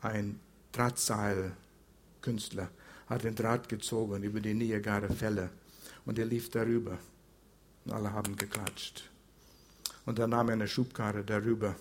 Ein 0.00 0.40
Drahtseilkünstler 0.72 2.70
hat 3.06 3.24
den 3.24 3.34
Draht 3.34 3.68
gezogen 3.68 4.22
über 4.22 4.40
die 4.40 4.54
Niagara-Fälle 4.54 5.50
und 6.06 6.18
er 6.18 6.24
lief 6.24 6.48
darüber. 6.50 6.98
Und 7.88 7.94
alle 7.94 8.12
haben 8.12 8.36
geklatscht. 8.36 9.08
Und 10.04 10.18
dann 10.18 10.30
nahm 10.30 10.48
er 10.50 10.54
eine 10.54 10.68
Schubkarre 10.68 11.24
darüber. 11.24 11.74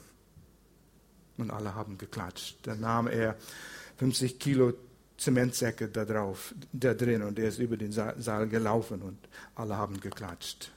Und 1.37 1.51
alle 1.51 1.75
haben 1.75 1.97
geklatscht. 1.97 2.65
Dann 2.65 2.79
nahm 2.79 3.07
er 3.07 3.35
50 3.97 4.39
Kilo 4.39 4.73
Zementsäcke 5.17 5.89
da 5.89 6.05
drauf, 6.05 6.55
da 6.71 6.93
drin 6.93 7.23
und 7.23 7.39
er 7.39 7.49
ist 7.49 7.59
über 7.59 7.75
den 7.75 7.91
Saal 7.91 8.47
gelaufen 8.47 9.01
und 9.01 9.17
alle 9.55 9.75
haben 9.75 9.99
geklatscht. 9.99 10.71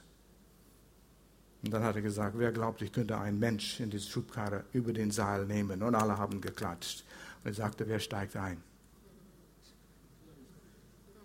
Und 1.63 1.71
dann 1.71 1.83
hat 1.83 1.95
er 1.95 2.01
gesagt, 2.01 2.37
wer 2.37 2.51
glaubt, 2.51 2.81
ich 2.81 2.91
könnte 2.91 3.17
einen 3.17 3.39
Mensch 3.39 3.79
in 3.79 3.89
diese 3.89 4.09
Schubkarre 4.09 4.65
über 4.73 4.91
den 4.91 5.11
Saal 5.11 5.45
nehmen? 5.45 5.81
Und 5.81 5.95
alle 5.95 6.17
haben 6.17 6.41
geklatscht. 6.41 7.05
Und 7.43 7.51
er 7.51 7.53
sagte, 7.53 7.87
wer 7.87 7.99
steigt 7.99 8.35
ein? 8.35 8.61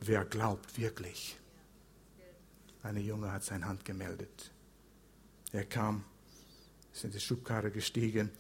Wer 0.01 0.25
glaubt 0.27 0.79
wirklich? 0.79 1.39
Eine 2.87 3.01
Junge 3.01 3.33
hat 3.33 3.43
seine 3.43 3.67
Hand 3.67 3.85
gemeldet. 3.85 4.53
Er 5.51 5.65
kam, 5.65 6.05
ist 6.93 7.03
in 7.03 7.11
die 7.11 7.19
Schubkarre 7.19 7.73
gestiegen 7.73 8.31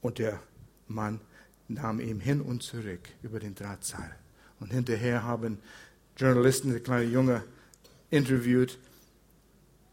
und 0.00 0.18
der 0.18 0.42
Mann 0.88 1.20
nahm 1.68 2.00
ihn 2.00 2.18
hin 2.18 2.40
und 2.40 2.62
zurück 2.62 3.10
über 3.22 3.40
den 3.40 3.54
Drahtseil. 3.54 4.16
Und 4.58 4.72
hinterher 4.72 5.22
haben 5.24 5.58
Journalisten 6.16 6.72
den 6.72 6.82
kleinen 6.82 7.12
Junge 7.12 7.44
interviewt. 8.08 8.78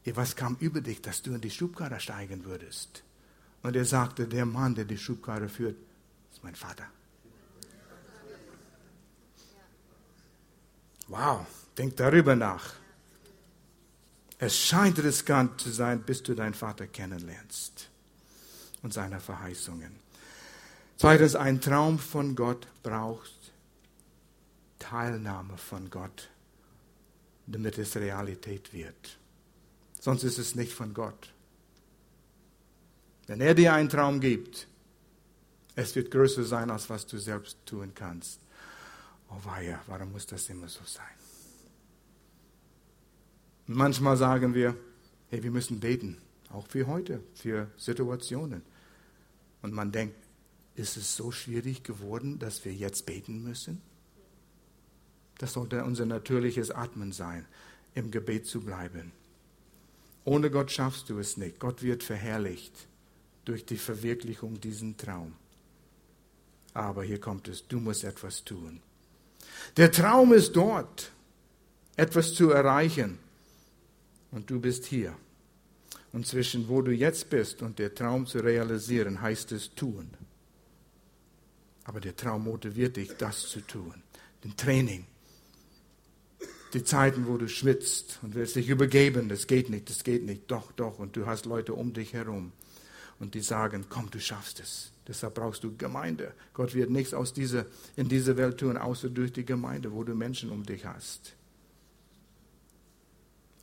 Was 0.06 0.38
kam 0.38 0.56
über 0.62 0.80
dich, 0.80 1.02
dass 1.02 1.22
du 1.22 1.34
in 1.34 1.42
die 1.42 1.52
Schubkarre 1.52 2.00
steigen 2.00 2.46
würdest? 2.46 3.04
Und 3.62 3.76
er 3.76 3.84
sagte, 3.84 4.26
der 4.26 4.46
Mann, 4.46 4.74
der 4.74 4.86
die 4.86 4.98
Schubkarre 4.98 5.50
führt, 5.50 5.76
ist 6.32 6.42
mein 6.42 6.56
Vater. 6.56 6.86
Wow, 11.10 11.46
denk 11.78 11.98
darüber 11.98 12.38
nach. 12.38 12.81
Es 14.42 14.58
scheint 14.58 14.98
riskant 14.98 15.62
zu 15.62 15.70
sein, 15.70 16.02
bis 16.02 16.24
du 16.24 16.34
deinen 16.34 16.56
Vater 16.56 16.88
kennenlernst 16.88 17.92
und 18.82 18.92
seine 18.92 19.20
Verheißungen. 19.20 19.92
Zweitens, 20.98 21.36
ein 21.36 21.62
Traum 21.62 22.00
von 22.00 22.36
Gott 22.36 22.66
braucht 22.82 23.32
Teilnahme 24.80 25.58
von 25.58 25.92
Gott, 25.92 26.32
damit 27.46 27.78
es 27.78 27.96
Realität 27.96 28.74
wird. 28.74 29.20
Sonst 30.00 30.24
ist 30.24 30.40
es 30.40 30.56
nicht 30.56 30.74
von 30.74 30.96
Gott. 30.96 31.32
Wenn 33.28 33.42
er 33.42 33.54
dir 33.54 33.74
einen 33.74 33.90
Traum 33.90 34.20
gibt, 34.20 34.68
es 35.76 35.96
wird 35.96 36.10
größer 36.10 36.46
sein, 36.46 36.72
als 36.72 36.90
was 36.90 37.06
du 37.06 37.20
selbst 37.20 37.60
tun 37.68 37.92
kannst. 37.94 38.40
Oh 39.30 39.38
weia, 39.44 39.80
warum 39.86 40.14
muss 40.14 40.26
das 40.26 40.50
immer 40.50 40.68
so 40.68 40.84
sein? 40.84 41.21
Und 43.72 43.78
manchmal 43.78 44.18
sagen 44.18 44.54
wir, 44.54 44.76
hey, 45.30 45.44
wir 45.44 45.50
müssen 45.50 45.80
beten, 45.80 46.18
auch 46.50 46.68
für 46.68 46.88
heute, 46.88 47.24
für 47.34 47.72
Situationen. 47.78 48.64
Und 49.62 49.72
man 49.72 49.94
denkt, 49.94 50.18
ist 50.76 50.98
es 50.98 51.16
so 51.16 51.32
schwierig 51.32 51.82
geworden, 51.82 52.38
dass 52.38 52.66
wir 52.66 52.74
jetzt 52.74 53.06
beten 53.06 53.42
müssen? 53.42 53.82
Das 55.38 55.54
sollte 55.54 55.86
unser 55.86 56.06
natürliches 56.06 56.70
Atmen 56.70 57.14
sein, 57.14 57.46
im 57.96 58.12
Gebet 58.12 58.46
zu 58.46 58.60
bleiben. 58.60 59.14
Ohne 60.26 60.52
Gott 60.52 60.70
schaffst 60.70 61.10
du 61.10 61.18
es 61.18 61.38
nicht. 61.38 61.58
Gott 61.62 61.82
wird 61.82 62.04
verherrlicht 62.04 62.90
durch 63.46 63.66
die 63.66 63.78
Verwirklichung 63.78 64.60
diesen 64.60 64.98
Traum. 64.98 65.32
Aber 66.74 67.06
hier 67.06 67.22
kommt 67.22 67.48
es, 67.48 67.66
du 67.70 67.80
musst 67.80 68.04
etwas 68.04 68.44
tun. 68.44 68.82
Der 69.78 69.94
Traum 69.94 70.34
ist 70.34 70.58
dort, 70.58 71.14
etwas 71.96 72.34
zu 72.34 72.50
erreichen. 72.50 73.18
Und 74.32 74.50
du 74.50 74.60
bist 74.60 74.86
hier. 74.86 75.16
Und 76.14 76.28
zwischen 76.28 76.68
wo 76.68 76.82
du 76.82 76.92
jetzt 76.92 77.30
bist 77.30 77.62
und 77.62 77.80
der 77.80 77.96
Traum 77.96 78.26
zu 78.26 78.40
realisieren, 78.40 79.22
heißt 79.22 79.52
es 79.52 79.74
tun. 79.76 80.10
Aber 81.84 82.00
der 82.00 82.16
Traum 82.16 82.44
motiviert 82.44 82.98
dich, 82.98 83.16
das 83.18 83.42
zu 83.50 83.62
tun. 83.62 84.04
Den 84.44 84.56
Training. 84.58 85.06
Die 86.74 86.84
Zeiten, 86.84 87.28
wo 87.28 87.38
du 87.38 87.50
schwitzt 87.50 88.20
und 88.22 88.36
willst 88.36 88.56
dich 88.56 88.70
übergeben, 88.70 89.30
das 89.30 89.48
geht 89.48 89.70
nicht, 89.70 89.90
das 89.90 90.04
geht 90.04 90.24
nicht, 90.24 90.50
doch, 90.50 90.72
doch. 90.72 91.00
Und 91.00 91.16
du 91.16 91.26
hast 91.26 91.46
Leute 91.46 91.74
um 91.74 91.94
dich 91.94 92.14
herum 92.14 92.54
und 93.20 93.36
die 93.36 93.42
sagen, 93.42 93.86
komm, 93.90 94.10
du 94.10 94.20
schaffst 94.20 94.60
es. 94.60 94.92
Deshalb 95.08 95.36
brauchst 95.36 95.64
du 95.64 95.76
Gemeinde. 95.76 96.34
Gott 96.54 96.74
wird 96.74 96.90
nichts 96.90 97.14
aus 97.14 97.34
dieser, 97.34 97.66
in 97.96 98.08
dieser 98.08 98.38
Welt 98.38 98.60
tun, 98.60 98.78
außer 98.78 99.10
durch 99.10 99.34
die 99.34 99.46
Gemeinde, 99.46 99.92
wo 99.92 100.04
du 100.04 100.16
Menschen 100.16 100.50
um 100.50 100.64
dich 100.64 100.86
hast. 100.86 101.36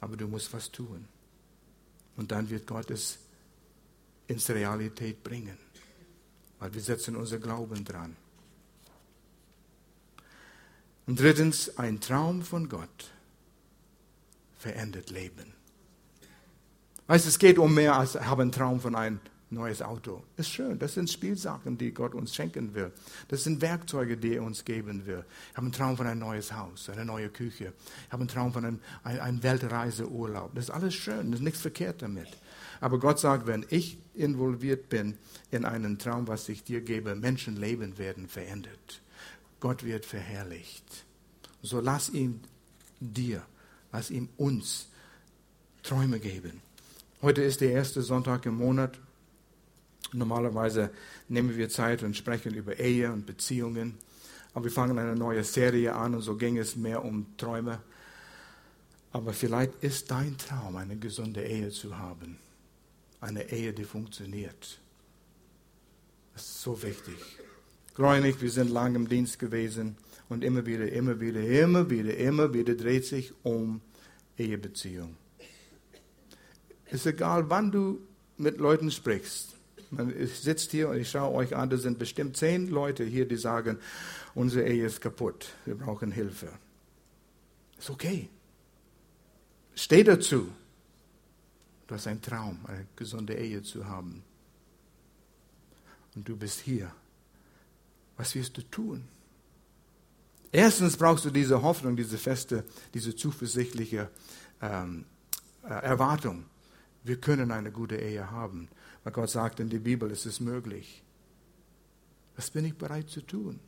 Aber 0.01 0.17
du 0.17 0.27
musst 0.29 0.53
was 0.53 0.71
tun. 0.71 1.07
Und 2.17 2.33
dann 2.33 2.49
wird 2.51 2.67
Gott 2.67 2.91
es 2.91 3.19
ins 4.27 4.51
Realität 4.51 5.23
bringen. 5.23 5.59
Weil 6.59 6.75
wir 6.75 6.81
setzen 6.81 7.17
unser 7.17 7.39
Glauben 7.39 7.85
dran. 7.85 8.17
Und 11.07 11.19
drittens, 11.19 11.79
ein 11.79 12.01
Traum 12.01 12.43
von 12.43 12.69
Gott 12.69 13.11
verändert 14.59 15.11
Leben. 15.11 15.55
Weißt 17.07 17.25
du, 17.25 17.31
es 17.31 17.39
geht 17.39 17.59
um 17.59 17.73
mehr 17.73 17.97
als 17.97 18.17
einen 18.17 18.53
Traum 18.53 18.81
von 18.81 18.95
einem 18.95 19.21
neues 19.51 19.83
Auto. 19.83 20.23
Ist 20.37 20.51
schön. 20.51 20.79
Das 20.79 20.95
sind 20.95 21.11
Spielsachen, 21.11 21.79
die 21.79 21.93
Gott 21.93 22.15
uns 22.15 22.35
schenken 22.35 22.75
will. 22.75 22.93
Das 23.29 23.45
sind 23.45 23.61
Werkzeuge, 23.61 24.17
die 24.17 24.35
er 24.35 24.43
uns 24.43 24.65
geben 24.65 25.07
will. 25.07 25.25
Ich 25.51 25.57
habe 25.57 25.67
einen 25.67 25.73
Traum 25.73 25.97
von 25.97 26.07
ein 26.07 26.19
neues 26.19 26.53
Haus, 26.53 26.89
eine 26.91 27.05
neue 27.05 27.29
Küche. 27.29 27.73
Ich 28.07 28.13
habe 28.13 28.23
einen 28.23 28.29
Traum 28.29 28.53
von 28.53 28.65
einem, 28.65 28.81
einem 29.03 29.43
Weltreiseurlaub. 29.43 30.55
Das 30.55 30.65
ist 30.65 30.71
alles 30.71 30.95
schön. 30.95 31.31
Das 31.31 31.41
ist 31.41 31.45
nichts 31.45 31.61
verkehrt 31.61 32.03
damit. 32.03 32.29
Aber 32.81 32.99
Gott 32.99 33.19
sagt, 33.19 33.47
wenn 33.47 33.67
ich 33.71 33.99
involviert 34.15 34.89
bin 34.89 35.17
in 35.51 35.65
einen 35.65 35.99
Traum, 35.99 36.29
was 36.29 36.49
ich 36.49 36.65
dir 36.65 36.81
gebe, 36.81 37.15
Menschenleben 37.15 37.99
werden 37.99 38.29
verändert. 38.29 39.01
Gott 39.61 39.85
wird 39.85 40.05
verherrlicht. 40.05 40.85
So 41.63 41.81
lass 41.81 42.11
ihm 42.11 42.41
dir, 43.01 43.43
lass 43.93 44.11
ihm 44.11 44.29
uns 44.37 44.89
Träume 45.83 46.21
geben. 46.21 46.61
Heute 47.21 47.43
ist 47.43 47.61
der 47.61 47.73
erste 47.73 48.03
Sonntag 48.03 48.47
im 48.47 48.55
Monat. 48.55 48.99
Normalerweise 50.13 50.91
nehmen 51.29 51.57
wir 51.57 51.69
Zeit 51.69 52.03
und 52.03 52.17
sprechen 52.17 52.55
über 52.55 52.79
Ehe 52.79 53.13
und 53.13 53.27
Beziehungen. 53.27 53.99
Aber 54.55 54.65
wir 54.65 54.73
fangen 54.73 54.99
eine 54.99 55.15
neue 55.15 55.45
Serie 55.45 55.95
an 55.95 56.15
und 56.15 56.23
so 56.23 56.37
ging 56.37 56.59
es 56.59 56.77
mehr 56.77 57.05
um 57.05 57.27
Träume. 57.37 57.81
Aber 59.13 59.33
vielleicht 59.33 59.83
ist 59.83 60.11
dein 60.11 60.37
Traum, 60.39 60.77
eine 60.77 60.97
gesunde 60.97 61.43
Ehe 61.43 61.71
zu 61.71 61.99
haben. 61.99 62.39
Eine 63.21 63.51
Ehe, 63.51 63.73
die 63.73 63.85
funktioniert. 63.85 64.79
Das 66.35 66.43
ist 66.43 66.63
so 66.63 66.83
wichtig. 66.83 67.17
Gräunig, 67.95 68.41
wir 68.41 68.51
sind 68.51 68.71
lang 68.71 68.95
im 68.95 69.09
Dienst 69.09 69.39
gewesen 69.39 69.97
und 70.29 70.45
immer 70.45 70.65
wieder, 70.65 70.91
immer 70.93 71.21
wieder, 71.21 71.41
immer 71.41 71.91
wieder, 71.91 72.17
immer 72.17 72.55
wieder 72.55 72.75
dreht 72.75 73.05
sich 73.05 73.33
um 73.43 73.81
Ehebeziehung. 74.37 75.17
Es 76.87 77.01
ist 77.01 77.07
egal, 77.07 77.51
wann 77.51 77.73
du 77.73 78.01
mit 78.37 78.59
Leuten 78.59 78.91
sprichst. 78.91 79.58
Man 79.91 80.13
sitzt 80.27 80.71
hier 80.71 80.91
und 80.91 80.99
ich 80.99 81.11
schaue 81.11 81.35
euch 81.35 81.57
an, 81.57 81.71
da 81.71 81.77
sind 81.79 81.99
bestimmt 81.99 82.37
zehn 82.37 82.69
Leute 82.69 83.05
hier, 83.05 83.27
die 83.27 83.37
sagen, 83.37 83.79
unsere 84.35 84.69
Ehe 84.69 84.87
ist 84.87 85.01
kaputt, 85.01 85.55
wir 85.65 85.77
brauchen 85.77 86.13
Hilfe. 86.13 86.51
Ist 87.79 87.91
okay. 87.91 88.29
Steh 89.75 90.03
dazu. 90.03 90.49
Du 91.87 91.95
hast 91.95 92.07
einen 92.07 92.21
Traum, 92.21 92.59
eine 92.67 92.87
gesunde 92.97 93.35
Ehe 93.35 93.63
zu 93.63 93.87
haben. 93.87 94.23
Und 96.15 96.29
du 96.29 96.37
bist 96.37 96.61
hier. 96.61 96.93
Was 98.17 98.35
wirst 98.35 98.57
du 98.59 98.63
tun? 98.63 99.05
Erstens 100.51 100.97
brauchst 100.97 101.25
du 101.25 101.31
diese 101.31 101.63
Hoffnung, 101.63 101.97
diese 101.97 102.19
feste, 102.19 102.65
diese 102.93 103.15
zuversichtliche 103.15 104.11
ähm, 104.61 105.05
äh, 105.63 105.69
Erwartung. 105.69 106.45
Wir 107.05 107.21
können 107.21 107.53
eine 107.53 107.71
gute 107.71 107.97
Ehe 107.97 108.31
haben. 108.31 108.69
Weil 109.05 109.13
Gott 109.13 109.31
sagt 109.31 109.61
in 109.61 109.71
der 109.71 109.79
Bibel, 109.79 110.11
es 110.11 110.27
ist 110.27 110.41
möglich. 110.41 111.03
Was 112.37 112.51
bin 112.51 112.65
ich 112.65 112.77
bereit 112.77 113.09
zu 113.11 113.21
tun? 113.21 113.61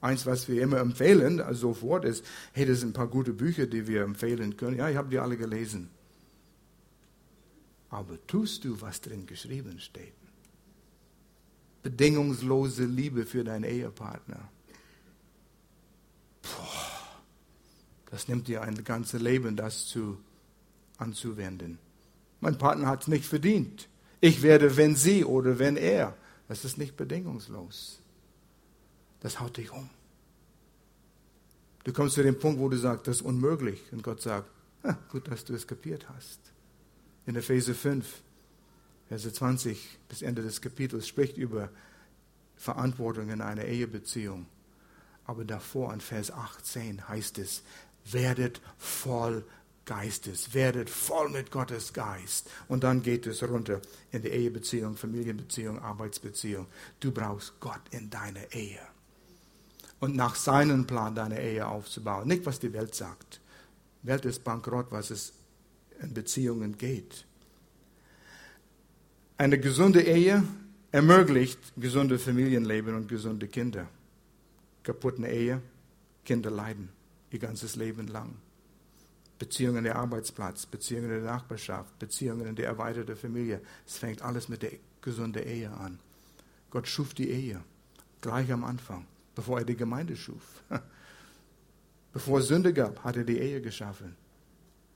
Eins, 0.00 0.26
was 0.26 0.48
wir 0.48 0.62
immer 0.62 0.78
empfehlen, 0.78 1.40
also 1.40 1.68
sofort 1.74 2.04
ist, 2.04 2.24
hey, 2.52 2.66
das 2.66 2.80
sind 2.80 2.90
ein 2.90 2.92
paar 2.92 3.06
gute 3.06 3.32
Bücher, 3.32 3.66
die 3.66 3.86
wir 3.86 4.02
empfehlen 4.02 4.56
können. 4.56 4.76
Ja, 4.76 4.88
ich 4.88 4.96
habe 4.96 5.10
die 5.10 5.18
alle 5.18 5.36
gelesen. 5.36 5.90
Aber 7.88 8.18
tust 8.26 8.64
du, 8.64 8.80
was 8.80 9.00
drin 9.00 9.26
geschrieben 9.26 9.78
steht? 9.78 10.14
Bedingungslose 11.82 12.84
Liebe 12.84 13.26
für 13.26 13.44
deinen 13.44 13.64
Ehepartner. 13.64 14.48
Puh, 16.40 16.50
das 18.10 18.28
nimmt 18.28 18.48
dir 18.48 18.62
ein 18.62 18.82
ganzes 18.82 19.20
Leben, 19.20 19.56
das 19.56 19.86
zu, 19.86 20.18
anzuwenden. 20.96 21.78
Mein 22.40 22.58
Partner 22.58 22.88
hat 22.88 23.02
es 23.02 23.08
nicht 23.08 23.24
verdient. 23.24 23.88
Ich 24.24 24.42
werde, 24.42 24.76
wenn 24.76 24.94
sie 24.94 25.24
oder 25.24 25.58
wenn 25.58 25.76
er. 25.76 26.16
Das 26.46 26.64
ist 26.64 26.78
nicht 26.78 26.96
bedingungslos. 26.96 27.98
Das 29.18 29.40
haut 29.40 29.56
dich 29.56 29.72
um. 29.72 29.90
Du 31.82 31.92
kommst 31.92 32.14
zu 32.14 32.22
dem 32.22 32.38
Punkt, 32.38 32.60
wo 32.60 32.68
du 32.68 32.76
sagst, 32.76 33.08
das 33.08 33.16
ist 33.16 33.22
unmöglich. 33.22 33.82
Und 33.90 34.04
Gott 34.04 34.22
sagt, 34.22 34.48
gut, 35.10 35.26
dass 35.28 35.44
du 35.44 35.54
es 35.54 35.66
kapiert 35.66 36.08
hast. 36.08 36.38
In 37.26 37.34
Epheser 37.34 37.74
5, 37.74 38.22
Verse 39.08 39.32
20 39.32 39.98
bis 40.08 40.22
Ende 40.22 40.42
des 40.42 40.60
Kapitels 40.60 41.08
spricht 41.08 41.36
über 41.36 41.68
Verantwortung 42.54 43.28
in 43.28 43.40
einer 43.40 43.64
Ehebeziehung. 43.64 44.46
Aber 45.24 45.44
davor 45.44 45.92
in 45.92 46.00
Vers 46.00 46.30
18 46.30 47.08
heißt 47.08 47.38
es, 47.38 47.64
werdet 48.04 48.60
voll 48.78 49.44
Geistes. 49.84 50.54
Werdet 50.54 50.90
voll 50.90 51.28
mit 51.30 51.50
Gottes 51.50 51.92
Geist. 51.92 52.50
Und 52.68 52.84
dann 52.84 53.02
geht 53.02 53.26
es 53.26 53.42
runter 53.42 53.80
in 54.10 54.22
die 54.22 54.28
Ehebeziehung, 54.28 54.96
Familienbeziehung, 54.96 55.78
Arbeitsbeziehung. 55.78 56.66
Du 57.00 57.10
brauchst 57.10 57.58
Gott 57.60 57.80
in 57.90 58.10
deiner 58.10 58.52
Ehe. 58.52 58.80
Und 60.00 60.16
nach 60.16 60.34
seinem 60.34 60.86
Plan 60.86 61.14
deine 61.14 61.40
Ehe 61.40 61.66
aufzubauen. 61.66 62.28
Nicht, 62.28 62.46
was 62.46 62.58
die 62.58 62.72
Welt 62.72 62.94
sagt. 62.94 63.40
Welt 64.02 64.24
ist 64.24 64.42
bankrott, 64.42 64.86
was 64.90 65.10
es 65.10 65.32
in 66.00 66.12
Beziehungen 66.12 66.76
geht. 66.76 67.24
Eine 69.38 69.58
gesunde 69.58 70.02
Ehe 70.02 70.42
ermöglicht 70.90 71.58
gesunde 71.76 72.18
Familienleben 72.18 72.94
und 72.94 73.08
gesunde 73.08 73.48
Kinder. 73.48 73.88
Kaputte 74.82 75.26
Ehe, 75.26 75.62
Kinder 76.24 76.50
leiden 76.50 76.90
ihr 77.32 77.38
ganzes 77.38 77.76
Leben 77.76 78.08
lang. 78.08 78.34
Beziehungen 79.42 79.78
in 79.78 79.84
der 79.84 79.96
Arbeitsplatz, 79.96 80.66
Beziehungen 80.66 81.10
in 81.10 81.24
der 81.24 81.32
Nachbarschaft, 81.32 81.98
Beziehungen 81.98 82.46
in 82.46 82.54
der 82.54 82.66
erweiterten 82.66 83.16
Familie. 83.16 83.60
Es 83.84 83.98
fängt 83.98 84.22
alles 84.22 84.48
mit 84.48 84.62
der 84.62 84.70
gesunden 85.00 85.42
Ehe 85.42 85.68
an. 85.68 85.98
Gott 86.70 86.86
schuf 86.86 87.12
die 87.12 87.28
Ehe 87.28 87.60
gleich 88.20 88.52
am 88.52 88.62
Anfang, 88.62 89.04
bevor 89.34 89.58
er 89.58 89.64
die 89.64 89.74
Gemeinde 89.74 90.14
schuf. 90.14 90.62
Bevor 92.12 92.38
es 92.38 92.46
Sünde 92.46 92.72
gab, 92.72 93.02
hat 93.02 93.16
er 93.16 93.24
die 93.24 93.38
Ehe 93.38 93.60
geschaffen. 93.60 94.14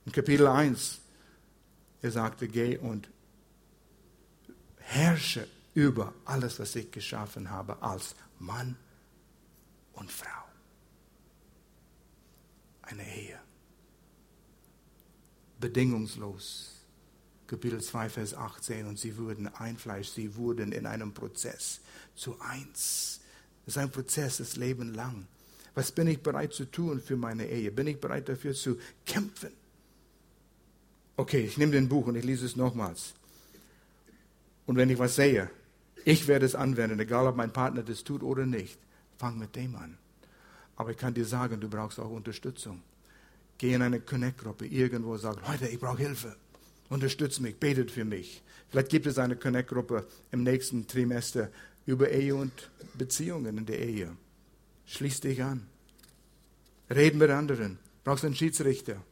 In 0.05 0.11
Kapitel 0.11 0.47
1, 0.47 1.01
er 2.03 2.11
sagte, 2.11 2.47
geh 2.47 2.77
und 2.77 3.09
herrsche 4.77 5.45
über 5.73 6.13
alles, 6.23 6.57
was 6.59 6.75
ich 6.75 6.89
geschaffen 6.91 7.49
habe, 7.49 7.81
als 7.81 8.15
Mann 8.37 8.77
und 9.93 10.09
Frau. 10.09 10.45
Eine 12.83 13.03
Ehe 13.03 13.39
bedingungslos. 15.59 16.73
Kapitel 17.47 17.81
2, 17.81 18.09
Vers 18.09 18.33
18. 18.33 18.87
Und 18.87 18.99
sie 18.99 19.17
wurden 19.17 19.47
ein 19.47 19.77
Fleisch, 19.77 20.09
sie 20.09 20.35
wurden 20.35 20.71
in 20.71 20.85
einem 20.85 21.13
Prozess 21.13 21.79
zu 22.15 22.39
eins. 22.39 23.21
Das 23.65 23.75
ist 23.75 23.81
ein 23.81 23.91
Prozess, 23.91 24.37
das 24.37 24.55
Leben 24.55 24.93
lang. 24.93 25.27
Was 25.75 25.91
bin 25.91 26.07
ich 26.07 26.21
bereit 26.21 26.53
zu 26.53 26.65
tun 26.65 26.99
für 26.99 27.17
meine 27.17 27.47
Ehe? 27.47 27.71
Bin 27.71 27.87
ich 27.87 27.99
bereit 27.99 28.27
dafür 28.29 28.53
zu 28.53 28.77
kämpfen? 29.05 29.51
Okay, 31.15 31.41
ich 31.41 31.57
nehme 31.57 31.71
den 31.71 31.89
Buch 31.89 32.07
und 32.07 32.15
ich 32.15 32.23
lese 32.23 32.45
es 32.45 32.55
nochmals. 32.55 33.13
Und 34.65 34.75
wenn 34.75 34.89
ich 34.89 34.99
was 34.99 35.15
sehe, 35.15 35.49
ich 36.03 36.27
werde 36.27 36.45
es 36.45 36.55
anwenden, 36.55 36.99
egal 36.99 37.27
ob 37.27 37.35
mein 37.35 37.51
Partner 37.51 37.83
das 37.83 38.03
tut 38.03 38.23
oder 38.23 38.45
nicht. 38.45 38.79
Fang 39.17 39.37
mit 39.37 39.55
dem 39.55 39.75
an. 39.75 39.97
Aber 40.75 40.91
ich 40.91 40.97
kann 40.97 41.13
dir 41.13 41.25
sagen, 41.25 41.59
du 41.59 41.69
brauchst 41.69 41.99
auch 41.99 42.11
Unterstützung. 42.11 42.81
Geh 43.57 43.73
in 43.73 43.81
eine 43.81 43.99
Connect-Gruppe 43.99 44.65
irgendwo 44.65 45.13
und 45.13 45.19
sag, 45.19 45.47
Leute, 45.47 45.67
ich 45.67 45.79
brauche 45.79 45.97
Hilfe. 45.97 46.35
Unterstützt 46.89 47.41
mich, 47.41 47.57
betet 47.57 47.91
für 47.91 48.05
mich. 48.05 48.43
Vielleicht 48.69 48.89
gibt 48.89 49.05
es 49.07 49.17
eine 49.17 49.35
Connect-Gruppe 49.35 50.07
im 50.31 50.43
nächsten 50.43 50.87
Trimester 50.87 51.49
über 51.85 52.11
Ehe 52.11 52.35
und 52.35 52.69
Beziehungen 52.95 53.57
in 53.57 53.65
der 53.65 53.79
Ehe. 53.79 54.15
Schließ 54.85 55.21
dich 55.21 55.41
an. 55.41 55.67
Reden 56.89 57.17
mit 57.17 57.29
anderen. 57.29 57.79
Brauchst 58.03 58.23
einen 58.23 58.35
Schiedsrichter. 58.35 59.03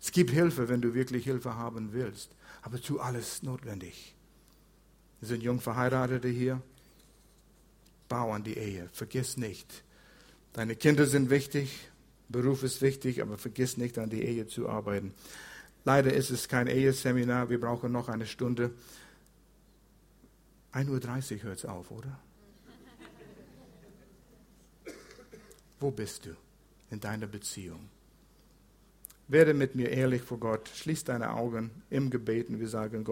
Es 0.00 0.12
gibt 0.12 0.30
Hilfe, 0.30 0.68
wenn 0.68 0.82
du 0.82 0.94
wirklich 0.94 1.24
Hilfe 1.24 1.54
haben 1.54 1.92
willst. 1.92 2.30
Aber 2.62 2.80
tu 2.80 2.98
alles 2.98 3.42
notwendig. 3.42 4.14
Wir 5.20 5.28
sind 5.28 5.42
jung 5.42 5.60
Verheiratete 5.60 6.28
hier. 6.28 6.60
Bau 8.08 8.32
an 8.32 8.44
die 8.44 8.56
Ehe. 8.56 8.88
Vergiss 8.92 9.36
nicht. 9.36 9.82
Deine 10.52 10.76
Kinder 10.76 11.06
sind 11.06 11.30
wichtig. 11.30 11.90
Beruf 12.28 12.62
ist 12.62 12.82
wichtig, 12.82 13.22
aber 13.22 13.38
vergiss 13.38 13.76
nicht, 13.76 13.98
an 13.98 14.10
die 14.10 14.22
Ehe 14.22 14.46
zu 14.46 14.68
arbeiten. 14.68 15.14
Leider 15.84 16.12
ist 16.12 16.30
es 16.30 16.48
kein 16.48 16.66
Eheseminar. 16.66 17.48
Wir 17.48 17.60
brauchen 17.60 17.92
noch 17.92 18.08
eine 18.08 18.26
Stunde. 18.26 18.72
1.30 20.72 21.36
Uhr 21.36 21.42
hört 21.44 21.58
es 21.58 21.64
auf, 21.64 21.90
oder? 21.90 22.18
Wo 25.78 25.90
bist 25.90 26.26
du 26.26 26.30
in 26.90 27.00
deiner 27.00 27.26
Beziehung? 27.26 27.88
Werde 29.28 29.54
mit 29.54 29.74
mir 29.74 29.90
ehrlich 29.90 30.22
vor 30.22 30.38
Gott. 30.38 30.68
Schließ 30.74 31.04
deine 31.04 31.30
Augen 31.30 31.70
im 31.90 32.10
Gebeten. 32.10 32.60
Wir 32.60 32.68
sagen 32.68 32.96
Gott. 32.96 33.04